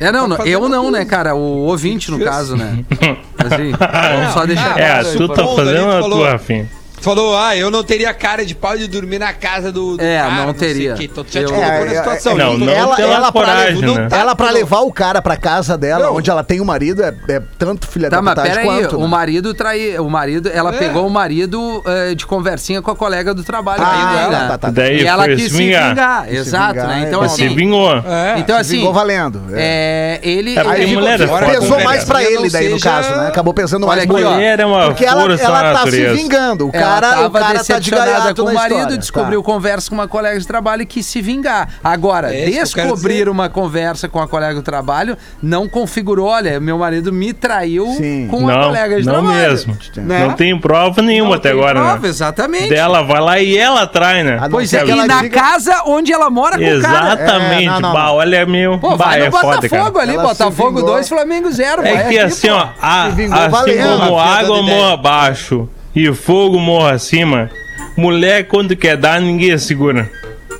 É, 0.00 0.10
não, 0.10 0.28
tá 0.30 0.46
eu 0.46 0.66
não, 0.66 0.84
tudo. 0.84 0.92
né, 0.92 1.04
cara? 1.04 1.34
O 1.34 1.66
ouvinte, 1.66 2.10
no 2.10 2.18
caso, 2.18 2.56
né? 2.56 2.82
Assim, 3.36 3.70
vamos 3.70 4.32
só 4.32 4.46
deixar 4.46 4.80
É, 4.80 5.02
tu 5.02 5.28
tá 5.28 5.46
fazendo 5.46 5.90
a 5.90 6.00
tua, 6.00 6.30
Rafinha. 6.32 6.79
Falou, 7.00 7.36
ah, 7.36 7.56
eu 7.56 7.70
não 7.70 7.82
teria 7.82 8.12
cara 8.12 8.44
de 8.44 8.54
pau 8.54 8.76
de 8.76 8.86
dormir 8.86 9.18
na 9.18 9.32
casa 9.32 9.72
do, 9.72 9.96
do 9.96 10.02
É, 10.04 10.18
cara, 10.20 10.46
não 10.46 10.52
teria. 10.52 10.94
o 10.94 10.96
quê. 10.98 11.04
Então 11.10 11.24
tu 11.24 11.32
já 11.32 11.40
Eu- 11.40 11.46
te 11.46 11.52
colocou 11.54 11.74
É, 11.74 11.84
na 11.86 11.92
é, 11.92 11.94
situação. 11.96 12.36
Não, 12.36 12.58
não 12.58 12.68
ela, 12.70 12.96
pela 12.96 13.14
ela 13.14 13.32
pra, 13.32 13.40
coragem, 13.42 13.80
né? 13.82 14.08
ela 14.10 14.36
pra 14.36 14.50
levar 14.50 14.80
o 14.80 14.92
cara 14.92 15.22
pra 15.22 15.36
casa 15.36 15.78
dela, 15.78 16.06
Não. 16.06 16.16
onde 16.16 16.28
ela 16.30 16.44
tem 16.44 16.60
o 16.60 16.64
marido, 16.64 17.02
é, 17.02 17.14
é 17.28 17.42
tanto 17.58 17.86
filha 17.86 18.10
Tá, 18.10 18.16
da 18.16 18.22
mas 18.22 18.34
pera 18.34 18.60
aí, 18.60 18.66
quanto. 18.66 18.96
o 18.98 19.02
né? 19.02 19.06
marido 19.08 19.54
trai, 19.54 19.98
o 19.98 20.08
marido, 20.10 20.50
ela 20.52 20.74
É. 20.74 20.78
pegou 20.78 21.06
o 21.06 21.10
marido 21.10 21.82
eh, 21.86 22.14
de 22.14 22.26
conversinha 22.26 22.82
com 22.82 22.90
a 22.90 22.96
colega 22.96 23.32
do 23.32 23.42
trabalho. 23.42 23.82
Ah, 23.82 23.90
ainda, 24.20 24.36
tá, 24.36 24.42
né? 24.42 24.48
tá, 24.48 24.58
tá. 24.58 24.70
Daí 24.70 25.00
E 25.02 25.06
ela 25.06 25.26
quis 25.26 25.44
se 25.50 25.56
vingar. 25.56 25.88
vingar, 25.90 26.22
Quis 26.26 26.32
se 26.34 26.48
exato, 26.48 26.74
vingar, 26.74 26.88
né? 26.88 27.00
é, 27.04 27.08
Então 27.08 27.20
bom. 27.22 27.28
Se 27.28 27.44
assim, 27.46 27.54
vingou. 27.54 27.92
É. 27.96 28.34
então 28.38 28.56
Se 28.56 28.60
assim, 28.60 28.76
vingou 28.76 28.92
valendo. 28.92 29.42
é. 29.54 30.20
é, 30.22 30.28
ele, 30.28 30.50
É 30.54 30.60
é 30.60 31.26
foda, 31.26 31.46
Pesou 31.46 31.78
né, 31.78 31.84
mais 31.84 32.04
cara? 32.04 32.20
pra 32.20 32.30
ele 32.30 32.50
daí, 32.50 32.68
no 32.68 32.78
caso, 32.80 33.10
né? 33.16 33.28
Acabou 33.28 33.54
pesando 33.54 33.86
Olha 33.86 33.96
mais 33.96 34.06
pra 34.06 34.20
ele. 34.20 34.44
É 34.44 34.56
Porque 34.86 35.04
ela, 35.06 35.72
tá 35.74 35.90
se 35.90 36.06
vingando. 36.08 36.68
O 36.68 36.70
ela 36.74 36.89
cara, 36.94 37.08
o 37.08 37.22
tava 37.22 37.38
cara 37.40 37.64
tá 37.64 37.78
de 37.78 37.90
gaiato 37.90 38.42
com 38.44 38.50
o 38.50 38.54
marido, 38.54 38.76
história. 38.78 38.98
descobriu 38.98 39.40
Tá. 39.42 39.46
conversa 39.46 39.88
com 39.88 39.94
uma 39.94 40.08
colega 40.08 40.38
de 40.38 40.46
trabalho 40.46 40.82
e 40.82 40.86
quis 40.86 41.06
se 41.06 41.20
vingar. 41.22 41.68
Agora, 41.82 42.34
É 42.34 42.46
descobrir 42.46 43.28
uma 43.28 43.48
conversa 43.48 44.08
com 44.08 44.20
a 44.20 44.28
colega 44.28 44.54
de 44.54 44.62
trabalho 44.62 45.16
não 45.42 45.68
configurou, 45.68 46.26
olha, 46.28 46.58
meu 46.60 46.78
marido 46.78 47.12
me 47.12 47.32
traiu 47.32 47.86
Sim. 47.96 48.26
com 48.30 48.48
a 48.48 48.52
Não, 48.52 48.62
colega 48.68 49.00
de 49.00 49.06
não 49.06 49.14
trabalho. 49.14 49.38
mesmo. 49.50 49.78
Né? 49.96 50.26
Não 50.26 50.34
tem 50.34 50.58
prova 50.58 51.02
nenhuma 51.02 51.30
Não 51.30 51.36
até 51.36 51.50
tem 51.50 51.58
agora, 51.58 51.80
prova, 51.80 51.98
né? 51.98 52.08
Exatamente. 52.08 52.68
Dela 52.68 53.02
vai 53.02 53.20
lá 53.20 53.38
e 53.40 53.56
ela 53.56 53.86
trai, 53.86 54.22
né? 54.22 54.36
Ah, 54.38 54.42
não, 54.42 54.50
Pois 54.50 54.72
é, 54.72 54.84
e 54.84 54.90
ela 54.90 55.06
na 55.06 55.22
diga- 55.22 55.40
casa 55.40 55.82
onde 55.86 56.12
ela 56.12 56.30
mora 56.30 56.56
com 56.58 56.62
o 56.64 56.80
cara. 56.82 57.12
Exatamente. 57.14 57.64
É, 57.64 57.66
não, 57.70 57.80
não, 57.80 57.92
bah, 57.92 58.04
não. 58.06 58.14
olha 58.14 58.46
meu. 58.46 58.78
Pô, 58.78 58.96
bah, 58.96 59.06
vai 59.06 59.18
no 59.20 59.24
é 59.26 59.30
foda, 59.30 59.46
Botafogo 59.60 59.90
cara. 59.92 60.02
ali, 60.02 60.14
Ela 60.14 60.22
Botafogo 60.22 60.76
vingou. 60.78 60.92
2, 60.94 61.08
Flamengo 61.08 61.50
0. 61.50 61.82
É 61.86 62.04
que 62.08 62.18
assim, 62.18 62.48
ó, 62.50 62.68
a- 62.80 63.06
Se 63.10 63.16
vingou 63.16 63.38
assim 63.38 63.76
como 63.78 64.18
água 64.18 64.62
morra 64.62 64.92
abaixo 64.94 65.68
e 65.94 66.12
fogo 66.12 66.58
morra 66.58 66.92
acima, 66.92 67.50
mulher 67.96 68.46
quando 68.46 68.76
quer 68.76 68.96
dar, 68.96 69.20
ninguém 69.20 69.56
segura. 69.58 70.10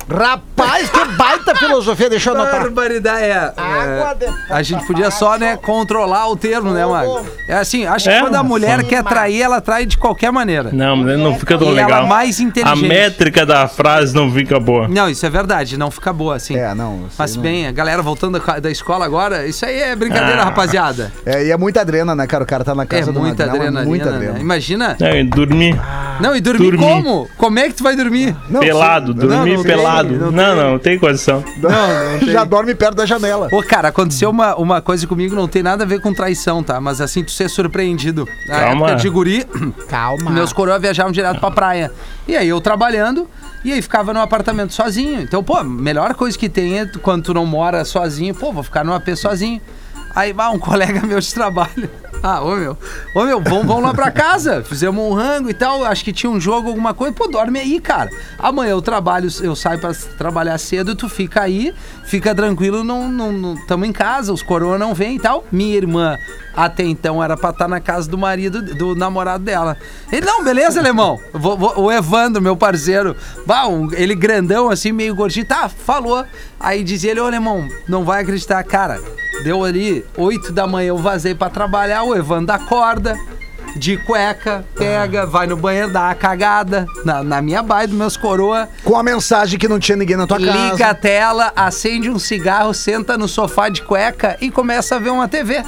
Rapaz, 0.09 0.50
que 0.91 1.05
baita 1.17 1.55
filosofia, 1.55 2.09
deixa 2.09 2.29
eu 2.29 2.35
anotar. 2.35 2.61
Barbaridade, 2.61 3.23
é. 3.23 3.53
Água 3.57 4.11
é, 4.11 4.15
de 4.15 4.53
a 4.53 4.61
gente 4.63 4.85
podia 4.85 5.09
só, 5.11 5.37
né, 5.37 5.57
controlar 5.57 6.27
o 6.29 6.35
termo, 6.35 6.71
né, 6.71 6.85
Mago? 6.85 7.25
É 7.47 7.55
assim, 7.55 7.85
acho 7.85 8.09
que 8.09 8.15
É, 8.15 8.21
quando 8.21 8.35
a 8.35 8.43
mulher 8.43 8.79
sim. 8.81 8.85
quer 8.87 9.03
trair, 9.03 9.41
ela 9.41 9.59
trai 9.61 9.85
de 9.85 9.97
qualquer 9.97 10.31
maneira. 10.31 10.69
Não, 10.71 10.95
mas 10.95 11.17
não 11.19 11.37
fica 11.37 11.57
tão 11.57 11.67
E 11.67 11.77
ela 11.77 11.85
legal. 11.87 12.07
mais 12.07 12.39
inteligente. 12.39 12.85
A 12.85 12.87
métrica 12.87 13.45
da 13.45 13.67
frase 13.67 14.13
não 14.15 14.31
fica 14.31 14.59
boa. 14.59 14.87
Não, 14.87 15.09
isso 15.09 15.25
é 15.25 15.29
verdade, 15.29 15.77
não 15.77 15.89
fica 15.91 16.11
boa 16.13 16.35
assim. 16.35 16.55
É, 16.55 16.73
não. 16.73 17.05
isso 17.07 17.15
Mas 17.17 17.31
aí 17.31 17.35
não- 17.37 17.43
bem, 17.43 17.67
a 17.67 17.71
galera 17.71 18.01
voltando 18.01 18.39
da, 18.39 18.59
da 18.59 18.69
escola 18.71 19.05
agora, 19.05 19.45
isso 19.47 19.65
aí 19.65 19.81
é 19.81 19.95
brincadeira, 19.95 20.41
Ah. 20.41 20.45
rapaziada. 20.45 21.11
É, 21.25 21.45
e 21.45 21.51
é 21.51 21.57
muita 21.57 21.81
adrena, 21.81 22.15
né, 22.15 22.27
cara? 22.27 22.43
O 22.43 22.47
cara 22.47 22.63
tá 22.63 22.73
na 22.75 22.83
É 22.83 22.85
casa 22.85 23.11
do 23.11 23.19
muita 23.19 23.43
é 23.43 23.45
adrenalina, 23.49 23.83
Muita 23.85 24.09
né? 24.11 24.15
adrena. 24.17 24.39
Imagina. 24.39 24.97
Não, 24.99 25.09
e 25.09 25.23
dormir 25.23 25.79
Não, 26.19 26.35
e 26.35 26.41
dormir, 26.41 26.71
Dormir. 26.71 26.85
como? 26.85 27.27
Como 27.37 27.59
é 27.59 27.67
que 27.67 27.73
tu 27.73 27.83
vai 27.83 27.95
dormir? 27.95 28.35
Não, 28.49 28.59
pelado, 28.59 29.13
sim. 29.13 29.19
dormir 29.19 29.55
não 29.57 29.63
tem, 29.63 29.75
pelado. 29.75 30.09
não 30.17 30.31
Não, 30.31 30.45
tem. 30.50 30.50
Não, 30.55 30.79
tem 30.79 30.97
condição. 30.99 31.43
Já 32.31 32.43
dorme 32.43 32.73
perto 32.75 32.95
da 32.95 33.05
janela. 33.05 33.47
Ô, 33.51 33.61
cara, 33.63 33.89
aconteceu 33.89 34.29
uma, 34.29 34.55
uma 34.55 34.81
coisa 34.81 35.05
comigo, 35.07 35.35
não 35.35 35.47
tem 35.47 35.61
nada 35.63 35.83
a 35.83 35.87
ver 35.87 35.99
com 36.01 36.13
traição, 36.13 36.61
tá? 36.63 36.79
Mas 36.81 37.01
assim, 37.01 37.23
tu 37.23 37.31
ser 37.31 37.49
surpreendido. 37.49 38.27
Na 38.47 38.59
Calma. 38.59 38.85
época 38.87 38.95
de 39.01 39.09
guri, 39.09 39.43
Calma. 39.87 40.29
meus 40.31 40.53
coroa 40.53 40.77
viajavam 40.79 41.11
direto 41.11 41.39
pra 41.39 41.51
praia. 41.51 41.91
E 42.27 42.35
aí 42.35 42.47
eu 42.47 42.59
trabalhando, 42.61 43.27
e 43.63 43.71
aí 43.73 43.81
ficava 43.81 44.13
no 44.13 44.19
apartamento 44.21 44.73
sozinho. 44.73 45.21
Então, 45.21 45.43
pô, 45.43 45.63
melhor 45.63 46.13
coisa 46.13 46.37
que 46.37 46.47
tem 46.49 46.79
é 46.79 46.85
tu- 46.85 46.99
quando 46.99 47.23
tu 47.23 47.33
não 47.33 47.45
mora 47.45 47.83
sozinho, 47.85 48.33
pô, 48.35 48.51
vou 48.51 48.63
ficar 48.63 48.83
num 48.83 48.93
AP 48.93 49.15
sozinho. 49.15 49.61
Aí, 50.15 50.33
bah, 50.33 50.49
um 50.51 50.59
colega 50.59 51.01
meu 51.05 51.19
de 51.19 51.33
trabalho. 51.33 51.89
Ah, 52.23 52.39
ô 52.41 52.55
meu, 52.55 52.77
ô 53.15 53.23
meu, 53.23 53.41
vamos, 53.41 53.65
vamos 53.65 53.81
lá 53.81 53.93
pra 53.93 54.11
casa. 54.11 54.63
Fizemos 54.63 55.03
um 55.03 55.13
rango 55.13 55.49
e 55.49 55.53
tal. 55.53 55.83
Acho 55.83 56.03
que 56.03 56.13
tinha 56.13 56.29
um 56.29 56.39
jogo, 56.39 56.69
alguma 56.69 56.93
coisa. 56.93 57.13
Pô, 57.13 57.27
dorme 57.27 57.59
aí, 57.59 57.79
cara. 57.79 58.11
Amanhã 58.37 58.71
eu 58.71 58.81
trabalho, 58.81 59.27
eu 59.41 59.55
saio 59.55 59.79
pra 59.79 59.91
trabalhar 60.17 60.57
cedo, 60.59 60.95
tu 60.95 61.09
fica 61.09 61.41
aí, 61.41 61.73
fica 62.11 62.35
tranquilo, 62.35 62.83
não, 62.83 63.55
tamo 63.65 63.85
em 63.85 63.93
casa, 63.93 64.33
os 64.33 64.43
coroa 64.43 64.77
não 64.77 64.93
vêm 64.93 65.15
e 65.15 65.19
tal. 65.19 65.45
Minha 65.49 65.77
irmã, 65.77 66.17
até 66.53 66.83
então, 66.83 67.23
era 67.23 67.37
pra 67.37 67.51
estar 67.51 67.69
na 67.69 67.79
casa 67.79 68.09
do 68.09 68.17
marido, 68.17 68.61
do 68.75 68.93
namorado 68.93 69.45
dela. 69.45 69.77
Ele, 70.11 70.25
não, 70.25 70.43
beleza, 70.43 70.81
alemão. 70.81 71.17
Vou- 71.31 71.57
vou- 71.57 71.79
o 71.79 71.89
Evandro, 71.89 72.41
meu 72.41 72.57
parceiro, 72.57 73.15
bah, 73.45 73.63
ele 73.93 74.13
grandão, 74.13 74.69
assim, 74.69 74.91
meio 74.91 75.15
gordinho, 75.15 75.45
tá, 75.45 75.69
falou. 75.69 76.25
Aí 76.59 76.83
dizia 76.83 77.11
ele, 77.11 77.21
ô 77.21 77.25
alemão, 77.25 77.65
não 77.87 78.03
vai 78.03 78.21
acreditar, 78.21 78.61
cara. 78.65 79.01
Deu 79.45 79.63
ali 79.63 80.05
8 80.17 80.51
da 80.51 80.67
manhã, 80.67 80.89
eu 80.89 80.97
vazei 80.97 81.33
pra 81.33 81.49
trabalhar, 81.49 82.03
o 82.03 82.13
Evandro 82.13 82.53
acorda, 82.53 83.17
de 83.75 83.97
cueca, 83.97 84.65
pega, 84.75 85.25
vai 85.25 85.47
no 85.47 85.55
banheiro, 85.55 85.91
dá 85.91 86.05
uma 86.07 86.15
cagada 86.15 86.85
na, 87.05 87.23
na 87.23 87.41
minha 87.41 87.63
baia 87.63 87.87
dos 87.87 87.97
meus 87.97 88.17
coroa, 88.17 88.67
Com 88.83 88.97
a 88.97 89.03
mensagem 89.03 89.57
que 89.57 89.67
não 89.67 89.79
tinha 89.79 89.95
ninguém 89.95 90.17
na 90.17 90.27
tua 90.27 90.37
liga 90.37 90.77
casa. 90.77 90.87
a 90.87 90.93
tela, 90.93 91.53
acende 91.55 92.09
um 92.09 92.19
cigarro, 92.19 92.73
senta 92.73 93.17
no 93.17 93.27
sofá 93.27 93.69
de 93.69 93.81
cueca 93.81 94.37
e 94.41 94.51
começa 94.51 94.95
a 94.95 94.99
ver 94.99 95.09
uma 95.09 95.27
TV. 95.27 95.63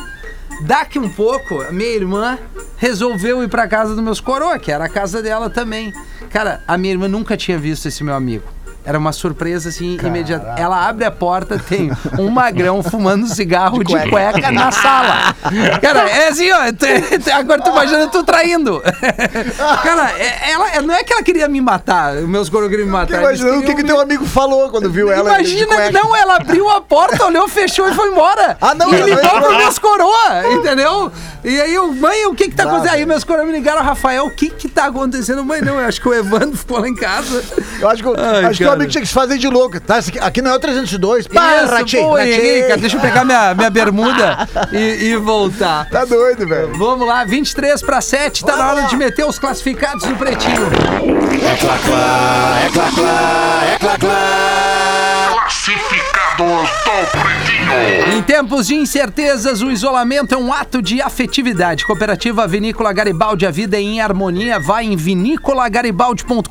Daqui 0.65 0.99
um 0.99 1.09
pouco, 1.09 1.61
a 1.61 1.71
minha 1.71 1.89
irmã 1.89 2.37
resolveu 2.77 3.43
ir 3.43 3.49
pra 3.49 3.67
casa 3.67 3.95
dos 3.95 4.03
meus 4.03 4.19
coroa, 4.19 4.59
que 4.59 4.71
era 4.71 4.85
a 4.85 4.89
casa 4.89 5.21
dela 5.21 5.49
também. 5.49 5.91
Cara, 6.29 6.61
a 6.67 6.77
minha 6.77 6.93
irmã 6.93 7.07
nunca 7.07 7.35
tinha 7.35 7.57
visto 7.57 7.87
esse 7.87 8.03
meu 8.03 8.13
amigo. 8.13 8.43
Era 8.85 8.99
uma 8.99 9.13
surpresa 9.13 9.69
assim, 9.69 9.97
imediata. 10.03 10.55
Ela 10.57 10.87
abre 10.87 11.05
a 11.05 11.11
porta, 11.11 11.57
tem 11.57 11.89
um 12.19 12.29
magrão 12.29 12.83
fumando 12.83 13.27
cigarro 13.27 13.81
de 13.83 13.93
cueca, 14.09 14.51
na 14.51 14.71
sala. 14.71 15.33
Cara, 15.81 16.09
é 16.09 16.27
assim, 16.27 16.51
ó. 16.51 16.65
tu- 16.71 17.19
tu- 17.23 17.31
agora 17.31 17.61
tu 17.61 17.69
imagina 17.69 18.07
tu 18.07 18.23
traindo. 18.23 18.81
Cara, 19.83 20.11
é- 20.19 20.51
ela, 20.51 20.81
não 20.81 20.93
é 20.93 21.03
que 21.03 21.13
ela 21.13 21.23
queria 21.23 21.47
me 21.47 21.61
matar, 21.61 22.13
meus 22.15 22.49
queriam 22.49 22.85
me 22.85 22.91
matar. 22.91 23.19
Imaginando 23.19 23.59
o 23.59 23.63
que, 23.63 23.73
que 23.75 23.83
teu 23.83 23.99
amigo 23.99 24.25
falou 24.25 24.69
quando 24.69 24.89
viu 24.89 25.11
ela. 25.11 25.23
de 25.23 25.35
Imagina, 25.51 25.75
cueca. 25.75 25.91
não, 25.91 26.15
ela 26.15 26.35
abriu 26.37 26.69
a 26.69 26.81
porta, 26.81 27.25
olhou, 27.25 27.47
fechou 27.47 27.87
e 27.89 27.93
foi 27.93 28.09
embora. 28.09 28.57
Ah, 28.59 28.73
não, 28.75 28.93
E 28.93 29.01
ligou 29.01 29.17
para 29.29 29.57
meus 29.57 29.79
coroa, 29.79 30.47
entendeu? 30.51 31.11
E 31.43 31.59
aí 31.61 31.73
eu, 31.73 31.91
mãe, 31.93 32.25
o 32.25 32.33
que 32.35 32.49
que 32.49 32.55
tá 32.55 32.63
acontecendo? 32.63 32.93
Aí 32.95 33.05
meus 33.05 33.23
coroa 33.23 33.45
me 33.45 33.51
ligaram, 33.51 33.81
Rafael, 33.81 34.25
o 34.25 34.31
que 34.31 34.49
que 34.49 34.62
tá 34.73 34.85
acontecendo? 34.85 35.43
Mãe, 35.45 35.61
não, 35.61 35.79
eu 35.79 35.85
acho 35.87 36.01
que 36.01 36.07
o 36.09 36.13
Evandro 36.13 36.57
ficou 36.57 36.79
lá 36.79 36.87
em 36.87 36.95
casa. 36.95 37.43
Eu 37.79 37.89
acho 37.89 38.01
que, 38.03 38.09
o- 38.09 38.15
Ai, 38.17 38.45
acho 38.45 38.57
que 38.59 38.65
o 38.65 38.71
amigo 38.71 38.89
tinha 38.91 39.01
que 39.01 39.07
se 39.07 39.13
fazer 39.13 39.37
de 39.37 39.47
louco. 39.47 39.79
Tá, 39.79 39.97
aqui, 39.97 40.19
aqui 40.19 40.41
não 40.41 40.51
é 40.51 40.55
o 40.55 40.59
302. 40.59 41.27
Pá, 41.27 41.63
Isso, 41.63 41.73
ratei, 41.73 42.01
pô, 42.01 42.15
ratei. 42.15 42.59
Henrique, 42.61 42.77
deixa 42.79 42.97
eu 42.97 43.01
pegar 43.01 43.23
minha, 43.25 43.53
minha 43.53 43.69
bermuda 43.69 44.47
e, 44.71 45.05
e 45.11 45.15
voltar. 45.17 45.89
Tá 45.89 46.05
doido, 46.05 46.47
velho. 46.47 46.73
Vamos 46.77 47.07
lá, 47.07 47.23
23 47.23 47.81
para 47.81 48.01
7, 48.01 48.43
tá 48.45 48.55
na 48.57 48.71
hora 48.71 48.81
de 48.83 48.95
meter 48.95 49.25
os 49.25 49.37
classificados 49.39 50.05
do 50.05 50.15
Pretinho. 50.15 50.63
Classificados 55.43 56.37
do 56.37 57.11
Pretinho. 57.19 58.13
Em 58.17 58.21
tempos 58.21 58.67
de 58.67 58.75
incertezas, 58.75 59.61
o 59.61 59.71
isolamento 59.71 60.33
é 60.33 60.37
um 60.37 60.51
ato 60.53 60.81
de 60.81 61.01
afetividade. 61.01 61.85
Cooperativa 61.85 62.47
Vinícola 62.47 62.91
Garibaldi, 62.93 63.45
a 63.45 63.51
vida 63.51 63.77
é 63.77 63.81
em 63.81 64.01
harmonia. 64.01 64.59
Vai 64.65 64.85
em 64.85 64.95
vinícolagaribaldi.com.br, 64.95 66.47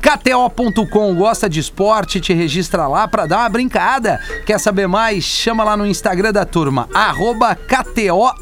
kto.com. 0.00 1.14
Gosta 1.14 1.48
de 1.48 1.60
esporte? 1.60 2.20
Te 2.20 2.32
registra 2.32 2.86
lá 2.86 3.08
pra 3.08 3.26
dar 3.26 3.38
uma 3.38 3.48
brincada. 3.48 4.20
Quer 4.46 4.58
saber 4.58 4.86
mais? 4.86 5.24
Chama 5.24 5.64
lá 5.64 5.76
no 5.76 5.86
Instagram 5.86 6.32
da 6.32 6.44
turma, 6.44 6.88
arroba 6.94 7.54
KTO 7.54 8.32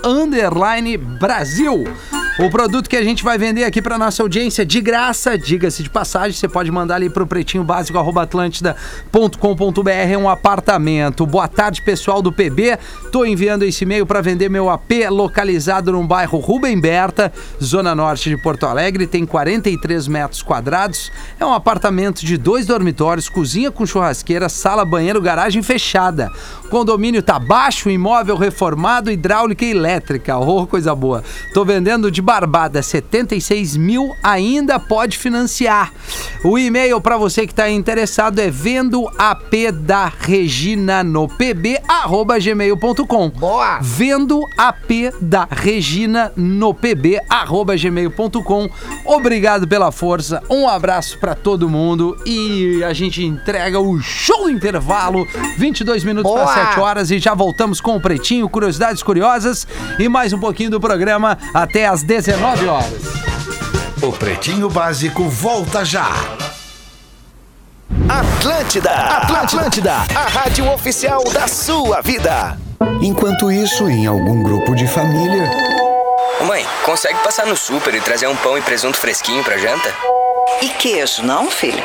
Brasil. 0.96 1.84
O 2.38 2.48
produto 2.48 2.88
que 2.88 2.96
a 2.96 3.04
gente 3.04 3.22
vai 3.22 3.36
vender 3.36 3.62
aqui 3.64 3.82
para 3.82 3.98
nossa 3.98 4.22
audiência 4.22 4.64
de 4.64 4.80
graça, 4.80 5.36
diga-se 5.36 5.82
de 5.82 5.90
passagem, 5.90 6.32
você 6.32 6.48
pode 6.48 6.70
mandar 6.70 6.94
ali 6.94 7.10
pro 7.10 7.26
pretinho 7.26 7.62
básico 7.62 7.98
atlântida.com.br 7.98 9.90
é 9.90 10.16
um 10.16 10.26
apartamento. 10.26 11.26
Boa 11.26 11.46
tarde, 11.46 11.82
pessoal 11.82 12.22
do 12.22 12.32
PB. 12.32 12.78
Tô 13.12 13.26
enviando 13.26 13.64
esse 13.64 13.84
e-mail 13.84 14.06
para 14.06 14.22
vender 14.22 14.48
meu 14.48 14.70
AP 14.70 14.92
localizado 15.10 15.92
no 15.92 16.02
bairro 16.06 16.38
Rubem 16.38 16.80
Berta, 16.80 17.30
zona 17.62 17.94
norte 17.94 18.30
de 18.30 18.36
Porto 18.38 18.64
Alegre, 18.64 19.06
tem 19.06 19.26
43 19.26 20.08
metros 20.08 20.40
quadrados. 20.40 21.12
É 21.38 21.44
um 21.44 21.52
apartamento 21.52 22.24
de 22.24 22.38
dois 22.38 22.64
dormitórios, 22.64 23.28
cozinha 23.28 23.70
com 23.70 23.84
churrasqueira, 23.84 24.48
sala, 24.48 24.86
banheiro, 24.86 25.20
garagem 25.20 25.62
fechada. 25.62 26.30
Condomínio 26.72 27.22
tá 27.22 27.38
baixo, 27.38 27.90
imóvel 27.90 28.34
reformado, 28.34 29.10
hidráulica 29.10 29.62
e 29.62 29.72
elétrica. 29.72 30.38
Oh, 30.38 30.66
coisa 30.66 30.94
boa. 30.94 31.22
Tô 31.52 31.66
vendendo 31.66 32.10
de 32.10 32.22
barbada, 32.22 32.80
76 32.82 33.76
mil 33.76 34.16
ainda 34.22 34.80
pode 34.80 35.18
financiar. 35.18 35.92
O 36.42 36.58
e-mail 36.58 36.98
para 36.98 37.18
você 37.18 37.46
que 37.46 37.54
tá 37.54 37.68
interessado 37.68 38.38
é 38.38 38.50
vendo 38.50 39.06
AP 39.18 39.70
da 39.70 40.10
Regina 40.18 41.04
no 41.04 41.28
pb 41.28 41.78
arroba 41.86 42.38
gmail.com. 42.38 43.28
Boa. 43.28 43.78
Vendo 43.82 44.40
AP 44.56 45.12
da 45.20 45.46
Regina 45.50 46.32
no 46.34 46.72
pb 46.72 47.20
arroba 47.28 47.76
gmail.com. 47.76 48.70
Obrigado 49.04 49.68
pela 49.68 49.92
força, 49.92 50.42
um 50.48 50.66
abraço 50.66 51.18
para 51.18 51.34
todo 51.34 51.68
mundo 51.68 52.16
e 52.24 52.82
a 52.82 52.94
gente 52.94 53.22
entrega 53.22 53.78
o 53.78 54.00
show 54.00 54.48
intervalo, 54.48 55.28
22 55.58 56.02
minutos 56.02 56.32
para 56.32 56.44
Boa. 56.44 56.61
7 56.62 56.80
horas 56.80 57.10
e 57.10 57.18
já 57.18 57.34
voltamos 57.34 57.80
com 57.80 57.96
o 57.96 58.00
Pretinho, 58.00 58.48
curiosidades 58.48 59.02
curiosas 59.02 59.66
e 59.98 60.08
mais 60.08 60.32
um 60.32 60.38
pouquinho 60.38 60.70
do 60.70 60.80
programa 60.80 61.36
até 61.52 61.86
às 61.86 62.02
19 62.02 62.66
horas. 62.66 63.02
O 64.00 64.12
Pretinho 64.12 64.68
Básico 64.68 65.28
volta 65.28 65.84
já. 65.84 66.08
Atlântida, 68.08 68.90
Atlântida, 68.90 69.92
a 69.92 70.28
rádio 70.28 70.70
oficial 70.72 71.24
da 71.32 71.48
sua 71.48 72.00
vida. 72.00 72.56
Enquanto 73.00 73.50
isso, 73.50 73.88
em 73.88 74.06
algum 74.06 74.42
grupo 74.42 74.74
de 74.74 74.86
família. 74.86 75.50
Ô 76.40 76.44
mãe, 76.44 76.64
consegue 76.84 77.18
passar 77.20 77.46
no 77.46 77.56
super 77.56 77.94
e 77.94 78.00
trazer 78.00 78.26
um 78.26 78.36
pão 78.36 78.56
e 78.56 78.62
presunto 78.62 78.96
fresquinho 78.96 79.42
pra 79.44 79.58
janta? 79.58 79.92
E 80.60 80.68
queijo, 80.68 81.22
não, 81.22 81.50
filho? 81.50 81.84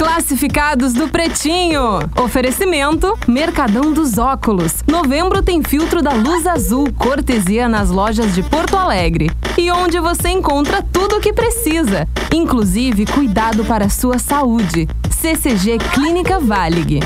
Classificados 0.00 0.94
do 0.94 1.08
Pretinho. 1.08 1.98
Oferecimento: 2.16 3.18
Mercadão 3.28 3.92
dos 3.92 4.16
Óculos. 4.16 4.82
Novembro 4.90 5.42
tem 5.42 5.62
filtro 5.62 6.00
da 6.00 6.14
luz 6.14 6.46
azul, 6.46 6.90
cortesia 6.94 7.68
nas 7.68 7.90
lojas 7.90 8.34
de 8.34 8.42
Porto 8.42 8.78
Alegre. 8.78 9.30
E 9.58 9.70
onde 9.70 10.00
você 10.00 10.30
encontra 10.30 10.82
tudo 10.82 11.16
o 11.16 11.20
que 11.20 11.34
precisa, 11.34 12.08
inclusive 12.34 13.04
cuidado 13.04 13.62
para 13.62 13.84
a 13.84 13.90
sua 13.90 14.18
saúde. 14.18 14.88
CCG 15.10 15.76
Clínica 15.92 16.40
Valig. 16.40 17.00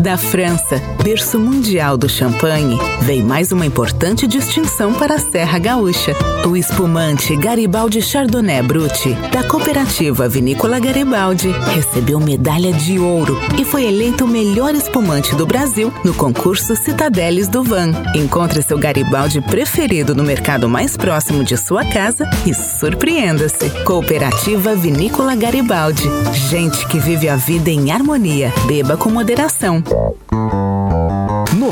Da 0.00 0.18
França, 0.18 0.82
berço 1.02 1.38
mundial 1.38 1.96
do 1.96 2.08
champanhe, 2.08 2.76
vem 3.02 3.22
mais 3.22 3.52
uma 3.52 3.64
importante 3.64 4.26
distinção 4.26 4.92
para 4.92 5.14
a 5.14 5.18
Serra 5.18 5.58
Gaúcha. 5.58 6.14
O 6.44 6.56
espumante 6.56 7.34
Garibaldi 7.36 8.02
Chardonnay 8.02 8.60
Brut, 8.62 9.14
da 9.32 9.44
cooperativa 9.44 10.28
Vinícola 10.28 10.80
Garibaldi, 10.80 11.50
recebeu 11.74 12.18
medalha 12.18 12.72
de 12.72 12.98
ouro 12.98 13.38
e 13.58 13.64
foi 13.64 13.84
eleito 13.84 14.24
o 14.24 14.28
melhor 14.28 14.74
espumante 14.74 15.34
do 15.36 15.46
Brasil 15.46 15.92
no 16.04 16.12
concurso 16.12 16.74
Citadeles 16.76 17.48
do 17.48 17.62
Van. 17.62 17.92
Encontre 18.14 18.62
seu 18.62 18.78
Garibaldi 18.78 19.40
preferido 19.40 20.14
no 20.14 20.24
mercado 20.24 20.68
mais 20.68 20.96
próximo 20.96 21.44
de 21.44 21.56
sua 21.56 21.84
casa 21.84 22.28
e 22.44 22.52
surpreenda-se. 22.52 23.70
Cooperativa 23.84 24.74
Vinícola 24.74 25.34
Garibaldi. 25.34 26.10
Gente 26.50 26.86
que 26.88 26.98
vive 26.98 27.28
a 27.28 27.36
vida 27.36 27.70
em 27.70 27.90
harmonia. 27.90 28.52
Beba 28.66 28.96
com 28.96 29.08
moderação. 29.08 29.83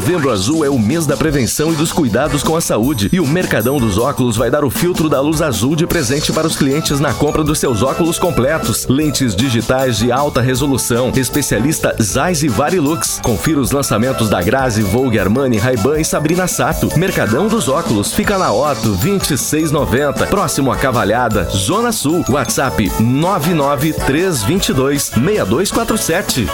Novembro 0.03 0.31
Azul 0.31 0.65
é 0.65 0.71
o 0.71 0.79
mês 0.79 1.07
da 1.07 1.17
prevenção 1.17 1.73
e 1.73 1.77
dos 1.77 1.93
cuidados 1.93 2.43
com 2.43 2.57
a 2.57 2.61
saúde. 2.61 3.09
E 3.13 3.21
o 3.21 3.27
Mercadão 3.27 3.79
dos 3.79 3.99
Óculos 3.99 4.37
vai 4.37 4.51
dar 4.51 4.65
o 4.65 4.71
filtro 4.71 5.09
da 5.09 5.21
luz 5.21 5.43
azul 5.43 5.77
de 5.77 5.87
presente 5.87 6.33
para 6.33 6.47
os 6.47 6.57
clientes 6.57 6.99
na 6.99 7.13
compra 7.13 7.45
dos 7.45 7.59
seus 7.59 7.83
óculos 7.83 8.19
completos. 8.19 8.87
Lentes 8.89 9.37
digitais 9.37 9.99
de 9.99 10.11
alta 10.11 10.41
resolução. 10.41 11.13
Especialista 11.15 11.95
Zeiss 12.01 12.43
e 12.43 12.49
Varilux. 12.49 13.21
Confira 13.23 13.61
os 13.61 13.71
lançamentos 13.71 14.29
da 14.29 14.43
Grazi, 14.43 14.83
Vogue, 14.83 15.19
Armani, 15.19 15.59
Ray-Ban 15.59 16.01
e 16.01 16.05
Sabrina 16.05 16.49
Sato. 16.49 16.89
Mercadão 16.99 17.47
dos 17.47 17.69
Óculos 17.69 18.13
fica 18.13 18.39
na 18.39 18.53
Otto 18.53 18.97
2690, 18.97 20.27
próximo 20.27 20.73
à 20.73 20.77
Cavalhada, 20.77 21.45
Zona 21.45 21.93
Sul. 21.93 22.25
WhatsApp 22.29 22.91
99322 22.99 25.03
6247. 25.03 26.49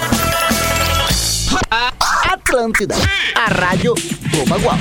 Atlântida, 2.30 2.94
a 3.34 3.52
rádio 3.52 3.94
do 3.94 4.48
Bagual. 4.48 4.76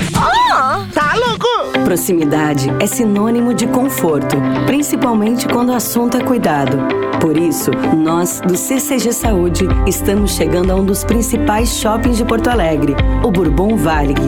tá 0.93 1.13
louco? 1.15 1.83
Proximidade 1.83 2.69
é 2.79 2.87
sinônimo 2.87 3.53
de 3.53 3.67
conforto, 3.67 4.35
principalmente 4.65 5.47
quando 5.47 5.69
o 5.69 5.75
assunto 5.75 6.17
é 6.17 6.21
cuidado. 6.21 6.77
Por 7.19 7.37
isso, 7.37 7.71
nós 7.95 8.41
do 8.41 8.55
CCG 8.55 9.11
Saúde 9.11 9.67
estamos 9.87 10.31
chegando 10.31 10.71
a 10.71 10.75
um 10.75 10.85
dos 10.85 11.03
principais 11.03 11.69
shoppings 11.69 12.17
de 12.17 12.25
Porto 12.25 12.49
Alegre, 12.49 12.95
o 13.23 13.31
Bourbon 13.31 13.75
Valig. 13.75 14.21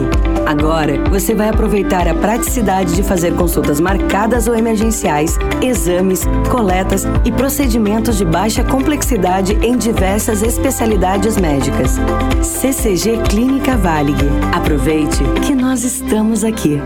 Agora, 0.50 1.00
você 1.08 1.32
vai 1.32 1.48
aproveitar 1.48 2.08
a 2.08 2.14
praticidade 2.14 2.96
de 2.96 3.04
fazer 3.04 3.36
consultas 3.36 3.78
marcadas 3.78 4.48
ou 4.48 4.56
emergenciais, 4.56 5.38
exames, 5.62 6.24
coletas 6.50 7.04
e 7.24 7.30
procedimentos 7.30 8.18
de 8.18 8.24
baixa 8.24 8.64
complexidade 8.64 9.52
em 9.64 9.76
diversas 9.76 10.42
especialidades 10.42 11.36
médicas. 11.36 11.98
CCG 12.42 13.18
Clínica 13.28 13.76
Valig. 13.76 14.18
Aproveite 14.52 15.22
que 15.46 15.54
nós 15.54 15.84
estamos 15.84 16.42
aqui. 16.42 16.80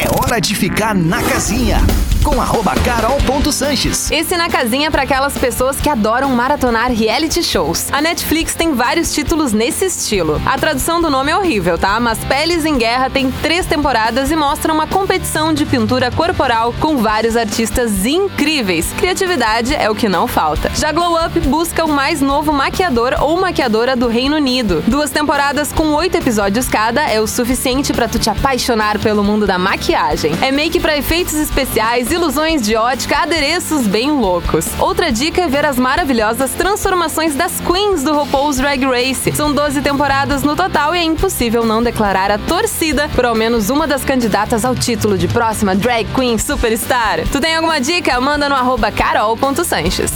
É 0.00 0.08
hora 0.16 0.40
de 0.40 0.54
ficar 0.54 0.94
na 0.94 1.20
casinha 1.20 1.78
com 2.24 2.40
arroba 2.40 2.74
carol.sanches. 2.76 4.10
Esse 4.10 4.34
na 4.34 4.48
casinha 4.48 4.88
é 4.88 4.90
para 4.90 5.02
aquelas 5.02 5.36
pessoas 5.36 5.78
que 5.78 5.90
adoram 5.90 6.30
maratonar 6.30 6.90
reality 6.90 7.42
shows. 7.42 7.92
A 7.92 8.00
Netflix 8.00 8.54
tem 8.54 8.72
vários 8.72 9.12
títulos 9.12 9.52
nesse 9.52 9.84
estilo. 9.84 10.40
A 10.46 10.56
tradução 10.56 11.02
do 11.02 11.10
nome 11.10 11.30
é 11.30 11.36
horrível, 11.36 11.76
tá? 11.76 12.00
Mas 12.00 12.18
Peles 12.24 12.64
em 12.64 12.78
Guerra 12.78 13.10
tem 13.10 13.30
três 13.30 13.66
temporadas 13.66 14.30
e 14.30 14.36
mostra 14.36 14.72
uma 14.72 14.86
competição 14.86 15.52
de 15.52 15.66
pintura 15.66 16.10
corporal 16.10 16.74
com 16.80 16.96
vários 16.96 17.36
artistas 17.36 18.06
incríveis. 18.06 18.90
Criatividade 18.96 19.74
é 19.74 19.90
o 19.90 19.94
que 19.94 20.08
não 20.08 20.26
falta. 20.26 20.70
Já 20.74 20.92
Glow 20.92 21.22
Up 21.26 21.38
busca 21.40 21.84
o 21.84 21.88
mais 21.88 22.22
novo 22.22 22.54
maquiador 22.54 23.16
ou 23.20 23.38
maquiadora 23.38 23.94
do 23.94 24.08
Reino 24.08 24.36
Unido. 24.36 24.82
Duas 24.86 25.10
temporadas 25.10 25.72
com 25.72 25.88
oito 25.92 26.16
episódios 26.16 26.68
cada 26.68 27.02
é 27.02 27.20
o 27.20 27.26
suficiente 27.26 27.92
para 27.92 28.08
tu 28.08 28.18
te 28.18 28.30
apaixonar 28.30 28.98
pelo 28.98 29.22
mundo 29.22 29.46
da 29.46 29.58
maquiagem. 29.58 30.32
É 30.40 30.50
make 30.50 30.80
para 30.80 30.96
efeitos 30.96 31.34
especiais 31.34 32.13
ilusões 32.14 32.62
de 32.62 32.76
ótica, 32.76 33.18
adereços 33.18 33.86
bem 33.86 34.10
loucos. 34.10 34.66
Outra 34.78 35.10
dica 35.10 35.42
é 35.42 35.48
ver 35.48 35.64
as 35.66 35.78
maravilhosas 35.78 36.52
transformações 36.52 37.34
das 37.34 37.60
queens 37.60 38.02
do 38.02 38.14
RuPaul's 38.14 38.56
Drag 38.56 38.84
Race. 38.86 39.32
São 39.32 39.52
12 39.52 39.82
temporadas 39.82 40.42
no 40.42 40.54
total 40.54 40.94
e 40.94 40.98
é 41.00 41.02
impossível 41.02 41.64
não 41.64 41.82
declarar 41.82 42.30
a 42.30 42.38
torcida 42.38 43.08
por 43.08 43.24
ao 43.24 43.34
menos 43.34 43.68
uma 43.68 43.86
das 43.86 44.04
candidatas 44.04 44.64
ao 44.64 44.74
título 44.74 45.18
de 45.18 45.26
próxima 45.26 45.74
Drag 45.74 46.06
Queen 46.14 46.38
Superstar. 46.38 47.26
Tu 47.30 47.40
tem 47.40 47.56
alguma 47.56 47.80
dica? 47.80 48.20
Manda 48.20 48.48
no 48.48 48.54
arroba 48.54 48.92
carol.sanches. 48.92 50.12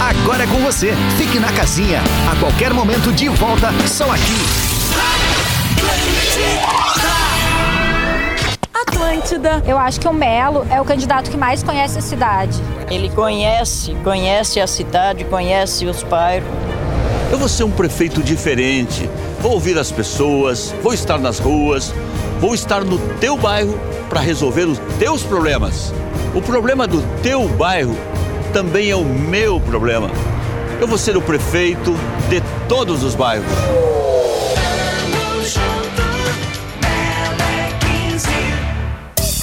Agora 0.00 0.44
é 0.44 0.46
com 0.46 0.58
você. 0.58 0.92
Fique 1.16 1.38
na 1.38 1.52
casinha. 1.52 2.00
A 2.30 2.36
qualquer 2.36 2.74
momento 2.74 3.12
de 3.12 3.28
volta, 3.28 3.72
só 3.86 4.10
aqui. 4.10 4.70
Atlântida. 9.00 9.62
Eu 9.66 9.78
acho 9.78 9.98
que 9.98 10.06
o 10.06 10.12
Melo 10.12 10.66
é 10.70 10.78
o 10.78 10.84
candidato 10.84 11.30
que 11.30 11.36
mais 11.36 11.62
conhece 11.62 11.98
a 11.98 12.02
cidade. 12.02 12.60
Ele 12.90 13.08
conhece, 13.08 13.94
conhece 14.04 14.60
a 14.60 14.66
cidade, 14.66 15.24
conhece 15.24 15.86
os 15.86 16.02
bairros. 16.02 16.46
Eu 17.32 17.38
vou 17.38 17.48
ser 17.48 17.64
um 17.64 17.70
prefeito 17.70 18.22
diferente. 18.22 19.08
Vou 19.40 19.52
ouvir 19.52 19.78
as 19.78 19.90
pessoas, 19.90 20.74
vou 20.82 20.92
estar 20.92 21.18
nas 21.18 21.38
ruas, 21.38 21.94
vou 22.38 22.54
estar 22.54 22.84
no 22.84 22.98
teu 23.16 23.38
bairro 23.38 23.80
para 24.10 24.20
resolver 24.20 24.64
os 24.64 24.78
teus 24.98 25.22
problemas. 25.22 25.94
O 26.34 26.42
problema 26.42 26.86
do 26.86 27.00
teu 27.22 27.48
bairro 27.48 27.96
também 28.52 28.90
é 28.90 28.96
o 28.96 29.04
meu 29.04 29.58
problema. 29.60 30.10
Eu 30.78 30.86
vou 30.86 30.98
ser 30.98 31.16
o 31.16 31.22
prefeito 31.22 31.94
de 32.28 32.42
todos 32.68 33.02
os 33.02 33.14
bairros. 33.14 33.46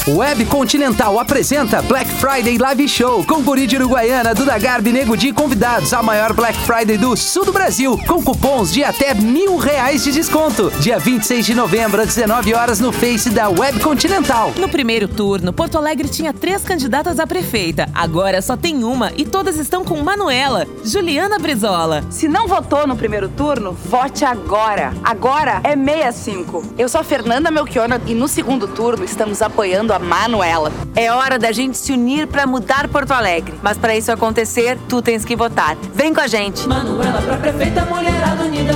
Web 0.07 0.45
Continental 0.45 1.19
apresenta 1.19 1.81
Black 1.81 2.09
Friday 2.09 2.57
Live 2.57 2.87
Show 2.87 3.25
com 3.25 3.43
Guri 3.43 3.67
de 3.67 3.75
Uruguaiana, 3.75 4.33
Duda 4.33 4.57
Garbi, 4.57 4.93
Nego 4.93 5.17
Di 5.17 5.33
convidados. 5.33 5.91
A 5.91 6.01
maior 6.01 6.31
Black 6.31 6.57
Friday 6.59 6.97
do 6.97 7.17
sul 7.17 7.43
do 7.43 7.51
Brasil, 7.51 7.99
com 8.07 8.23
cupons 8.23 8.71
de 8.71 8.85
até 8.85 9.13
mil 9.13 9.57
reais 9.57 10.05
de 10.05 10.13
desconto. 10.13 10.71
Dia 10.79 10.97
26 10.97 11.45
de 11.45 11.53
novembro, 11.53 12.01
às 12.01 12.15
19 12.15 12.53
horas, 12.53 12.79
no 12.79 12.93
Face 12.93 13.29
da 13.31 13.49
Web 13.49 13.81
Continental. 13.81 14.53
No 14.55 14.69
primeiro 14.69 15.09
turno, 15.09 15.51
Porto 15.51 15.77
Alegre 15.77 16.07
tinha 16.07 16.31
três 16.31 16.63
candidatas 16.63 17.19
a 17.19 17.27
prefeita. 17.27 17.89
Agora 17.93 18.41
só 18.41 18.55
tem 18.55 18.85
uma 18.85 19.11
e 19.17 19.25
todas 19.25 19.57
estão 19.57 19.83
com 19.83 20.01
Manuela, 20.01 20.65
Juliana 20.85 21.37
Brizola. 21.37 22.01
Se 22.09 22.29
não 22.29 22.47
votou 22.47 22.87
no 22.87 22.95
primeiro 22.95 23.27
turno, 23.27 23.73
vote 23.73 24.23
agora. 24.23 24.93
Agora 25.03 25.59
é 25.65 25.75
65. 25.75 26.75
Eu 26.77 26.87
sou 26.87 27.01
a 27.01 27.03
Fernanda 27.03 27.51
Melchiona 27.51 28.01
e 28.07 28.13
no 28.13 28.29
segundo 28.29 28.69
turno 28.69 29.03
estamos 29.03 29.41
apoiando 29.41 29.91
a 29.91 29.96
Manuela. 29.99 30.71
É 30.95 31.11
hora 31.11 31.37
da 31.37 31.51
gente 31.51 31.77
se 31.77 31.91
unir 31.91 32.27
para 32.27 32.45
mudar 32.45 32.87
Porto 32.87 33.11
Alegre. 33.11 33.53
Mas 33.61 33.77
para 33.77 33.95
isso 33.95 34.11
acontecer, 34.11 34.77
tu 34.87 35.01
tens 35.01 35.25
que 35.25 35.35
votar. 35.35 35.75
Vem 35.93 36.13
com 36.13 36.21
a 36.21 36.27
gente. 36.27 36.67
Manuela 36.67 37.21
pra 37.21 37.37
prefeita, 37.37 37.85
mulherada 37.85 38.43
unida. 38.43 38.73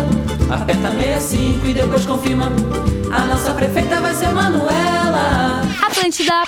Aperta 0.51 0.91
65 0.91 1.65
e 1.65 1.73
depois 1.73 2.05
confirma. 2.05 2.51
A 3.09 3.25
nossa 3.25 3.53
prefeita 3.53 4.01
vai 4.01 4.13
ser 4.13 4.27
Manuela. 4.29 5.61
Atlântida. 5.81 6.43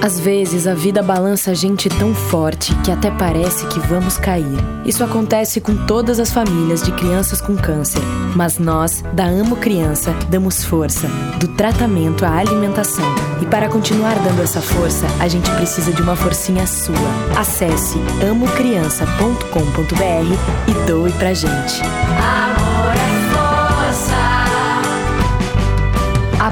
Às 0.00 0.20
vezes 0.20 0.68
a 0.68 0.74
vida 0.74 1.02
balança 1.02 1.50
a 1.50 1.54
gente 1.54 1.88
tão 1.88 2.14
forte 2.14 2.72
que 2.84 2.90
até 2.90 3.10
parece 3.10 3.66
que 3.66 3.80
vamos 3.80 4.16
cair. 4.16 4.58
Isso 4.84 5.02
acontece 5.02 5.60
com 5.60 5.74
todas 5.86 6.20
as 6.20 6.30
famílias 6.30 6.82
de 6.82 6.92
crianças 6.92 7.40
com 7.40 7.56
câncer. 7.56 8.02
Mas 8.36 8.58
nós, 8.58 9.02
da 9.12 9.24
Amo 9.24 9.56
Criança, 9.56 10.14
damos 10.28 10.64
força, 10.64 11.08
do 11.40 11.48
tratamento 11.48 12.24
à 12.24 12.36
alimentação. 12.36 13.04
E 13.40 13.46
para 13.46 13.68
continuar 13.68 14.14
dando 14.20 14.42
essa 14.42 14.60
força, 14.60 15.06
a 15.18 15.26
gente 15.26 15.50
precisa 15.52 15.92
de 15.92 16.00
uma 16.00 16.14
forcinha 16.14 16.66
sua. 16.66 16.94
Acesse 17.36 17.98
amocriança.com.br 18.30 20.68
e 20.68 20.86
doe 20.86 21.10
pra 21.12 21.34
gente. 21.34 21.82
Amor 21.82 22.71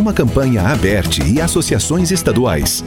Uma 0.00 0.14
campanha 0.14 0.62
aberte 0.62 1.22
e 1.22 1.42
associações 1.42 2.10
estaduais. 2.10 2.82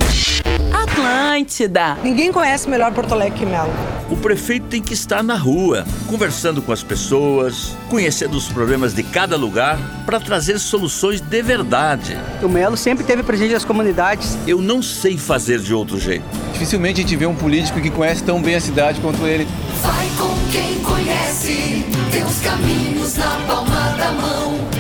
Atlântida. 0.74 1.96
Ninguém 2.04 2.32
conhece 2.32 2.68
melhor 2.68 2.92
Porto 2.92 3.12
Alegre 3.12 3.38
que 3.38 3.46
Melo. 3.46 3.70
O 4.10 4.18
prefeito 4.18 4.66
tem 4.66 4.82
que 4.82 4.96
estar 4.96 5.22
na 5.22 5.36
rua, 5.36 5.86
conversando 6.08 6.60
com 6.60 6.72
as 6.72 6.82
pessoas, 6.82 7.78
conhecendo 7.88 8.36
os 8.36 8.48
problemas 8.48 8.96
de 8.96 9.04
cada 9.04 9.38
lugar 9.38 9.78
para 10.08 10.20
trazer 10.20 10.58
soluções 10.58 11.22
de 11.22 11.42
verdade. 11.44 12.18
O 12.42 12.50
Melo 12.50 12.76
sempre 12.76 13.04
teve 13.04 13.22
presente 13.22 13.54
nas 13.54 13.64
comunidades. 13.64 14.36
Eu 14.48 14.60
não 14.60 14.82
sei 14.82 15.16
fazer 15.16 15.60
de 15.60 15.72
outro 15.72 16.00
jeito. 16.00 16.26
Dificilmente 16.54 17.00
a 17.00 17.04
gente 17.04 17.16
vê 17.16 17.28
um 17.28 17.36
político 17.36 17.80
que 17.80 17.92
conhece 17.92 18.24
tão 18.24 18.42
bem 18.42 18.56
a 18.56 18.60
cidade 18.60 19.00
quanto 19.00 19.24
ele. 19.28 19.48
Vai 19.84 20.08
com 20.18 20.52
quem 20.52 20.80
conhece, 20.80 21.86
tem 22.12 22.24
os 22.24 22.40
caminhos 22.40 23.18
na 23.18 23.38
palma 23.46 23.96
da 24.00 24.12
mão. 24.14 24.73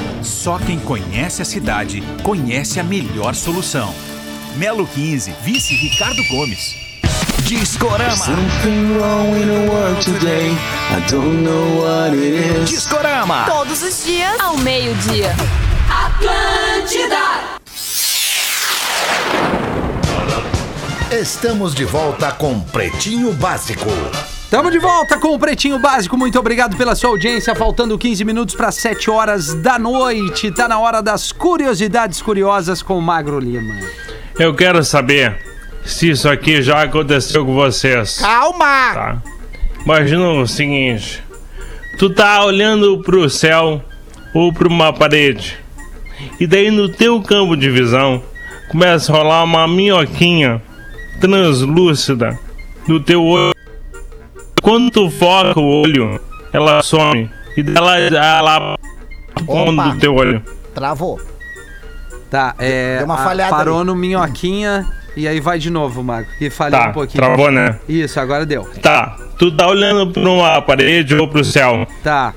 Só 0.44 0.60
quem 0.60 0.78
conhece 0.78 1.42
a 1.42 1.46
cidade 1.46 2.04
conhece 2.22 2.78
a 2.78 2.84
melhor 2.84 3.34
solução. 3.34 3.96
Melo 4.58 4.86
15, 4.86 5.34
vice 5.42 5.74
Ricardo 5.74 6.22
Gomes. 6.30 6.76
Discorama. 7.44 8.26
Discorama. 12.66 13.46
Todos 13.46 13.82
os 13.84 14.04
dias, 14.04 14.38
ao 14.42 14.58
meio-dia. 14.58 15.34
Atlântida. 15.90 17.16
Estamos 21.10 21.74
de 21.74 21.86
volta 21.86 22.34
com 22.34 22.60
Pretinho 22.60 23.32
Básico. 23.32 23.88
Tamo 24.54 24.70
de 24.70 24.78
volta 24.78 25.18
com 25.18 25.30
o 25.30 25.40
Pretinho 25.40 25.80
Básico. 25.80 26.16
Muito 26.16 26.38
obrigado 26.38 26.78
pela 26.78 26.94
sua 26.94 27.10
audiência. 27.10 27.56
Faltando 27.56 27.98
15 27.98 28.24
minutos 28.24 28.54
para 28.54 28.72
7 28.72 29.10
horas 29.10 29.56
da 29.56 29.80
noite. 29.80 30.52
Tá 30.52 30.68
na 30.68 30.78
hora 30.78 31.02
das 31.02 31.32
curiosidades 31.32 32.22
curiosas 32.22 32.84
com 32.84 32.96
o 32.96 33.02
Magro 33.02 33.40
Lima. 33.40 33.74
Eu 34.38 34.54
quero 34.54 34.84
saber 34.84 35.40
se 35.84 36.12
isso 36.12 36.30
aqui 36.30 36.62
já 36.62 36.84
aconteceu 36.84 37.44
com 37.44 37.56
vocês. 37.56 38.20
Calma! 38.20 38.94
Tá. 38.94 39.22
Imagina 39.84 40.30
o 40.30 40.46
seguinte: 40.46 41.24
tu 41.98 42.12
tá 42.12 42.46
olhando 42.46 43.02
pro 43.02 43.28
céu 43.32 43.84
ou 44.36 44.54
pra 44.54 44.68
uma 44.68 44.94
parede, 44.94 45.58
e 46.40 46.46
daí 46.46 46.70
no 46.70 46.90
teu 46.90 47.20
campo 47.24 47.58
de 47.58 47.72
visão 47.72 48.22
começa 48.70 49.12
a 49.12 49.16
rolar 49.16 49.44
uma 49.46 49.68
minhoquinha 49.68 50.62
translúcida 51.20 52.38
no 52.88 53.00
teu 53.00 53.24
olho. 53.24 53.63
Quando 54.64 54.90
tu 54.90 55.12
foca 55.12 55.60
o 55.60 55.82
olho, 55.82 56.20
ela 56.52 56.82
some 56.82 57.30
e 57.56 57.62
dela 57.62 58.00
ela 58.00 58.76
Opa. 59.46 59.90
do 59.90 60.00
teu 60.00 60.16
olho. 60.16 60.42
Travou. 60.74 61.20
Tá, 62.32 62.56
é. 62.58 62.98
Deu 62.98 63.06
uma 63.06 63.18
falhada 63.18 63.56
Parou 63.56 63.78
ali. 63.80 63.86
no 63.86 63.96
minhoquinha 63.96 64.88
e 65.16 65.28
aí 65.28 65.40
vai 65.40 65.60
de 65.60 65.70
novo, 65.70 66.02
Mago. 66.04 66.28
Que 66.40 66.50
falhou 66.50 66.80
Tá, 66.80 66.90
um 66.90 66.94
pouquinho. 66.94 67.24
travou, 67.24 67.52
né? 67.52 67.78
Isso, 67.88 68.20
agora 68.20 68.46
deu. 68.46 68.64
Tá, 68.82 69.16
tu 69.38 69.52
tá 69.52 69.68
olhando 69.68 70.12
pra 70.12 70.24
uma 70.28 70.60
parede 70.62 71.14
ou 71.16 71.28
pro 71.28 71.44
céu. 71.44 71.86
Tá. 72.04 72.34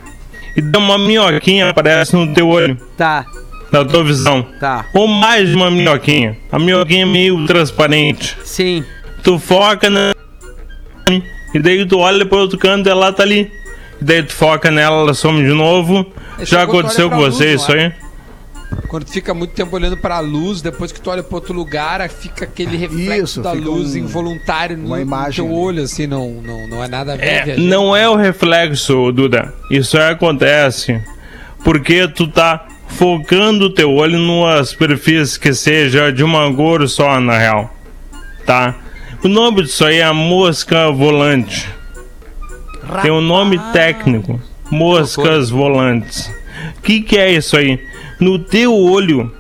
E 0.54 0.60
dá 0.60 0.78
uma 0.78 0.98
minhoquinha 0.98 1.70
aparece 1.70 2.14
no 2.16 2.34
teu 2.34 2.48
olho. 2.48 2.76
Tá. 2.96 3.24
Na 3.72 3.84
tua 3.84 4.02
visão. 4.04 4.42
Tá. 4.60 4.84
Ou 4.92 5.06
mais 5.06 5.48
de 5.48 5.54
uma 5.54 5.70
minhoquinha. 5.70 6.36
A 6.52 6.58
minhoquinha 6.58 7.02
é 7.04 7.06
meio 7.06 7.46
transparente. 7.46 8.36
Sim. 8.44 8.84
Tu 9.22 9.38
foca 9.38 9.88
na. 9.88 10.12
E 11.56 11.62
daí 11.62 11.86
tu 11.86 11.98
olha 11.98 12.24
pro 12.26 12.38
outro 12.38 12.58
canto 12.58 12.86
e 12.88 12.90
ela 12.90 13.12
tá 13.12 13.22
ali. 13.22 13.50
E 14.00 14.04
daí 14.04 14.22
tu 14.22 14.32
foca 14.32 14.70
nela, 14.70 14.96
ela 15.02 15.14
some 15.14 15.42
de 15.42 15.52
novo. 15.54 16.04
Esse 16.38 16.50
Já 16.52 16.62
aconteceu 16.62 17.08
com 17.08 17.16
você 17.16 17.52
luz, 17.52 17.62
isso 17.62 17.72
é? 17.72 17.84
aí? 17.86 17.92
Quando 18.88 19.04
tu 19.04 19.12
fica 19.12 19.32
muito 19.32 19.52
tempo 19.54 19.74
olhando 19.74 19.96
pra 19.96 20.20
luz, 20.20 20.60
depois 20.60 20.92
que 20.92 21.00
tu 21.00 21.08
olha 21.10 21.22
pra 21.22 21.36
outro 21.36 21.54
lugar, 21.54 22.06
fica 22.10 22.44
aquele 22.44 22.76
reflexo 22.76 23.24
Isso, 23.24 23.42
da 23.42 23.52
luz 23.52 23.94
um- 23.94 23.98
involuntário 23.98 24.76
no, 24.76 24.86
uma 24.86 24.96
no 24.96 25.02
imagem 25.02 25.44
teu 25.44 25.46
ali. 25.46 25.64
olho, 25.64 25.82
assim, 25.82 26.06
não, 26.06 26.30
não, 26.42 26.68
não 26.68 26.84
é 26.84 26.88
nada 26.88 27.14
a 27.14 27.16
ver. 27.16 27.24
É, 27.48 27.56
não 27.56 27.96
é 27.96 28.08
o 28.08 28.16
reflexo, 28.16 29.10
Duda. 29.12 29.52
Isso 29.70 29.96
aí 29.96 30.10
acontece 30.12 31.00
porque 31.64 32.06
tu 32.08 32.28
tá 32.28 32.66
focando 32.88 33.66
o 33.66 33.70
teu 33.70 33.92
olho 33.92 34.18
numa 34.18 34.62
superfície 34.64 35.38
que 35.40 35.52
seja 35.54 36.12
de 36.12 36.22
uma 36.22 36.52
cor 36.54 36.86
só, 36.88 37.18
na 37.20 37.38
real. 37.38 37.74
Tá? 38.44 38.74
O 39.24 39.28
nome 39.28 39.62
disso 39.62 39.84
aí 39.84 39.98
é 39.98 40.04
a 40.04 40.12
mosca 40.12 40.90
volante. 40.90 41.68
Tem 43.02 43.10
um 43.10 43.20
nome 43.20 43.58
técnico: 43.72 44.40
moscas 44.70 45.50
volantes. 45.50 46.30
O 46.78 46.82
que, 46.82 47.00
que 47.00 47.18
é 47.18 47.32
isso 47.32 47.56
aí? 47.56 47.80
No 48.20 48.38
teu 48.38 48.74
olho 48.74 49.32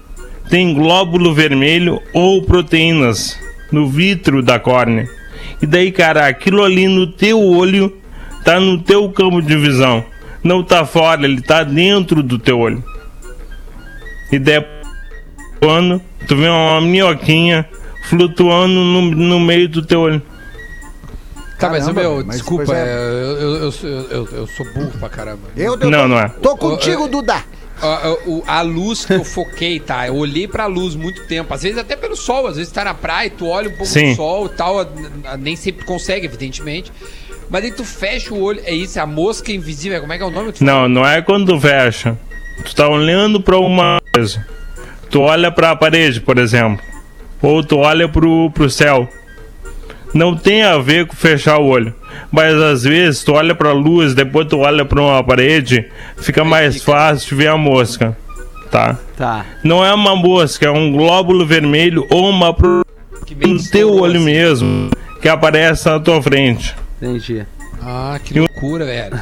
tem 0.48 0.74
glóbulo 0.74 1.34
vermelho 1.34 2.00
ou 2.12 2.42
proteínas 2.42 3.38
no 3.70 3.88
vidro 3.88 4.42
da 4.42 4.58
córnea. 4.58 5.08
E 5.60 5.66
daí, 5.66 5.90
cara, 5.90 6.26
aquilo 6.26 6.62
ali 6.62 6.86
no 6.88 7.06
teu 7.06 7.40
olho 7.40 7.96
tá 8.44 8.60
no 8.60 8.78
teu 8.78 9.08
campo 9.10 9.40
de 9.40 9.56
visão. 9.56 10.04
Não 10.42 10.62
tá 10.62 10.84
fora, 10.84 11.24
ele 11.24 11.40
tá 11.40 11.64
dentro 11.64 12.22
do 12.22 12.38
teu 12.38 12.58
olho. 12.58 12.82
E 14.30 14.38
daí, 14.38 14.64
quando 15.60 16.00
tu 16.26 16.36
vê 16.36 16.48
uma 16.48 16.80
minhoquinha 16.80 17.66
flutuando 18.08 18.74
no, 18.74 19.02
no 19.02 19.40
meio 19.40 19.68
do 19.68 19.82
teu 19.84 20.00
olho. 20.00 20.22
Tá, 21.58 21.70
mas, 21.70 21.84
Caramba, 21.84 22.00
meu, 22.02 22.16
mas, 22.24 22.36
desculpa, 22.36 22.64
pois 22.66 22.78
é. 22.78 22.82
é, 22.82 22.94
eu, 22.94 23.40
eu, 23.40 23.56
eu, 23.56 23.72
sou- 23.72 23.88
eu, 23.88 24.28
eu 24.30 24.46
sou 24.46 24.66
burro 24.74 24.92
pra 25.00 25.08
caramba. 25.08 25.40
Eu, 25.56 25.72
eu 25.80 25.90
Não, 25.90 26.02
tô, 26.02 26.08
não 26.08 26.18
é. 26.18 26.28
Tô 26.28 26.56
contigo, 26.56 27.08
Duda. 27.08 27.42
A, 27.80 27.86
a- 27.86 28.12
o- 28.26 28.42
a 28.46 28.60
luz 28.60 29.04
que 29.06 29.14
eu 29.14 29.24
foquei, 29.24 29.80
tá? 29.80 30.06
Eu 30.06 30.16
olhei 30.16 30.46
pra 30.46 30.66
luz 30.66 30.94
muito 30.94 31.26
tempo. 31.26 31.52
Às 31.54 31.62
vezes 31.62 31.78
até 31.78 31.96
pelo 31.96 32.14
sol, 32.14 32.46
às 32.46 32.56
vezes 32.56 32.70
tá 32.72 32.84
na 32.84 32.92
praia, 32.92 33.30
tu 33.30 33.46
olha 33.46 33.68
um 33.68 33.72
pouco 33.72 33.86
Sim. 33.86 34.10
do 34.10 34.16
sol 34.16 34.46
e 34.46 34.48
tal. 34.50 34.80
a- 34.80 34.86
a- 35.24 35.36
Nem 35.38 35.56
sempre 35.56 35.84
consegue, 35.86 36.26
evidentemente. 36.26 36.92
Mas 37.48 37.64
aí 37.64 37.72
tu 37.72 37.84
fecha 37.84 38.34
o 38.34 38.42
olho. 38.42 38.60
É 38.64 38.74
isso, 38.74 38.98
é 38.98 39.02
a 39.02 39.06
mosca 39.06 39.50
invisível. 39.50 39.98
Como 40.00 40.12
é 40.12 40.18
que 40.18 40.22
é 40.22 40.26
o 40.26 40.30
nome? 40.30 40.52
Tu 40.52 40.62
Não, 40.62 40.86
não 40.88 41.06
é 41.06 41.22
quando 41.22 41.54
tu 41.54 41.60
fecha. 41.60 42.18
Tu 42.64 42.74
tá 42.74 42.86
olhando 42.88 43.40
pra 43.40 43.58
uma 43.58 43.98
coisa. 44.14 44.44
Tu 45.10 45.20
olha 45.20 45.50
pra 45.50 45.74
parede, 45.74 46.20
por 46.20 46.36
exemplo. 46.38 46.84
Ou 47.42 47.62
tu 47.62 47.78
olha 47.78 48.08
pro, 48.08 48.50
pro 48.50 48.70
céu. 48.70 49.08
Não 50.14 50.34
tem 50.36 50.62
a 50.62 50.78
ver 50.78 51.06
com 51.06 51.14
fechar 51.14 51.58
o 51.58 51.66
olho. 51.66 51.94
Mas 52.30 52.54
às 52.54 52.84
vezes 52.84 53.22
tu 53.22 53.32
olha 53.32 53.54
pra 53.54 53.72
luz, 53.72 54.14
depois 54.14 54.46
tu 54.46 54.58
olha 54.58 54.84
pra 54.84 55.00
uma 55.00 55.22
parede, 55.22 55.90
fica 56.16 56.44
mais 56.44 56.82
fácil 56.82 57.28
de 57.28 57.34
ver 57.34 57.48
a 57.48 57.56
mosca. 57.56 58.16
Tá? 58.70 58.98
Tá. 59.16 59.44
Não 59.62 59.84
é 59.84 59.92
uma 59.92 60.16
mosca, 60.16 60.66
é 60.66 60.70
um 60.70 60.90
glóbulo 60.92 61.46
vermelho 61.46 62.06
ou 62.10 62.28
uma 62.28 62.52
pro... 62.52 62.84
no 63.46 63.70
teu 63.70 63.94
olho 63.94 64.20
mesmo 64.20 64.90
que 65.20 65.28
aparece 65.28 65.88
na 65.88 66.00
tua 66.00 66.22
frente. 66.22 66.74
Entendi. 67.00 67.46
Ah, 67.82 68.18
que 68.22 68.38
loucura, 68.38 68.84
velho. 68.84 69.20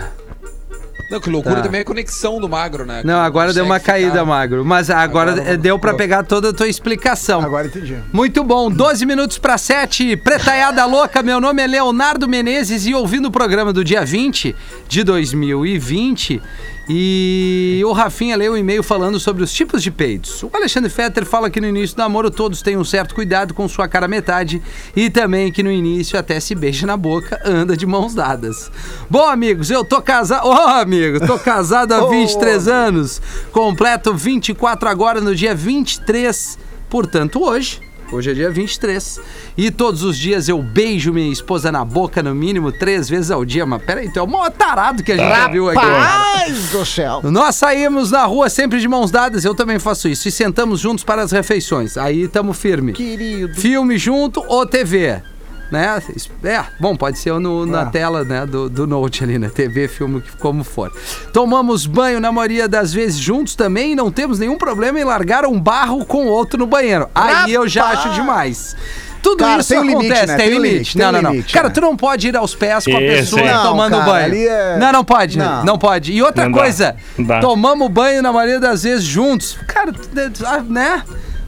Não, 1.15 1.21
que 1.21 1.31
loucura 1.31 1.57
Tá. 1.57 1.63
também 1.63 1.79
é 1.79 1.83
a 1.83 1.85
conexão 1.85 2.41
do 2.41 2.49
magro, 2.49 2.85
né? 2.85 3.03
Não, 3.05 3.21
agora 3.21 3.53
deu 3.53 3.65
uma 3.65 3.79
caída, 3.79 4.11
ficar- 4.11 4.25
Magro. 4.25 4.65
Mas 4.65 4.91
agora, 4.91 5.33
Agora 5.33 5.51
eh, 5.53 5.57
deu 5.57 5.79
pra 5.79 5.91
ficou. 5.93 5.99
pegar 5.99 6.23
toda 6.25 6.51
a 6.51 6.53
tua 6.53 6.67
explicação. 6.69 7.41
Agora 7.41 7.67
entendi. 7.69 7.97
Muito 8.13 8.43
bom, 8.43 8.71
12 8.71 9.07
minutos 9.07 9.39
para 9.39 9.57
7, 9.57 10.17
Pretaiada 10.17 10.85
Louca, 10.87 11.23
meu 11.23 11.41
nome 11.41 11.63
é 11.63 11.67
Leonardo 11.67 12.29
Menezes 12.29 12.85
e 12.87 12.95
ouvindo 12.95 13.27
o 13.27 13.31
programa 13.31 13.73
do 13.73 13.85
dia 13.85 14.05
20 14.05 14.57
de 14.89 15.05
2020, 15.05 16.43
E 16.89 17.83
o 17.87 17.93
Rafinha 17.93 18.37
leu 18.37 18.53
um 18.53 18.57
e-mail 18.57 18.83
falando 18.83 19.19
sobre 19.19 19.43
os 19.43 19.53
tipos 19.53 19.83
de 19.83 19.91
peitos. 19.91 20.43
O 20.43 20.51
Alexandre 20.53 20.91
Fetter 20.91 21.25
fala 21.25 21.49
que 21.49 21.61
no 21.61 21.67
início 21.67 21.97
do 21.97 22.01
namoro 22.01 22.31
todos 22.31 22.61
têm 22.61 22.77
um 22.77 22.85
certo 22.85 23.15
cuidado 23.15 23.55
com 23.55 23.67
sua 23.69 23.89
cara 23.89 24.07
metade 24.07 24.61
e 24.95 25.09
também 25.09 25.51
que 25.51 25.63
no 25.63 25.71
início 25.71 26.19
até 26.19 26.39
se 26.41 26.55
beija 26.55 26.87
na 26.87 26.97
boca, 26.97 27.41
anda 27.45 27.77
de 27.77 27.87
mãos 27.87 28.15
dadas. 28.15 28.71
Bom, 29.09 29.27
amigos, 29.27 29.71
eu 29.71 29.85
tô 29.85 30.03
casado. 30.03 30.47
Ô, 30.47 30.53
amigo, 30.53 31.27
tô 31.27 31.39
casado 31.39 31.93
há 31.93 32.05
23 32.11 32.69
anos. 32.69 33.23
Completo 33.51 34.13
24 34.15 34.89
agora 34.89 35.21
no 35.21 35.35
dia 35.35 35.55
23, 35.55 36.59
portanto, 36.91 37.43
hoje. 37.43 37.81
Hoje 38.13 38.31
é 38.31 38.35
dia 38.35 38.51
23. 38.51 39.21
E 39.57 39.71
todos 39.71 40.03
os 40.03 40.17
dias 40.17 40.49
eu 40.49 40.63
beijo 40.63 41.13
minha 41.13 41.33
esposa 41.33 41.73
na 41.73 41.85
boca, 41.85 42.23
no 42.23 42.35
mínimo, 42.35 42.71
três 42.71 43.09
vezes 43.09 43.31
ao 43.31 43.45
dia. 43.45 43.67
Mas 43.67 43.83
peraí, 43.83 44.11
tu 44.13 44.19
é 44.19 44.23
o 44.23 44.27
maior 44.27 44.51
tarado 44.51 45.03
que 45.03 45.13
a 45.13 45.17
gente 45.17 45.29
já 45.29 45.49
viu 45.49 45.69
aqui. 45.69 45.79
Rapaz 45.79 46.71
do 46.71 46.87
céu. 46.87 47.21
Nós 47.25 47.57
saímos 47.57 48.11
na 48.11 48.25
rua 48.25 48.49
sempre 48.49 48.81
de 48.81 48.89
mãos 48.89 49.11
dadas, 49.11 49.45
eu 49.45 49.55
também 49.55 49.79
faço 49.79 50.09
isso. 50.09 50.29
E 50.29 50.31
sentamos 50.31 50.81
juntos 50.81 51.05
para 51.05 51.23
as 51.23 51.33
refeições. 51.33 51.97
Aí 51.97 52.29
tamo 52.29 52.53
firme. 52.53 52.93
Querido. 52.93 53.55
Filme 53.55 53.99
junto 53.99 54.45
ou 54.47 54.67
TV. 54.67 55.23
Né? 55.71 56.01
É, 56.45 56.63
bom, 56.79 56.95
pode 56.95 57.19
ser 57.19 57.33
no- 57.41 57.67
na 57.67 57.83
Ah. 57.83 57.87
tela 57.87 58.23
né, 58.25 58.47
do, 58.47 58.69
do 58.69 58.87
Note 58.87 59.25
ali, 59.25 59.39
né? 59.39 59.49
TV, 59.49 59.89
filme, 59.89 60.23
como 60.39 60.63
for. 60.63 60.93
Tomamos 61.33 61.87
banho 61.87 62.21
na 62.21 62.31
maioria 62.31 62.69
das 62.69 62.93
vezes 62.93 63.17
juntos 63.19 63.55
também 63.57 63.93
e 63.93 63.95
não 63.97 64.11
temos 64.11 64.39
nenhum 64.39 64.57
problema 64.59 65.01
em 65.01 65.05
largar 65.05 65.45
um 65.45 65.59
barro 65.61 66.05
com 66.05 66.27
outro 66.27 66.59
no 66.59 66.67
banheiro. 66.67 67.09
Aí 67.15 67.53
eu 67.53 67.67
já 67.67 67.87
acho 67.87 68.11
demais. 68.11 68.77
Tudo 69.23 69.39
Cara, 69.39 69.61
isso 69.63 69.71
tem 69.71 69.79
um 69.79 69.85
limite, 69.85 70.05
acontece, 70.13 70.27
né? 70.27 70.37
tem, 70.37 70.51
Tem 70.51 70.59
limite. 70.61 70.99
Não, 70.99 71.05
tem 71.05 71.13
não, 71.15 71.23
não. 71.23 71.31
limite, 71.31 71.55
Cara, 71.55 71.69
né? 71.69 71.75
tu 71.75 71.81
não 71.81 71.97
pode 71.97 72.29
ir 72.29 72.37
aos 72.37 72.55
pés 72.55 72.85
com 72.85 72.95
a 72.95 72.99
pessoa. 73.01 73.43
Não, 73.43 73.63
tomando 73.63 73.91
cara, 73.93 74.05
banho. 74.05 74.25
ali 74.27 74.47
é- 74.47 74.77
Não, 74.79 74.93
não 74.93 75.03
pode. 75.05 75.39
Não. 75.39 75.65
Não. 75.65 75.79
pode. 75.79 76.13
E 76.13 76.23
outra 76.23 76.45
Não 76.45 76.53
coisa, 76.53 76.95
Não 77.17 77.25
dá. 77.25 77.41
tomamos 77.41 77.91
banho 77.91 78.21
na 78.23 78.31
maioria 78.31 78.61
das 78.61 78.83
vezes 78.83 79.03
juntos. 79.03 79.57
Cara, 79.67 79.93
né? 80.69 81.03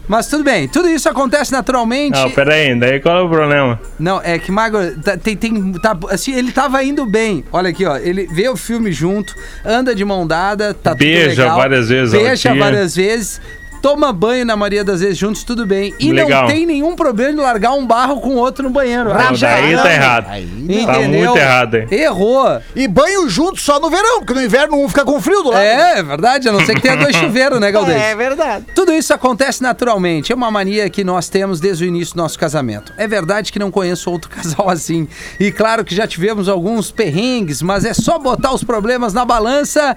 Mas 0.07 0.27
tudo 0.27 0.43
bem, 0.43 0.67
tudo 0.67 0.87
isso 0.87 1.09
acontece 1.09 1.51
naturalmente. 1.51 2.13
Não, 2.17 2.31
pera 2.31 2.53
aí, 2.53 2.73
daí 2.79 2.99
qual 2.99 3.17
é 3.17 3.21
o 3.21 3.29
problema? 3.29 3.79
Não, 3.99 4.21
é 4.23 4.39
que 4.39 4.51
Mago, 4.51 4.77
tá- 5.03 5.17
tem, 5.17 5.35
tem, 5.35 5.73
tá, 5.73 5.97
assim, 6.09 6.33
ele 6.33 6.51
tava 6.51 6.81
indo 6.83 7.05
bem. 7.05 7.43
Olha 7.51 7.69
aqui, 7.69 7.85
ó, 7.85 7.97
ele 7.97 8.25
vê 8.31 8.47
o 8.47 8.55
filme 8.55 8.91
junto, 8.91 9.33
anda 9.65 9.93
de 9.93 10.05
mão 10.05 10.25
dada, 10.25 10.73
tá 10.73 10.95
Beija 10.95 11.29
tudo 11.31 11.39
legal. 11.41 11.57
várias 11.57 11.89
vezes 11.89 12.11
Beija 12.11 12.55
várias 12.55 12.95
vezes. 12.95 13.41
Toma 13.87 14.11
banho 14.11 14.43
na 14.43 14.57
maioria 14.57 14.83
das 14.83 14.99
vezes 14.99 15.17
juntos, 15.17 15.45
tudo 15.45 15.65
bem. 15.65 15.95
E 15.97 16.11
Legal. 16.11 16.41
não 16.41 16.49
tem 16.49 16.65
nenhum 16.65 16.93
problema 16.93 17.31
de 17.31 17.39
largar 17.39 17.71
um 17.71 17.87
barro 17.87 18.19
com 18.19 18.31
o 18.31 18.35
outro 18.35 18.61
no 18.65 18.69
banheiro. 18.69 19.13
Não, 19.13 19.17
Aí 19.17 19.37
daí 19.37 19.77
tá 19.77 19.93
errado. 19.93 20.25
Tá 20.25 20.99
muito 21.07 21.37
errado 21.37 21.75
aí. 21.75 21.87
Errou. 21.89 22.61
E 22.75 22.85
banho 22.85 23.29
junto 23.29 23.61
só 23.61 23.79
no 23.79 23.89
verão, 23.89 24.17
porque 24.19 24.33
no 24.33 24.43
inverno 24.43 24.83
um 24.83 24.89
fica 24.89 25.05
com 25.05 25.21
frio 25.21 25.41
do 25.41 25.51
lado. 25.51 25.61
É, 25.61 25.99
é 25.99 26.03
verdade, 26.03 26.49
a 26.49 26.51
não 26.51 26.65
ser 26.65 26.75
que 26.75 26.81
tenha 26.81 26.97
dois 26.97 27.15
chuveiros, 27.15 27.61
né, 27.61 27.71
Galdês? 27.71 27.97
É 27.97 28.13
verdade. 28.13 28.65
Tudo 28.75 28.93
isso 28.93 29.13
acontece 29.13 29.63
naturalmente. 29.63 30.33
É 30.33 30.35
uma 30.35 30.51
mania 30.51 30.89
que 30.89 31.05
nós 31.05 31.29
temos 31.29 31.61
desde 31.61 31.85
o 31.85 31.87
início 31.87 32.13
do 32.13 32.17
nosso 32.17 32.37
casamento. 32.37 32.91
É 32.97 33.07
verdade 33.07 33.53
que 33.53 33.57
não 33.57 33.71
conheço 33.71 34.11
outro 34.11 34.27
casal 34.35 34.69
assim. 34.69 35.07
E 35.39 35.49
claro 35.49 35.85
que 35.85 35.95
já 35.95 36.05
tivemos 36.05 36.49
alguns 36.49 36.91
perrengues, 36.91 37.61
mas 37.61 37.85
é 37.85 37.93
só 37.93 38.19
botar 38.19 38.51
os 38.51 38.65
problemas 38.65 39.13
na 39.13 39.23
balança. 39.23 39.95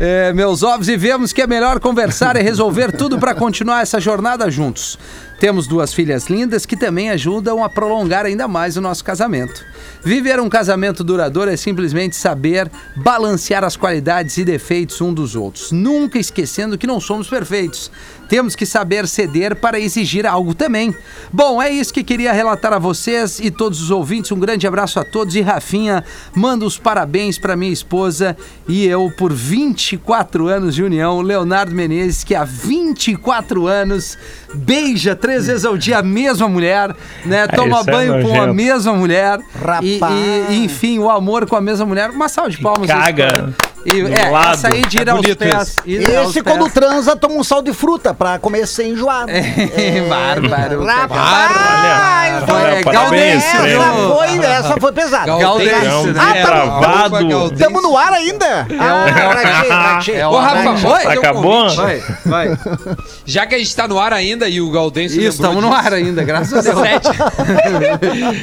É, 0.00 0.32
meus 0.32 0.62
ovos, 0.62 0.88
e 0.88 0.96
vemos 0.96 1.32
que 1.32 1.42
é 1.42 1.46
melhor 1.46 1.80
conversar 1.80 2.36
e 2.36 2.42
resolver 2.42 2.92
tudo 2.92 3.18
para 3.18 3.34
continuar 3.34 3.82
essa 3.82 4.00
jornada 4.00 4.48
juntos. 4.48 4.96
Temos 5.40 5.66
duas 5.66 5.92
filhas 5.92 6.28
lindas 6.28 6.64
que 6.64 6.76
também 6.76 7.10
ajudam 7.10 7.64
a 7.64 7.68
prolongar 7.68 8.24
ainda 8.24 8.46
mais 8.46 8.76
o 8.76 8.80
nosso 8.80 9.04
casamento. 9.04 9.64
Viver 10.04 10.38
um 10.38 10.48
casamento 10.48 11.02
duradouro 11.02 11.50
é 11.50 11.56
simplesmente 11.56 12.14
saber 12.14 12.70
balancear 12.96 13.64
as 13.64 13.76
qualidades 13.76 14.36
e 14.36 14.44
defeitos 14.44 15.00
um 15.00 15.12
dos 15.12 15.34
outros, 15.34 15.72
nunca 15.72 16.18
esquecendo 16.18 16.78
que 16.78 16.86
não 16.86 17.00
somos 17.00 17.28
perfeitos. 17.28 17.90
Temos 18.28 18.54
que 18.54 18.66
saber 18.66 19.08
ceder 19.08 19.56
para 19.56 19.80
exigir 19.80 20.26
algo 20.26 20.54
também. 20.54 20.94
Bom, 21.32 21.60
é 21.62 21.70
isso 21.70 21.92
que 21.92 22.04
queria 22.04 22.32
relatar 22.32 22.72
a 22.72 22.78
vocês 22.78 23.40
e 23.40 23.50
todos 23.50 23.80
os 23.80 23.90
ouvintes. 23.90 24.30
Um 24.32 24.38
grande 24.38 24.66
abraço 24.66 25.00
a 25.00 25.04
todos 25.04 25.34
e 25.34 25.40
Rafinha, 25.40 26.04
manda 26.34 26.64
os 26.64 26.78
parabéns 26.78 27.38
para 27.38 27.56
minha 27.56 27.72
esposa 27.72 28.36
e 28.68 28.86
eu 28.86 29.10
por 29.16 29.32
24 29.32 30.46
anos 30.46 30.74
de 30.74 30.82
união, 30.82 31.20
Leonardo 31.20 31.74
Menezes, 31.74 32.22
que 32.22 32.34
há 32.34 32.44
24 32.44 33.66
anos 33.66 34.18
beija 34.54 35.16
três 35.16 35.46
vezes 35.46 35.64
ao 35.64 35.76
dia 35.76 35.98
a 35.98 36.02
mesma 36.02 36.48
mulher, 36.48 36.94
né? 37.24 37.44
Ah, 37.44 37.48
Toma 37.48 37.80
é 37.80 37.84
banho 37.84 38.22
com 38.22 38.40
a 38.40 38.52
mesma 38.52 38.92
mulher. 38.92 39.38
Rapaz. 39.54 39.82
e, 39.82 40.52
e, 40.52 40.64
enfim, 40.64 40.98
o 40.98 41.10
amor 41.10 41.46
com 41.46 41.56
a 41.56 41.60
mesma 41.60 41.86
mulher. 41.86 42.10
Uma 42.10 42.28
salva 42.28 42.50
de 42.50 42.58
palmas. 42.58 42.88
Caga 42.88 43.54
E, 43.84 44.00
é, 44.12 44.28
lado. 44.30 44.54
essa 44.54 44.68
aí 44.68 44.82
de 44.82 44.98
ir 44.98 45.08
É 45.08 45.10
aos 45.10 45.34
pés. 45.34 45.76
Ir 45.86 46.16
aos 46.16 46.30
esse, 46.30 46.42
pés. 46.42 46.56
quando 46.56 46.70
transa, 46.70 47.16
toma 47.16 47.34
um 47.36 47.44
sal 47.44 47.62
de 47.62 47.72
fruta 47.72 48.12
pra 48.12 48.38
comer 48.38 48.66
sem 48.66 48.92
enjoado. 48.92 49.30
É, 49.78 50.00
bárbaro. 50.08 50.84
Rapaz! 50.84 52.44
Foi, 52.44 52.60
é, 52.62 52.82
Parabéns, 52.82 53.44
Gaudense, 53.44 53.56
Essa 53.56 53.92
foi, 53.92 54.38
essa 54.44 54.76
foi 54.80 54.92
pesada. 54.92 55.26
Não, 55.26 55.58
né? 55.58 55.72
Ah, 56.18 56.34
tá 56.34 56.42
travado. 56.42 57.52
Estamos 57.52 57.82
no 57.82 57.96
ar 57.96 58.12
ainda? 58.12 58.66
Ah. 58.78 59.98
É 60.08 60.26
o 60.26 60.30
Ô, 60.30 60.38
Rafa, 60.38 60.70
Oi? 60.70 60.80
posso 60.80 60.86
fazer 61.02 61.08
um 61.08 61.20
Acabou? 61.20 61.70
Vai, 61.74 62.02
vai. 62.24 62.58
Já 63.26 63.46
que 63.46 63.54
a 63.54 63.58
gente 63.58 63.74
tá 63.74 63.86
no 63.86 63.98
ar 63.98 64.12
ainda 64.12 64.48
e 64.48 64.60
o 64.60 64.70
Galdense 64.70 65.18
Isso, 65.18 65.36
estamos 65.36 65.62
no 65.62 65.72
ar 65.72 65.92
ainda, 65.92 66.22
graças 66.24 66.66
a 66.66 66.72
Deus. 66.72 66.80
Sete, 66.80 67.08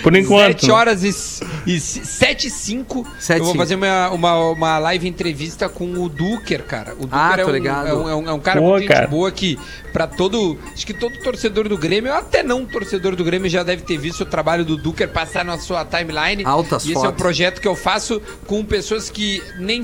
Por 0.03 0.15
enquanto. 0.15 0.61
7 0.61 0.71
horas 0.71 1.03
e, 1.03 1.09
e 1.65 1.79
7 1.79 2.47
e 2.47 2.49
5. 2.49 3.07
Sete 3.19 3.37
e 3.37 3.39
eu 3.39 3.43
vou 3.43 3.53
cinco. 3.53 3.57
fazer 3.63 3.75
uma, 3.75 4.09
uma, 4.11 4.49
uma 4.51 4.77
live 4.79 5.07
entrevista 5.07 5.67
com 5.69 5.85
o 5.93 6.09
Duker, 6.09 6.63
cara. 6.63 6.93
O 6.93 7.01
Duker 7.05 7.09
Ah, 7.17 7.35
é, 7.37 7.45
um, 7.45 7.49
ligado. 7.49 7.87
é, 7.87 7.93
um, 7.93 8.09
é 8.09 8.15
um- 8.15 8.29
é 8.29 8.33
um 8.33 8.39
cara 8.39 8.59
Pô, 8.61 8.69
muito 8.71 8.87
cara. 8.87 9.01
gente 9.01 9.09
boa 9.11 9.31
que, 9.31 9.57
pra 9.91 10.07
todo. 10.07 10.57
Acho 10.73 10.85
que 10.85 10.93
todo 10.93 11.17
torcedor 11.19 11.67
do 11.67 11.77
Grêmio, 11.77 12.13
até 12.13 12.43
não 12.43 12.65
torcedor 12.65 13.15
do 13.15 13.23
Grêmio, 13.23 13.49
já 13.49 13.63
deve 13.63 13.83
ter 13.83 13.97
visto 13.97 14.21
o 14.21 14.25
trabalho 14.25 14.63
do 14.65 14.77
Duker 14.77 15.09
passar 15.09 15.43
na 15.45 15.57
sua 15.57 15.83
timeline. 15.85 16.43
Altas 16.45 16.85
e 16.85 16.91
esse 16.91 17.05
é 17.05 17.09
um 17.09 17.13
projeto 17.13 17.59
que 17.61 17.67
eu 17.67 17.75
faço 17.75 18.21
com 18.45 18.63
pessoas 18.63 19.09
que 19.09 19.41
nem, 19.57 19.81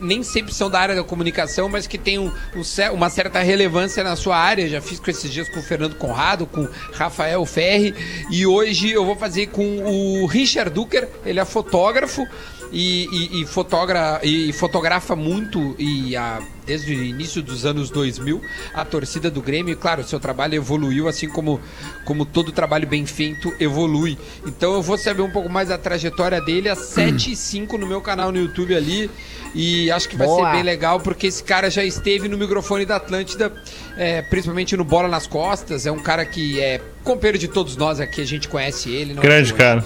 nem 0.00 0.22
sempre 0.22 0.54
são 0.54 0.70
da 0.70 0.78
área 0.80 0.94
da 0.94 1.04
comunicação, 1.04 1.68
mas 1.68 1.86
que 1.86 1.98
têm 1.98 2.18
um- 2.18 2.32
um 2.56 2.62
uma 2.94 3.10
certa 3.10 3.40
relevância 3.40 4.02
na 4.04 4.14
sua 4.16 4.36
área. 4.36 4.68
Já 4.68 4.80
fiz 4.80 4.98
com 5.00 5.10
esses 5.10 5.30
dias 5.30 5.48
com 5.48 5.60
o 5.60 5.62
Fernando 5.62 5.94
Conrado, 5.96 6.46
com 6.46 6.66
Rafael 6.92 7.44
Ferri, 7.44 7.94
e 8.30 8.46
hoje 8.46 8.90
eu 8.90 9.04
vou 9.04 9.16
fazer 9.16 9.46
com 9.48 9.78
o 10.22 10.26
Richard 10.26 10.70
Duker, 10.70 11.08
ele 11.24 11.40
é 11.40 11.44
fotógrafo. 11.44 12.26
E, 12.70 13.06
e- 13.10 13.40
e 13.42 13.46
fotogra- 13.46 14.20
e 14.22 14.52
fotografa 14.52 15.16
muito 15.16 15.74
e 15.78 16.14
a- 16.14 16.38
desde 16.66 16.94
o 16.94 17.02
início 17.02 17.40
dos 17.42 17.64
anos 17.64 17.88
2000 17.88 18.42
a 18.74 18.84
torcida 18.84 19.30
do 19.30 19.40
Grêmio, 19.40 19.72
e, 19.72 19.74
claro, 19.74 20.04
seu 20.04 20.20
trabalho 20.20 20.54
evoluiu 20.54 21.08
assim 21.08 21.30
como, 21.30 21.58
como 22.04 22.26
todo 22.26 22.52
trabalho 22.52 22.86
bem 22.86 23.06
feito 23.06 23.54
evolui. 23.58 24.18
Então 24.46 24.74
eu 24.74 24.82
vou 24.82 24.98
saber 24.98 25.22
um 25.22 25.30
pouco 25.30 25.48
mais 25.48 25.70
da 25.70 25.78
trajetória 25.78 26.42
dele 26.42 26.68
às 26.68 26.78
7 26.80 27.32
e 27.32 27.36
5 27.36 27.78
no 27.78 27.86
meu 27.86 28.02
canal 28.02 28.30
no 28.30 28.36
YouTube 28.38 28.74
ali. 28.76 29.10
E 29.54 29.90
acho 29.90 30.06
que 30.06 30.14
vai 30.14 30.26
Boa. 30.26 30.50
ser 30.50 30.56
bem 30.56 30.62
legal, 30.62 31.00
porque 31.00 31.26
esse 31.26 31.42
cara 31.42 31.70
já 31.70 31.82
esteve 31.82 32.28
no 32.28 32.36
microfone 32.36 32.84
da 32.84 32.96
Atlântida, 32.96 33.50
é, 33.96 34.20
principalmente 34.20 34.76
no 34.76 34.84
Bola 34.84 35.08
nas 35.08 35.26
Costas. 35.26 35.86
É 35.86 35.90
um 35.90 35.98
cara 36.00 36.22
que 36.26 36.60
é 36.60 36.82
companheiro 37.02 37.38
de 37.38 37.48
todos 37.48 37.78
nós 37.78 37.98
aqui, 37.98 38.20
a 38.20 38.26
gente 38.26 38.46
conhece 38.46 38.90
ele. 38.90 39.14
não 39.14 39.22
é 39.22 39.24
Grande 39.24 39.46
de 39.46 39.52
hoje, 39.54 39.58
cara. 39.58 39.82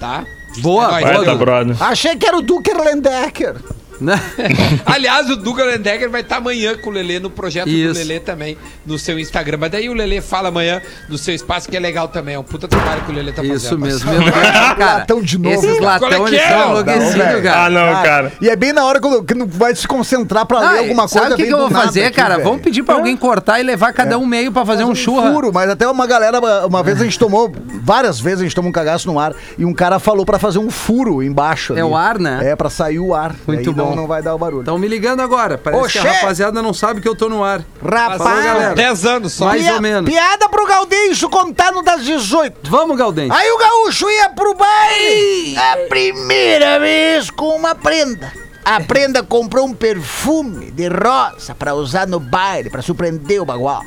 Tá? 0.00 0.24
Boa, 0.58 0.84
É 0.86 0.90
nóis, 0.90 1.04
Vai, 1.04 1.14
Dudu. 1.14 1.24
tá, 1.26 1.34
brother. 1.36 1.82
Achei 1.82 2.16
que 2.16 2.26
era 2.26 2.36
o 2.36 2.42
Duker 2.42 2.76
Lendecker. 2.82 3.54
Aliás, 4.86 5.28
o 5.30 5.36
Duga 5.36 5.64
Lendecker 5.64 6.10
vai 6.10 6.20
estar 6.22 6.36
amanhã 6.36 6.76
com 6.76 6.90
o 6.90 6.92
Lelê 6.92 7.18
no 7.18 7.30
projeto 7.30 7.68
Isso. 7.68 7.94
do 7.94 7.98
Lelê 7.98 8.20
também, 8.20 8.56
no 8.86 8.98
seu 8.98 9.18
Instagram. 9.18 9.58
Mas 9.60 9.70
daí 9.70 9.88
o 9.88 9.94
Lelê 9.94 10.20
fala 10.20 10.48
amanhã 10.48 10.80
no 11.08 11.18
seu 11.18 11.34
espaço, 11.34 11.68
que 11.68 11.76
é 11.76 11.80
legal 11.80 12.08
também. 12.08 12.34
É 12.34 12.38
um 12.38 12.42
puta 12.42 12.66
trabalho 12.66 13.02
que 13.02 13.10
o 13.10 13.14
Lelê 13.14 13.32
tá 13.32 13.42
fazendo. 13.42 13.56
Isso 13.56 13.78
mesmo. 13.78 14.10
Meu 14.10 14.22
Deus, 14.22 14.34
cara, 14.78 14.94
Latão 14.98 15.22
de 15.22 15.38
novo. 15.38 15.54
Esses 15.54 15.76
é 15.76 15.80
latão, 15.80 16.08
que 16.08 16.14
eles 16.30 16.40
é? 16.40 16.48
são 16.48 16.70
enlouquecidos, 16.70 17.42
cara. 17.42 17.64
Ah, 17.64 17.70
não, 17.70 18.02
cara. 18.02 18.32
E 18.40 18.48
é 18.48 18.56
bem 18.56 18.72
na 18.72 18.84
hora 18.84 19.00
que, 19.26 19.34
não 19.34 19.46
vai 19.46 19.74
se 19.74 19.86
concentrar 19.86 20.46
pra 20.46 20.58
Ah, 20.58 20.72
ler 20.72 20.78
alguma 20.80 21.02
coisa. 21.08 21.20
Sabe 21.20 21.34
o 21.34 21.36
que, 21.36 21.46
que 21.46 21.52
eu 21.52 21.58
vou 21.58 21.70
fazer, 21.70 22.04
aqui, 22.04 22.16
cara? 22.16 22.36
velho. 22.36 22.48
Vamos 22.48 22.62
pedir 22.62 22.82
pra 22.82 22.94
alguém 22.94 23.16
cortar 23.16 23.60
e 23.60 23.62
levar 23.62 23.92
cada 23.92 24.18
um 24.18 24.26
meio 24.26 24.50
pra 24.52 24.64
fazer 24.64 24.84
um 24.84 24.94
churra. 24.94 25.32
furo, 25.32 25.50
mas 25.52 25.68
até 25.68 25.86
uma 25.88 26.06
galera, 26.06 26.40
uma 26.66 26.82
vez 26.82 27.00
a 27.00 27.04
gente 27.04 27.18
tomou, 27.18 27.52
várias 27.82 28.20
vezes 28.20 28.40
a 28.40 28.42
gente 28.44 28.54
tomou 28.54 28.68
um 28.70 28.72
cagaço 28.72 29.06
no 29.10 29.18
ar 29.18 29.34
e 29.58 29.64
um 29.64 29.72
cara 29.74 29.98
falou 29.98 30.24
pra 30.24 30.38
fazer 30.38 30.58
um 30.58 30.70
furo 30.70 31.22
embaixo. 31.22 31.74
É 31.74 31.80
ali. 31.80 31.90
o 31.90 31.96
ar, 31.96 32.18
né? 32.18 32.40
É, 32.42 32.56
pra 32.56 32.70
sair 32.70 32.98
o 32.98 33.14
ar. 33.14 33.34
Muito 33.46 33.70
Aí 33.70 33.74
não- 33.96 34.06
vai 34.06 34.22
dar 34.22 34.34
o 34.34 34.38
barulho. 34.38 34.60
Estão 34.62 34.78
me 34.78 34.88
ligando 34.88 35.20
agora. 35.20 35.56
Parece 35.58 35.82
Oxê! 35.82 36.00
que 36.00 36.08
a 36.08 36.12
rapaziada 36.12 36.62
não 36.62 36.72
sabe 36.72 37.00
que 37.00 37.08
eu 37.08 37.14
tô 37.14 37.28
no 37.28 37.42
ar. 37.44 37.62
Rapaz, 37.82 38.18
Falou, 38.22 38.42
galera. 38.42 38.74
10 38.74 39.04
anos 39.06 39.32
só. 39.32 39.46
Mais 39.46 39.62
Pia- 39.62 39.74
ou 39.74 39.80
menos. 39.80 40.10
Piada 40.10 40.48
pro 40.48 40.66
Gaudêncio 40.66 41.28
contando 41.28 41.82
das 41.82 42.04
18. 42.04 42.70
Vamos, 42.70 42.96
Galdente. 42.96 43.32
Aí 43.34 43.50
o 43.50 43.58
gaúcho 43.58 44.08
ia 44.10 44.30
pro 44.30 44.54
baile 44.54 45.56
a 45.56 45.76
primeira 45.88 46.78
vez 46.78 47.30
com 47.30 47.56
uma 47.56 47.74
prenda. 47.74 48.32
A 48.64 48.80
prenda 48.80 49.22
comprou 49.22 49.64
um 49.66 49.72
perfume 49.74 50.70
de 50.70 50.86
rosa 50.88 51.54
pra 51.54 51.74
usar 51.74 52.06
no 52.06 52.20
baile, 52.20 52.68
pra 52.70 52.82
surpreender 52.82 53.40
o 53.40 53.44
bagual. 53.44 53.82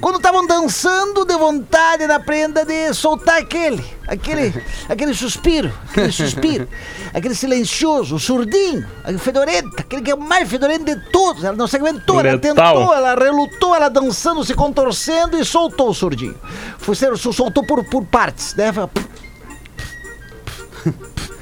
Quando 0.00 0.16
estavam 0.16 0.46
dançando, 0.46 1.24
de 1.24 1.36
vontade 1.36 2.06
na 2.06 2.20
prenda 2.20 2.64
de 2.64 2.92
soltar 2.94 3.38
aquele, 3.38 3.84
aquele, 4.06 4.54
aquele 4.88 5.14
suspiro, 5.14 5.72
aquele 5.90 6.12
suspiro, 6.12 6.68
aquele 7.14 7.34
silencioso, 7.34 8.16
o 8.16 8.18
surdinho, 8.18 8.86
aquele 9.02 9.18
fedorento, 9.18 9.68
aquele 9.78 10.02
que 10.02 10.10
é 10.10 10.14
o 10.14 10.20
mais 10.20 10.48
fedorento 10.48 10.84
de 10.84 10.96
todos. 11.10 11.42
Ela 11.44 11.56
não 11.56 11.66
se 11.66 11.76
aguentou, 11.76 12.16
ela 12.20 12.38
tentou, 12.40 12.94
ela 12.94 13.14
relutou, 13.14 13.74
ela 13.74 13.88
dançando, 13.88 14.44
se 14.44 14.54
contorcendo 14.54 15.36
e 15.38 15.44
soltou 15.44 15.90
o 15.90 15.94
surdinho. 15.94 16.36
Foi, 16.78 16.94
ser- 16.94 17.16
soltou 17.16 17.64
por, 17.66 17.84
por 17.84 18.04
partes, 18.04 18.54
né? 18.54 18.72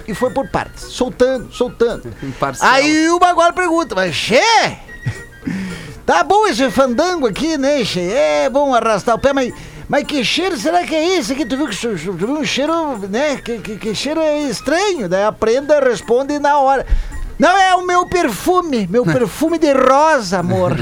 E 0.08 0.14
foi 0.14 0.30
por 0.30 0.46
partes, 0.48 0.84
soltando, 0.84 1.52
soltando. 1.52 2.14
Aí 2.62 3.10
o 3.10 3.18
agora 3.24 3.52
pergunta, 3.52 3.94
mas 3.94 4.14
Xê, 4.14 4.40
tá 6.06 6.22
bom 6.22 6.46
esse 6.46 6.70
fandango 6.70 7.26
aqui, 7.26 7.58
né, 7.58 7.84
Xê? 7.84 8.12
É 8.12 8.48
bom 8.48 8.72
arrastar 8.72 9.16
o 9.16 9.18
pé, 9.18 9.32
mas, 9.32 9.52
mas 9.88 10.04
que 10.04 10.24
cheiro 10.24 10.56
será 10.56 10.84
que 10.86 10.94
é 10.94 11.18
esse 11.18 11.32
aqui? 11.32 11.44
Tu 11.44 11.56
viu 11.56 11.66
que 11.66 11.76
tu 11.76 12.12
viu 12.12 12.30
um 12.30 12.44
cheiro, 12.44 12.96
né? 13.08 13.36
Que, 13.36 13.58
que, 13.58 13.76
que 13.76 13.94
cheiro 13.94 14.20
é 14.20 14.42
estranho? 14.42 15.08
Daí 15.08 15.24
a 15.24 15.32
prenda 15.32 15.80
responde 15.80 16.38
na 16.38 16.58
hora. 16.58 16.86
Não, 17.38 17.58
é 17.58 17.74
o 17.74 17.86
meu 17.86 18.06
perfume, 18.06 18.86
meu 18.90 19.04
perfume 19.06 19.58
de 19.58 19.70
rosa, 19.72 20.38
amor. 20.38 20.72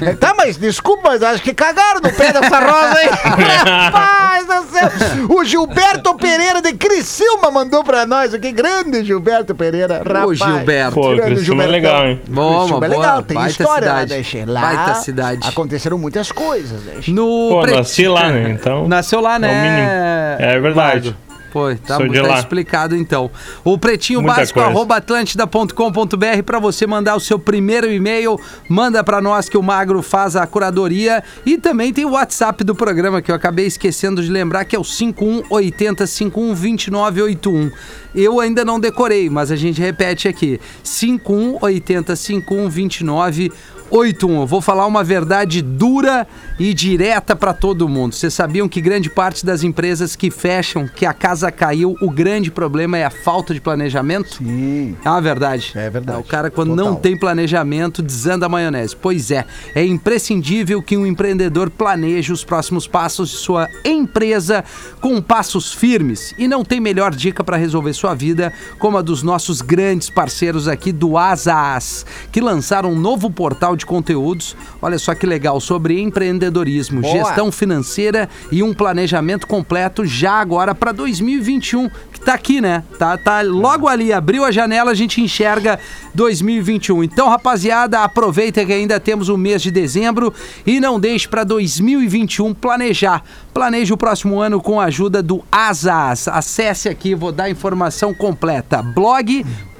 É, 0.00 0.14
tá, 0.14 0.32
mas 0.36 0.56
desculpa, 0.56 1.10
mas 1.10 1.22
acho 1.22 1.42
que 1.42 1.52
cagaram 1.52 2.00
no 2.00 2.12
pé 2.12 2.32
dessa 2.32 2.60
rosa 2.60 2.98
aí. 2.98 3.08
Rapaz 3.66 4.46
do 4.46 4.62
céu. 4.70 4.88
O 5.28 5.44
Gilberto 5.44 6.14
Pereira 6.16 6.62
de 6.62 6.72
Criciúma 6.74 7.50
mandou 7.50 7.82
pra 7.82 8.06
nós 8.06 8.32
aqui. 8.32 8.52
Grande 8.52 9.04
Gilberto 9.04 9.54
Pereira, 9.54 9.98
rapaz. 10.04 10.38
Gilberto. 10.38 10.94
Pô, 10.94 11.14
Grande 11.16 11.34
Criciúma 11.36 11.64
é 11.64 11.66
legal, 11.66 12.06
hein? 12.06 12.22
Boa, 12.28 12.58
Criciúma 12.60 12.86
é 12.86 12.88
boa, 12.88 13.00
legal, 13.00 13.22
tem 13.22 13.36
baita 13.36 13.50
história 13.50 13.88
cidade. 13.88 14.10
lá, 14.12 14.16
né, 14.18 14.22
Che? 14.22 14.44
Lá 14.46 14.60
Baita 14.60 14.94
cidade. 15.00 15.48
aconteceram 15.48 15.98
muitas 15.98 16.30
coisas, 16.32 16.82
né, 16.84 16.94
Che? 17.00 17.10
No 17.10 17.48
Pô, 17.50 17.60
pre- 17.62 17.74
nasci 17.76 18.06
lá, 18.08 18.28
né? 18.30 18.50
Então. 18.50 18.86
Nasceu 18.88 19.20
lá, 19.20 19.38
né? 19.38 19.48
É 19.48 19.52
o 19.52 19.62
mínimo. 19.62 20.52
É 20.56 20.60
verdade. 20.60 21.16
Pô, 21.52 21.74
tá, 21.74 21.98
tá 21.98 22.38
explicado 22.38 22.94
então. 22.94 23.30
O 23.64 23.78
pretinho 23.78 24.20
Muita 24.20 24.36
básico 24.36 24.58
coisa. 24.58 24.70
arroba 24.70 24.96
atlântida.com.br 24.96 26.42
para 26.44 26.58
você 26.58 26.86
mandar 26.86 27.16
o 27.16 27.20
seu 27.20 27.38
primeiro 27.38 27.90
e-mail, 27.90 28.38
manda 28.68 29.02
para 29.02 29.20
nós 29.20 29.48
que 29.48 29.56
o 29.56 29.62
Magro 29.62 30.02
faz 30.02 30.36
a 30.36 30.46
curadoria 30.46 31.22
e 31.44 31.56
também 31.56 31.92
tem 31.92 32.04
o 32.04 32.10
WhatsApp 32.10 32.62
do 32.64 32.74
programa 32.74 33.22
que 33.22 33.30
eu 33.30 33.34
acabei 33.34 33.66
esquecendo 33.66 34.22
de 34.22 34.30
lembrar 34.30 34.64
que 34.64 34.76
é 34.76 34.78
o 34.78 34.84
5180 34.84 36.06
512981. 36.06 37.70
Eu 38.14 38.40
ainda 38.40 38.64
não 38.64 38.80
decorei, 38.80 39.30
mas 39.30 39.50
a 39.50 39.56
gente 39.56 39.80
repete 39.80 40.28
aqui. 40.28 40.60
5180 40.82 42.16
5129 42.16 43.52
81. 43.90 44.40
Eu 44.40 44.46
vou 44.46 44.60
falar 44.60 44.86
uma 44.86 45.02
verdade 45.02 45.62
dura 45.62 46.26
e 46.58 46.74
direta 46.74 47.34
para 47.34 47.54
todo 47.54 47.88
mundo. 47.88 48.14
Vocês 48.14 48.34
sabiam 48.34 48.68
que 48.68 48.80
grande 48.80 49.08
parte 49.08 49.46
das 49.46 49.62
empresas 49.62 50.16
que 50.16 50.30
fecham, 50.30 50.88
que 50.88 51.06
a 51.06 51.12
casa 51.12 51.50
caiu, 51.50 51.96
o 52.00 52.10
grande 52.10 52.50
problema 52.50 52.98
é 52.98 53.04
a 53.04 53.10
falta 53.10 53.54
de 53.54 53.60
planejamento? 53.60 54.36
Sim. 54.36 54.96
É 55.04 55.08
uma 55.08 55.20
verdade. 55.20 55.72
É 55.74 55.88
verdade. 55.88 56.20
O 56.20 56.24
cara, 56.24 56.50
quando 56.50 56.70
Total. 56.70 56.84
não 56.84 56.94
tem 56.96 57.18
planejamento, 57.18 58.02
desanda 58.02 58.46
a 58.46 58.48
maionese. 58.48 58.96
Pois 58.96 59.30
é, 59.30 59.44
é 59.74 59.84
imprescindível 59.84 60.82
que 60.82 60.96
um 60.96 61.06
empreendedor 61.06 61.70
planeje 61.70 62.32
os 62.32 62.44
próximos 62.44 62.86
passos 62.86 63.30
de 63.30 63.36
sua 63.36 63.68
empresa 63.84 64.64
com 65.00 65.20
passos 65.22 65.72
firmes. 65.72 66.34
E 66.36 66.48
não 66.48 66.64
tem 66.64 66.80
melhor 66.80 67.14
dica 67.14 67.44
para 67.44 67.56
resolver 67.56 67.92
sua 67.92 68.14
vida 68.14 68.52
como 68.78 68.98
a 68.98 69.02
dos 69.02 69.22
nossos 69.22 69.62
grandes 69.62 70.10
parceiros 70.10 70.68
aqui 70.68 70.92
do 70.92 71.16
Asas, 71.16 72.04
que 72.30 72.40
lançaram 72.40 72.92
um 72.92 72.98
novo 72.98 73.30
portal 73.30 73.76
de 73.78 73.86
conteúdos. 73.86 74.54
Olha 74.82 74.98
só 74.98 75.14
que 75.14 75.26
legal, 75.26 75.60
sobre 75.60 75.98
empreendedorismo, 76.00 77.00
Boa. 77.00 77.12
gestão 77.12 77.50
financeira 77.50 78.28
e 78.52 78.62
um 78.62 78.74
planejamento 78.74 79.46
completo 79.46 80.04
já 80.04 80.32
agora 80.32 80.74
para 80.74 80.92
2021, 80.92 81.90
tá 82.24 82.34
aqui, 82.34 82.60
né? 82.60 82.82
Tá, 82.98 83.16
tá 83.16 83.40
logo 83.42 83.88
ali, 83.88 84.12
abriu 84.12 84.44
a 84.44 84.50
janela, 84.50 84.90
a 84.90 84.94
gente 84.94 85.20
enxerga 85.20 85.78
2021. 86.14 87.04
Então, 87.04 87.28
rapaziada, 87.28 88.00
aproveita 88.00 88.64
que 88.64 88.72
ainda 88.72 88.98
temos 88.98 89.28
o 89.28 89.36
mês 89.36 89.62
de 89.62 89.70
dezembro 89.70 90.32
e 90.66 90.80
não 90.80 90.98
deixe 90.98 91.28
para 91.28 91.44
2021 91.44 92.52
planejar. 92.54 93.22
Planeje 93.54 93.92
o 93.92 93.96
próximo 93.96 94.40
ano 94.40 94.60
com 94.60 94.80
a 94.80 94.84
ajuda 94.84 95.22
do 95.22 95.44
Asas. 95.50 96.28
Acesse 96.28 96.88
aqui, 96.88 97.14
vou 97.14 97.32
dar 97.32 97.44
a 97.44 97.50
informação 97.50 98.14
completa. 98.14 98.82
blog.asas 98.82 99.70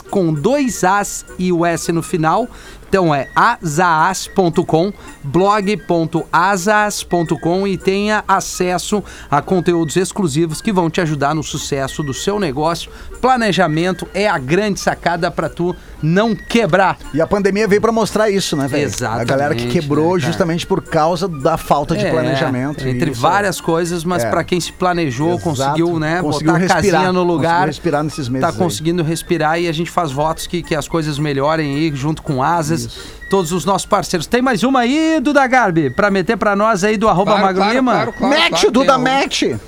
com 0.00 0.32
dois 0.32 0.84
As 0.84 1.26
e 1.38 1.52
o 1.52 1.64
S 1.64 1.92
no 1.92 2.02
final. 2.02 2.48
Então 2.88 3.14
é 3.14 3.28
azaas.com, 3.34 4.90
blog.asas.com 5.22 7.66
e 7.66 7.76
tenha 7.76 8.24
acesso 8.26 9.04
a 9.30 9.42
conteúdos 9.42 9.96
exclusivos 9.96 10.62
que 10.62 10.72
vão 10.72 10.88
te 10.88 11.02
ajudar 11.02 11.34
no 11.34 11.42
sucesso 11.42 12.02
do 12.02 12.14
seu 12.14 12.40
negócio. 12.40 12.90
Planejamento 13.20 14.06
é 14.14 14.28
a 14.28 14.38
grande 14.38 14.80
sacada 14.80 15.30
para 15.30 15.48
tu 15.48 15.74
não 16.02 16.34
quebrar. 16.34 16.96
E 17.12 17.20
a 17.20 17.26
pandemia 17.26 17.66
veio 17.66 17.80
pra 17.80 17.90
mostrar 17.90 18.30
isso, 18.30 18.56
né, 18.56 18.68
velho? 18.68 18.84
Exatamente, 18.84 19.22
A 19.22 19.24
galera 19.24 19.54
que 19.54 19.66
quebrou 19.68 20.14
né, 20.14 20.20
justamente 20.20 20.64
por 20.66 20.80
causa 20.82 21.26
da 21.26 21.56
falta 21.56 21.96
de 21.96 22.06
É, 22.06 22.10
planejamento. 22.10 22.86
Entre 22.86 23.10
Isso, 23.10 23.20
várias 23.20 23.60
coisas, 23.60 24.04
mas 24.04 24.22
É. 24.24 24.30
para 24.30 24.44
quem 24.44 24.60
se 24.60 24.72
planejou, 24.72 25.30
Exato. 25.34 25.42
conseguiu, 25.44 25.98
né, 25.98 26.20
Conseguiu 26.22 26.52
botar 26.52 26.64
a 26.64 26.74
respirar, 26.74 27.00
casinha 27.00 27.12
no 27.12 27.22
lugar. 27.24 27.66
respirar 27.66 28.02
nesses 28.04 28.28
meses 28.28 28.46
Tá 28.46 28.52
aí. 28.52 28.58
conseguindo 28.58 29.02
respirar 29.02 29.60
e 29.60 29.66
a 29.68 29.72
gente 29.72 29.90
faz 29.90 30.12
votos 30.12 30.46
que, 30.46 30.62
que 30.62 30.74
as 30.74 30.86
coisas 30.86 31.18
melhorem 31.18 31.74
aí 31.74 31.92
junto 31.94 32.22
com 32.22 32.42
asas. 32.42 32.88
Todos 33.28 33.52
os 33.52 33.64
nossos 33.64 33.84
parceiros. 33.84 34.26
Tem 34.26 34.40
mais 34.40 34.62
uma 34.62 34.80
aí, 34.80 35.20
Duda 35.20 35.46
Garbi, 35.46 35.90
pra 35.90 36.10
meter 36.10 36.36
pra 36.38 36.56
nós 36.56 36.82
aí 36.82 36.96
do 36.96 37.08
arroba 37.08 37.32
Claro, 37.32 37.46
Magro 37.46 37.60
claro, 37.62 37.74
Lima? 37.74 37.92
claro, 37.92 38.12
claro, 38.14 38.34
Mete, 38.34 38.50
claro, 38.50 38.70
Duda, 38.70 38.96
um-! 38.96 39.02
Tu 39.04 39.60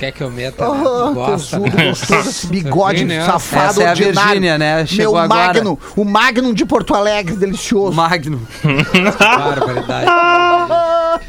quer 0.00 0.12
que 0.12 0.22
eu 0.22 0.30
meta? 0.30 0.68
Oh, 0.68 1.08
né? 1.10 1.14
Gosta, 1.14 1.58
tesudo 1.60 1.76
né? 1.76 1.88
gostoso, 1.90 2.28
esse 2.30 2.46
bigode 2.46 2.98
Virgínia. 3.04 3.24
safado 3.26 3.70
Essa 3.70 3.82
é 3.82 3.86
a 3.86 3.90
ordinário. 3.90 4.20
Virgínia, 4.28 4.58
né? 4.58 4.86
Chegou 4.86 5.12
Meu 5.14 5.22
agora. 5.22 5.46
Magnum, 5.54 5.76
o 5.96 6.04
Magnum 6.04 6.54
de 6.54 6.64
Porto 6.64 6.94
Alegre, 6.94 7.36
delicioso. 7.36 7.92
Magno. 7.94 8.40
Barbaridade. 9.18 10.06
Ah, 10.08 11.20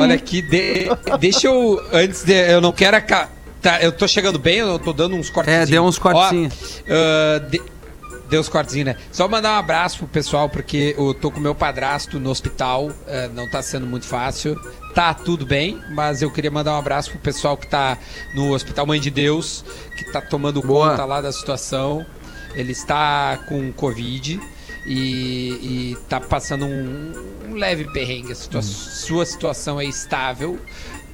Olha 0.00 0.14
aqui, 0.14 0.42
de- 0.42 0.88
deixa 1.20 1.46
eu. 1.48 1.82
Antes 1.92 2.24
de. 2.24 2.32
Eu 2.32 2.60
não 2.60 2.72
quero. 2.72 2.96
aca- 2.96 3.28
Tá, 3.60 3.80
eu 3.80 3.92
tô 3.92 4.08
chegando 4.08 4.40
bem, 4.40 4.56
eu 4.58 4.76
tô 4.76 4.92
dando 4.92 5.14
uns 5.14 5.30
cortezinhos. 5.30 5.68
É, 5.68 5.70
deu 5.70 5.84
uns 5.84 5.96
cortezinhos. 5.98 6.82
Ah, 6.88 7.38
de- 7.48 7.62
Deu 8.28 8.40
uns 8.40 8.48
cortezinhos, 8.48 8.86
né? 8.86 8.96
Só 9.12 9.28
mandar 9.28 9.52
um 9.52 9.58
abraço 9.58 9.98
pro 9.98 10.06
pessoal, 10.08 10.48
porque 10.48 10.94
eu 10.98 11.12
tô 11.14 11.30
com 11.30 11.38
meu 11.38 11.54
padrasto 11.54 12.18
no 12.18 12.30
hospital, 12.30 12.90
ah, 13.06 13.28
não 13.34 13.48
tá 13.48 13.62
sendo 13.62 13.86
muito 13.86 14.06
fácil. 14.06 14.58
Tá 14.94 15.14
tudo 15.14 15.46
bem, 15.46 15.80
mas 15.90 16.20
eu 16.20 16.30
queria 16.30 16.50
mandar 16.50 16.74
um 16.74 16.78
abraço 16.78 17.10
pro 17.10 17.18
pessoal 17.18 17.56
que 17.56 17.66
tá 17.66 17.96
no 18.34 18.52
Hospital 18.52 18.86
Mãe 18.86 19.00
de 19.00 19.10
Deus, 19.10 19.64
que 19.96 20.04
tá 20.12 20.20
tomando 20.20 20.60
Boa. 20.60 20.90
conta 20.90 21.04
lá 21.06 21.20
da 21.22 21.32
situação. 21.32 22.04
Ele 22.54 22.72
está 22.72 23.38
com 23.48 23.72
Covid 23.72 24.38
e, 24.86 24.92
e 24.92 25.96
tá 26.10 26.20
passando 26.20 26.66
um, 26.66 27.12
um 27.48 27.54
leve 27.54 27.90
perrengue. 27.92 28.32
A 28.32 28.34
situa- 28.34 28.60
Sua 28.60 29.24
situação 29.24 29.80
é 29.80 29.86
estável, 29.86 30.58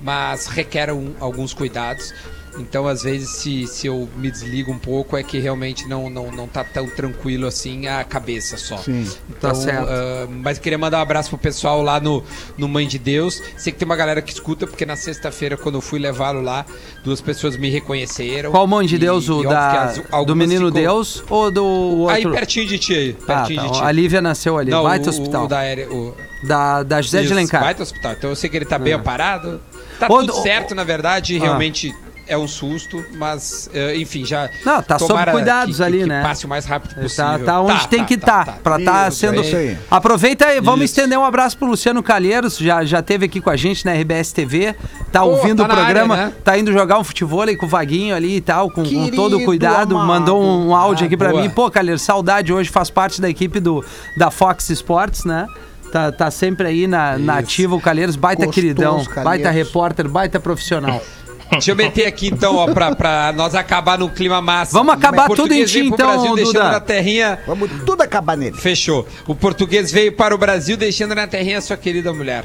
mas 0.00 0.48
requer 0.48 0.92
um- 0.92 1.14
alguns 1.20 1.54
cuidados. 1.54 2.12
Então, 2.58 2.86
às 2.88 3.02
vezes, 3.02 3.30
se, 3.36 3.66
se 3.66 3.86
eu 3.86 4.08
me 4.16 4.30
desligo 4.30 4.72
um 4.72 4.78
pouco, 4.78 5.16
é 5.16 5.22
que 5.22 5.38
realmente 5.38 5.86
não, 5.88 6.10
não, 6.10 6.30
não 6.32 6.46
tá 6.48 6.64
tão 6.64 6.88
tranquilo 6.88 7.46
assim 7.46 7.86
a 7.86 8.02
cabeça 8.04 8.56
só. 8.56 8.76
Sim, 8.78 9.06
Então, 9.30 9.50
tá 9.50 9.54
certo. 9.54 9.86
ah, 9.88 10.26
mas 10.28 10.58
queria 10.58 10.76
mandar 10.78 10.98
um 10.98 11.02
abraço 11.02 11.28
pro 11.30 11.38
pessoal 11.38 11.82
lá 11.82 12.00
no, 12.00 12.22
no 12.56 12.68
Mãe 12.68 12.86
de 12.86 12.98
Deus. 12.98 13.40
Sei 13.56 13.72
que 13.72 13.78
tem 13.78 13.86
uma 13.86 13.96
galera 13.96 14.20
que 14.20 14.32
escuta, 14.32 14.66
porque 14.66 14.84
na 14.84 14.96
sexta-feira, 14.96 15.56
quando 15.56 15.76
eu 15.76 15.80
fui 15.80 15.98
levá-lo 15.98 16.40
lá, 16.42 16.66
duas 17.04 17.20
pessoas 17.20 17.56
me 17.56 17.70
reconheceram. 17.70 18.50
Qual 18.50 18.66
mãe 18.66 18.86
de 18.86 18.96
E- 18.96 18.98
Deus? 18.98 19.26
e 19.26 19.30
O 19.30 19.34
óbvio 19.36 19.50
da, 19.50 19.70
que 19.94 20.00
as- 20.16 20.26
do 20.26 20.36
Menino 20.36 20.66
ficou- 20.66 20.70
Deus 20.82 21.22
ou 21.30 21.50
do 21.50 21.64
outro? 21.64 22.14
Aí 22.16 22.22
pertinho 22.28 22.66
de 22.66 22.78
ti 22.78 22.94
aí. 22.94 23.16
Ah, 23.22 23.24
Pertinho 23.26 23.60
tá. 23.62 23.66
de 23.68 23.72
ti. 23.74 23.84
A 23.84 23.92
Lívia 23.92 24.20
nasceu 24.20 24.58
ali, 24.58 24.70
Não, 24.70 24.82
baita 24.82 25.06
o- 25.06 25.10
hospital. 25.10 25.44
O 25.44 25.48
da, 25.48 25.60
o, 25.90 26.14
Da, 26.44 26.82
da 26.84 27.02
José 27.02 27.18
de 27.18 27.24
Isso, 27.26 27.34
Alencar. 27.34 27.60
Baita 27.62 27.82
hospital. 27.82 28.12
Então 28.12 28.30
eu 28.30 28.36
sei 28.36 28.48
que 28.48 28.56
ele 28.56 28.64
tá 28.64 28.78
bem 28.78 28.92
É. 28.92 28.96
amparado. 28.96 29.60
Tá 29.98 30.06
tudo 30.06 30.26
do- 30.28 30.42
certo, 30.42 30.72
na 30.74 30.84
verdade, 30.84 31.36
Ah. 31.36 31.40
realmente 31.40 31.92
é 32.28 32.36
um 32.36 32.46
susto, 32.46 33.04
mas 33.16 33.68
eh, 33.72 33.96
enfim, 33.96 34.24
já. 34.24 34.48
Não, 34.64 34.82
tá 34.82 34.98
sob 34.98 35.14
cuidados 35.30 35.76
que- 35.78 35.82
ali, 35.82 35.98
que 36.00 36.06
né? 36.06 36.22
passe 36.22 36.44
o 36.44 36.48
mais 36.48 36.64
rápido 36.64 36.94
Tá, 36.94 37.00
possível. 37.00 37.44
tá 37.44 37.60
onde 37.60 37.88
tem 37.88 38.04
que 38.04 38.14
estar, 38.14 38.44
tá, 38.44 38.52
pra 38.62 38.78
estar 38.78 39.08
Isso, 39.08 39.16
sendo. 39.18 39.40
é 39.40 39.44
isso 39.46 39.56
aí. 39.56 39.78
Aproveita 39.90 40.52
e 40.54 40.60
vamos 40.60 40.84
Isso. 40.84 40.94
estender 41.00 41.18
um 41.18 41.24
abraço 41.24 41.56
pro 41.58 41.66
Luciano 41.66 42.02
Calheiros, 42.02 42.56
já, 42.58 42.84
já 42.84 43.00
teve 43.02 43.26
aqui 43.26 43.40
com 43.40 43.50
a 43.50 43.56
gente 43.56 43.84
na 43.84 43.92
RBS 43.92 44.32
TV, 44.32 44.74
tá 45.10 45.20
Pô, 45.22 45.28
ouvindo 45.30 45.64
tá 45.66 45.72
o 45.72 45.76
programa, 45.76 46.14
área, 46.14 46.26
né? 46.26 46.32
tá 46.44 46.58
indo 46.58 46.72
jogar 46.72 46.98
um 46.98 47.04
futebol 47.04 47.42
aí 47.42 47.56
com 47.56 47.66
o 47.66 47.68
Vaguinho 47.68 48.14
ali 48.14 48.36
e 48.36 48.40
tal, 48.40 48.70
com, 48.70 48.82
com 48.84 49.10
todo 49.10 49.38
o 49.38 49.44
cuidado, 49.44 49.94
amado. 49.96 50.06
mandou 50.06 50.42
um, 50.42 50.74
áudio 50.74 51.04
Ah, 51.04 51.06
aqui 51.06 51.16
pra 51.16 51.30
boa. 51.30 51.42
mim. 51.42 51.50
Pô, 51.50 51.70
Calheiros, 51.70 52.02
saudade 52.02 52.52
hoje, 52.52 52.68
faz 52.70 52.90
parte 52.90 53.20
da 53.20 53.28
equipe 53.28 53.58
do, 53.60 53.84
da 54.16 54.30
Fox 54.30 54.68
Sports, 54.70 55.24
né? 55.24 55.46
Tá, 55.90 56.12
tá 56.12 56.30
sempre 56.30 56.66
aí 56.68 56.86
na, 56.86 57.16
na 57.16 57.38
ativa 57.38 57.74
o 57.74 57.80
Calheiros, 57.80 58.14
baita 58.14 58.44
Gostoso, 58.44 58.54
queridão, 58.54 58.96
Calheiros. 59.04 59.24
baita 59.24 59.50
repórter, 59.50 60.06
baita 60.08 60.38
profissional. 60.38 61.00
Deixa 61.50 61.70
eu 61.70 61.76
meter 61.76 62.06
aqui 62.06 62.28
então, 62.28 62.56
ó, 62.56 62.72
pra, 62.72 62.94
pra 62.94 63.32
nós 63.34 63.54
acabar 63.54 63.98
no 63.98 64.10
clima 64.10 64.40
massa. 64.42 64.72
Vamos 64.72 64.94
acabar 64.94 65.30
O 65.30 65.34
tudo 65.34 65.52
em 65.54 65.64
português 65.64 65.70
ti, 65.70 65.80
então, 65.80 66.06
Brasil, 66.06 66.34
deixando 66.34 66.52
Duda. 66.52 66.70
na 66.72 66.80
terrinha. 66.80 67.38
Vamos 67.46 67.70
tudo 67.86 68.02
acabar 68.02 68.36
nele. 68.36 68.56
Fechou. 68.56 69.06
O 69.26 69.34
português 69.34 69.90
veio 69.90 70.12
para 70.12 70.34
o 70.34 70.38
Brasil, 70.38 70.76
deixando 70.76 71.14
na 71.14 71.26
terrinha 71.26 71.60
sua 71.60 71.76
querida 71.76 72.12
mulher. 72.12 72.44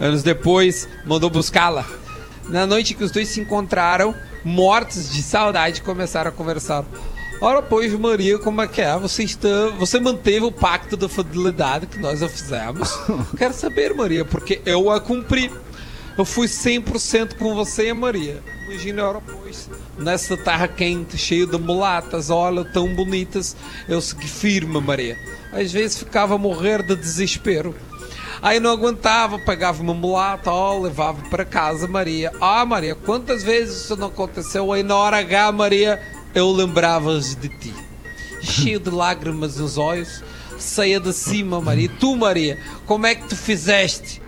Anos 0.00 0.22
depois, 0.22 0.88
mandou 1.06 1.30
buscá-la. 1.30 1.84
Na 2.48 2.66
noite 2.66 2.94
que 2.94 3.04
os 3.04 3.12
dois 3.12 3.28
se 3.28 3.40
encontraram, 3.40 4.14
mortos 4.44 5.10
de 5.12 5.22
saudade, 5.22 5.80
começaram 5.82 6.30
a 6.30 6.32
conversar. 6.32 6.84
Ora, 7.40 7.62
pois, 7.62 7.92
Maria, 7.98 8.38
como 8.38 8.60
é 8.60 8.66
que 8.66 8.82
é? 8.82 8.98
Você, 8.98 9.22
está, 9.22 9.48
você 9.78 9.98
manteve 9.98 10.44
o 10.44 10.52
pacto 10.52 10.94
da 10.96 11.08
fidelidade 11.08 11.86
que 11.86 11.98
nós 11.98 12.20
já 12.20 12.28
fizemos? 12.28 12.98
Quero 13.38 13.54
saber, 13.54 13.94
Maria, 13.94 14.24
porque 14.24 14.60
eu 14.66 14.90
a 14.90 15.00
cumpri. 15.00 15.50
Eu 16.20 16.24
fui 16.26 16.46
100% 16.46 17.38
com 17.38 17.54
você, 17.54 17.94
Maria. 17.94 18.42
Imagina, 18.66 19.08
ora, 19.08 19.22
pois, 19.22 19.70
nessa 19.96 20.36
terra 20.36 20.68
quente, 20.68 21.16
cheia 21.16 21.46
de 21.46 21.56
mulatas, 21.56 22.28
olha, 22.28 22.62
tão 22.62 22.94
bonitas, 22.94 23.56
eu 23.88 24.02
segui 24.02 24.28
firme, 24.28 24.78
Maria. 24.82 25.18
Às 25.50 25.72
vezes 25.72 25.96
ficava 25.96 26.34
a 26.34 26.38
morrer 26.38 26.82
de 26.82 26.94
desespero. 26.94 27.74
Aí 28.42 28.60
não 28.60 28.70
aguentava, 28.70 29.38
pegava 29.38 29.82
uma 29.82 29.94
mulata, 29.94 30.50
ó, 30.50 30.78
levava 30.78 31.22
para 31.30 31.42
casa, 31.42 31.88
Maria. 31.88 32.30
Ah, 32.38 32.66
Maria, 32.66 32.94
quantas 32.94 33.42
vezes 33.42 33.84
isso 33.84 33.96
não 33.96 34.08
aconteceu? 34.08 34.70
Aí 34.74 34.82
na 34.82 34.96
hora 34.96 35.20
H, 35.20 35.50
Maria, 35.52 36.02
eu 36.34 36.52
lembrava-as 36.52 37.34
de 37.34 37.48
ti. 37.48 37.74
Cheio 38.42 38.78
de 38.78 38.90
lágrimas 38.90 39.56
nos 39.56 39.78
olhos, 39.78 40.22
saia 40.58 41.00
de 41.00 41.14
cima, 41.14 41.62
Maria. 41.62 41.86
E 41.86 41.88
tu, 41.88 42.14
Maria, 42.14 42.58
como 42.84 43.06
é 43.06 43.14
que 43.14 43.26
tu 43.26 43.34
fizeste? 43.34 44.19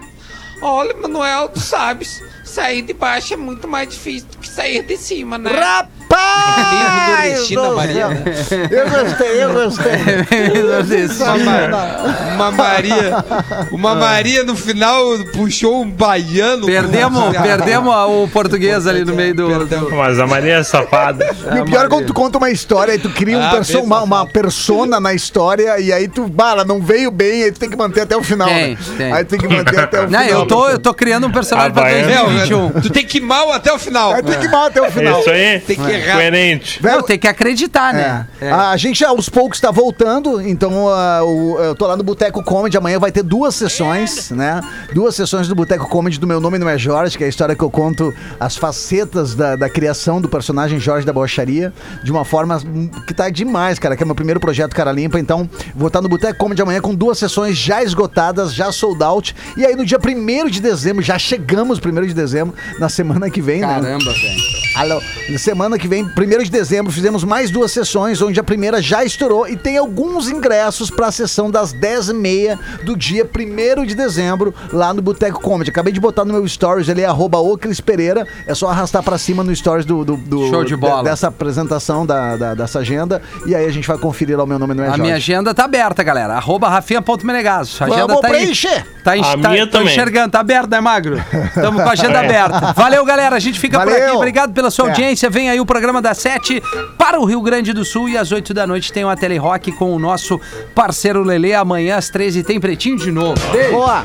Olha, 0.63 0.95
Manuel, 0.97 1.49
tu 1.49 1.59
sabes, 1.59 2.23
sair 2.45 2.83
de 2.83 2.93
baixo 2.93 3.35
é 3.35 3.37
muito 3.37 3.67
mais 3.67 3.89
difícil 3.89 4.29
do 4.29 4.39
que 4.39 4.49
sair 4.49 4.83
de 4.83 4.97
cima, 4.97 5.37
né? 5.37 5.51
Rapaz! 5.51 6.02
Meio 6.13 7.09
nordestina, 7.09 7.63
do 7.63 7.77
Maria, 7.77 8.09
né? 8.09 8.23
Eu 8.71 8.91
gostei, 8.91 9.43
eu 9.45 9.53
gostei. 9.53 9.93
Uma, 11.33 11.69
Ma- 11.69 12.33
uma 12.35 12.51
Maria, 12.51 13.25
uma 13.71 13.95
Maria 13.95 14.45
no 14.45 14.57
final 14.57 15.03
puxou 15.33 15.83
um 15.83 15.91
baiano. 15.91 16.67
Perdemos, 16.67 17.37
perdemos 17.39 17.95
o 17.95 18.29
português 18.29 18.87
ali 18.87 19.05
no 19.05 19.15
meio 19.15 19.35
do. 19.35 19.67
do- 19.67 19.91
Mas 19.95 20.19
a 20.19 20.27
Maria 20.27 20.57
é 20.57 20.63
safada. 20.63 21.33
E 21.55 21.61
o 21.61 21.65
pior 21.65 21.85
é 21.85 21.89
quando 21.89 22.07
tu 22.07 22.15
conta 22.15 22.39
uma 22.39 22.51
história 22.51 22.95
e 22.95 22.99
tu 22.99 23.11
cria 23.11 23.37
um 23.39 23.43
Ah, 23.43 23.51
perso- 23.51 23.81
uma, 23.81 24.03
uma 24.03 24.27
persona 24.27 24.99
na 25.01 25.13
história 25.13 25.79
e 25.81 25.93
aí 25.93 26.09
tu, 26.09 26.27
bala, 26.29 26.65
não 26.65 26.81
veio 26.81 27.11
bem, 27.11 27.45
aí 27.45 27.53
tu 27.53 27.61
tem 27.61 27.69
que 27.71 27.77
manter 27.77 28.03
até 28.03 28.17
o 28.17 28.23
final. 28.23 28.49
Tem, 28.49 28.71
né? 28.71 28.79
tem. 28.97 29.13
Aí 29.13 29.25
tu 29.25 29.29
tem 29.31 29.41
que 29.41 29.49
manter 29.49 29.79
até 29.81 30.01
o 30.01 30.11
Não, 30.11 30.21
final. 30.21 30.41
eu 30.41 30.47
tô, 30.47 30.69
eu 30.69 30.79
tô 30.79 30.95
criando 30.95 31.27
um 31.27 31.33
personagem 31.33 31.73
pra 31.73 31.83
Havaiana. 31.83 32.15
Não, 32.15 32.25
2021. 32.37 32.81
tu 32.81 32.91
tem 32.91 33.05
que 33.07 33.19
ir 33.19 33.21
mal 33.21 33.53
até 33.53 33.73
o 33.73 33.79
final. 33.79 34.13
Aí 34.13 34.23
tu 34.23 34.31
tem 34.31 34.39
que 34.41 34.47
ir 34.47 34.51
mal 34.51 34.67
até 34.67 34.81
o 34.83 34.91
final. 34.91 35.21
Isso 35.21 35.31
aí. 35.31 35.61
Tem 35.61 35.77
que 35.77 35.83
errar. 36.03 36.15
Coerente. 36.15 36.83
Não, 36.83 37.03
tem 37.03 37.19
que 37.19 37.29
acreditar, 37.29 37.93
né? 37.95 38.27
É. 38.41 38.51
A 38.51 38.77
gente 38.77 39.05
aos 39.05 39.29
poucos 39.29 39.61
tá 39.61 39.71
voltando, 39.71 40.41
então 40.41 40.89
ah, 40.89 41.23
o- 41.25 41.59
eu 41.61 41.75
tô 41.75 41.87
lá 41.87 41.97
no 41.97 42.03
Boteco 42.03 42.43
Comedy. 42.43 42.77
Amanhã 42.77 42.99
vai 42.99 43.13
ter 43.13 43.23
duas 43.23 43.55
sessões, 43.55 44.31
né? 44.31 44.61
Duas 44.95 45.15
sessões 45.15 45.49
do 45.49 45.55
Boteco 45.55 45.89
Comedy 45.89 46.19
do 46.19 46.27
Meu 46.27 46.41
Nome 46.41 46.59
Não 46.59 46.69
é 46.69 46.79
Jorge, 46.79 47.17
que 47.17 47.25
é 47.25 47.27
a 47.27 47.31
história 47.31 47.55
que 47.55 47.63
eu 47.63 47.71
conto 47.71 48.13
as 48.39 48.57
facetas 48.57 49.35
da, 49.35 49.57
da 49.57 49.69
criação 49.69 50.21
do 50.21 50.29
personagem 50.29 50.79
Jorge 50.79 51.07
da 51.07 51.13
Bocharia, 51.13 51.73
de 52.03 52.11
uma 52.11 52.25
forma 52.25 52.59
hum, 52.65 52.89
que 53.07 53.15
tá 53.15 53.29
demais, 53.31 53.79
cara, 53.79 53.97
que 53.97 54.03
é 54.03 54.07
meu 54.07 54.15
primeiro 54.15 54.41
projeto 54.41 54.75
Cara 54.75 54.93
Limpa. 54.93 55.19
Então, 55.19 55.49
vou 55.75 55.89
estar 55.89 56.01
no 56.01 56.09
Boteco 56.09 56.39
Comedy 56.39 56.63
amanhã 56.63 56.81
com 56.81 56.95
duas 56.95 57.19
sessões 57.19 57.57
já 57.57 57.83
esgotadas, 57.83 58.55
já 58.55 58.71
sold 58.73 59.03
out. 59.03 59.35
E 59.57 59.65
aí 59.65 59.77
no 59.77 59.85
dia 59.85 59.99
1 59.99 60.49
de 60.49 60.61
dezembro, 60.61 61.03
já 61.03 61.19
chegamos 61.19 61.79
1 61.79 62.07
de 62.07 62.15
dezembro, 62.15 62.55
na 62.79 62.89
semana 62.89 63.31
que 63.31 63.41
vem, 63.41 63.61
né? 63.61 63.67
Caramba, 63.67 64.13
velho. 64.13 64.43
Alô, 64.77 65.03
na 65.29 65.39
semana 65.39 65.79
que 65.79 65.87
vem, 65.87 65.92
1 66.01 66.43
de 66.45 66.51
dezembro, 66.51 66.91
fizemos 66.93 67.25
mais 67.25 67.51
duas 67.51 67.71
sessões, 67.73 68.23
onde 68.23 68.41
a 68.41 68.43
primeira 68.45 68.81
já 68.81 69.05
estourou 69.05 69.47
e 69.47 69.57
tem 69.57 69.77
alguns 69.77 70.29
ingressos 70.29 70.91
para 70.91 71.09
a 71.09 71.13
sessão 71.13 71.51
das 71.51 71.75
10h30 71.75 72.59
do 72.85 72.97
dia 72.97 73.29
1 73.29 73.85
de 73.85 73.95
dezembro, 73.95 74.55
lá 74.73 74.95
no 74.95 75.03
Boteco 75.03 75.41
Comedy. 75.41 75.71
Acabei 75.71 75.93
de 75.93 76.01
botar 76.01 76.25
no 76.25 76.33
meu 76.33 76.47
stories 76.49 76.89
ali, 76.89 77.05
arroba 77.05 77.39
o 77.39 77.57
Cris 77.59 77.81
Pereira. 77.81 78.27
É 78.47 78.55
só 78.55 78.69
arrastar 78.69 79.03
para 79.03 79.19
cima 79.19 79.43
no 79.45 79.55
stories 79.55 79.85
do, 79.85 80.05
do- 80.05 80.17
do- 80.17 80.49
Show 80.49 80.65
de 80.65 80.77
bola. 80.77 81.03
de- 81.03 81.11
dessa 81.11 81.29
apresentação 81.29 82.07
da, 82.07 82.37
da- 82.37 82.55
dessa 82.55 82.79
agenda. 82.79 83.21
E 83.47 83.55
aí 83.55 83.67
a 83.67 83.71
gente 83.71 83.87
vai 83.87 83.99
conferir 83.99 84.37
lá 84.37 84.45
o 84.45 84.47
meu 84.47 84.59
nome 84.59 84.75
não 84.75 84.83
é 84.85 84.87
A 84.87 84.91
Jorge. 84.91 85.03
minha 85.03 85.17
agenda 85.17 85.55
tá 85.55 85.65
aberta, 85.65 86.03
galera. 86.03 86.35
Arroba 86.35 86.69
rafinha.menegaso. 86.69 87.83
A 87.83 87.87
agenda 87.87 88.07
Vamos 88.07 88.21
tá 88.23 88.29
aí. 88.29 88.33
preencher. 88.35 88.87
Tá, 89.05 89.17
enx- 89.17 89.29
tá- 89.43 89.49
minha 89.51 89.67
tô 89.67 89.79
também. 89.79 89.89
enxergando, 89.93 90.31
tá 90.31 90.41
aberto, 90.41 90.71
né, 90.71 90.81
Magro? 90.81 91.17
Estamos 91.57 91.83
com 91.83 91.89
a 91.89 91.93
agenda 91.93 92.23
É. 92.23 92.25
aberta. 92.39 92.73
Valeu, 92.73 93.05
galera. 93.05 93.37
A 93.37 93.41
gente 93.41 93.59
fica 93.59 93.79
por 93.81 93.89
Valeu. 93.91 94.07
aqui. 94.09 94.17
Obrigado 94.17 94.53
pela 94.53 94.71
sua 94.71 94.87
É. 94.87 94.89
audiência. 94.91 95.29
Vem 95.29 95.51
aí 95.51 95.61
o 95.61 95.67
programa 95.73 96.03
das 96.03 96.19
7 96.19 96.63
para 96.99 97.19
o 97.19 97.25
Rio 97.25 97.41
Grande 97.41 97.73
do 97.73 97.83
Sul 97.83 98.07
e 98.07 98.19
às 98.19 98.31
8 98.31 98.53
da 98.53 98.67
noite 98.67 98.93
tem 98.93 99.05
uma 99.05 99.17
Telerock 99.17 99.73
com 99.73 99.97
o 99.97 99.99
nosso 99.99 100.39
parceiro 100.75 101.23
Lelê. 101.23 101.55
Amanhã 101.55 101.97
às 101.97 102.11
13 102.11 102.43
tem 102.43 102.61
Pretinho 102.61 102.99
de 102.99 103.11
novo. 103.11 103.41
Beijo. 103.51 103.71
Boa! 103.71 104.05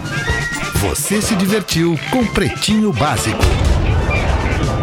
Você 0.75 1.21
se 1.21 1.35
divertiu 1.35 1.99
com 2.09 2.25
Pretinho 2.27 2.93
Básico. 2.93 3.43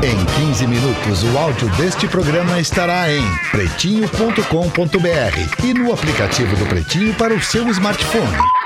Em 0.02 0.46
15 0.46 0.66
minutos, 0.66 1.24
o 1.24 1.38
áudio 1.38 1.70
deste 1.70 2.06
programa 2.06 2.60
estará 2.60 3.10
em 3.10 3.24
pretinho.com.br 3.50 5.64
e 5.64 5.72
no 5.72 5.90
aplicativo 5.90 6.54
do 6.54 6.66
Pretinho 6.66 7.14
para 7.14 7.32
o 7.32 7.40
seu 7.40 7.66
smartphone. 7.70 8.63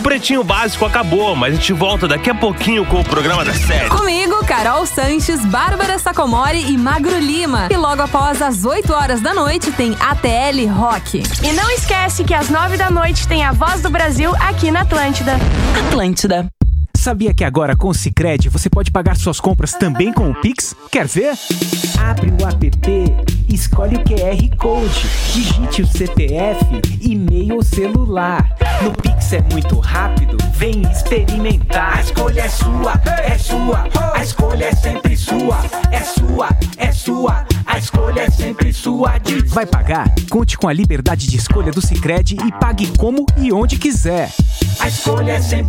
O 0.00 0.02
Pretinho 0.02 0.42
Básico 0.42 0.86
acabou, 0.86 1.36
mas 1.36 1.52
a 1.52 1.56
gente 1.56 1.74
volta 1.74 2.08
daqui 2.08 2.30
a 2.30 2.34
pouquinho 2.34 2.86
com 2.86 3.00
o 3.00 3.04
programa 3.04 3.44
da 3.44 3.52
série. 3.52 3.90
Comigo, 3.90 4.42
Carol 4.46 4.86
Sanches, 4.86 5.44
Bárbara 5.44 5.98
Sacomori 5.98 6.72
e 6.72 6.78
Magro 6.78 7.18
Lima. 7.18 7.68
E 7.70 7.76
logo 7.76 8.00
após 8.00 8.40
as 8.40 8.64
8 8.64 8.90
horas 8.94 9.20
da 9.20 9.34
noite 9.34 9.70
tem 9.72 9.94
ATL 10.00 10.72
Rock. 10.74 11.22
E 11.42 11.52
não 11.52 11.70
esquece 11.70 12.24
que 12.24 12.32
às 12.32 12.48
nove 12.48 12.78
da 12.78 12.90
noite 12.90 13.28
tem 13.28 13.44
a 13.44 13.52
Voz 13.52 13.82
do 13.82 13.90
Brasil 13.90 14.34
aqui 14.36 14.70
na 14.70 14.80
Atlântida. 14.80 15.36
Atlântida. 15.86 16.50
Sabia 17.00 17.32
que 17.32 17.44
agora 17.44 17.74
com 17.74 17.88
o 17.88 17.94
Cicred 17.94 18.50
você 18.50 18.68
pode 18.68 18.90
pagar 18.90 19.16
suas 19.16 19.40
compras 19.40 19.72
também 19.72 20.12
com 20.12 20.30
o 20.30 20.34
Pix? 20.34 20.76
Quer 20.92 21.06
ver? 21.06 21.32
Abre 21.98 22.30
o 22.30 22.46
app, 22.46 23.16
escolhe 23.48 23.96
o 23.96 24.04
QR 24.04 24.56
Code, 24.58 25.06
digite 25.32 25.80
o 25.80 25.86
CPF, 25.86 26.62
e-mail 27.00 27.54
ou 27.56 27.62
celular. 27.62 28.54
No 28.82 28.92
Pix 28.92 29.32
é 29.32 29.40
muito 29.50 29.78
rápido, 29.78 30.36
vem 30.52 30.82
experimentar. 30.82 31.96
A 31.96 32.00
escolha 32.02 32.42
é 32.42 32.48
sua, 32.50 32.92
é 33.24 33.38
sua, 33.38 33.88
a 34.14 34.22
escolha 34.22 34.64
é 34.66 34.74
sempre 34.74 35.16
sua, 35.16 35.58
é 35.90 36.00
sua, 36.00 36.48
é 36.76 36.92
sua, 36.92 37.46
a 37.64 37.78
escolha 37.78 38.20
é 38.20 38.30
sempre 38.30 38.74
sua. 38.74 39.14
Vai 39.46 39.64
pagar? 39.64 40.12
Conte 40.28 40.58
com 40.58 40.68
a 40.68 40.72
liberdade 40.72 41.26
de 41.26 41.36
escolha 41.38 41.72
do 41.72 41.80
Cicred 41.80 42.36
e 42.46 42.52
pague 42.60 42.86
como 42.98 43.24
e 43.38 43.50
onde 43.50 43.78
quiser. 43.78 44.30
A 44.78 44.88
escolha 44.88 45.32
é 45.32 45.40
sempre 45.40 45.58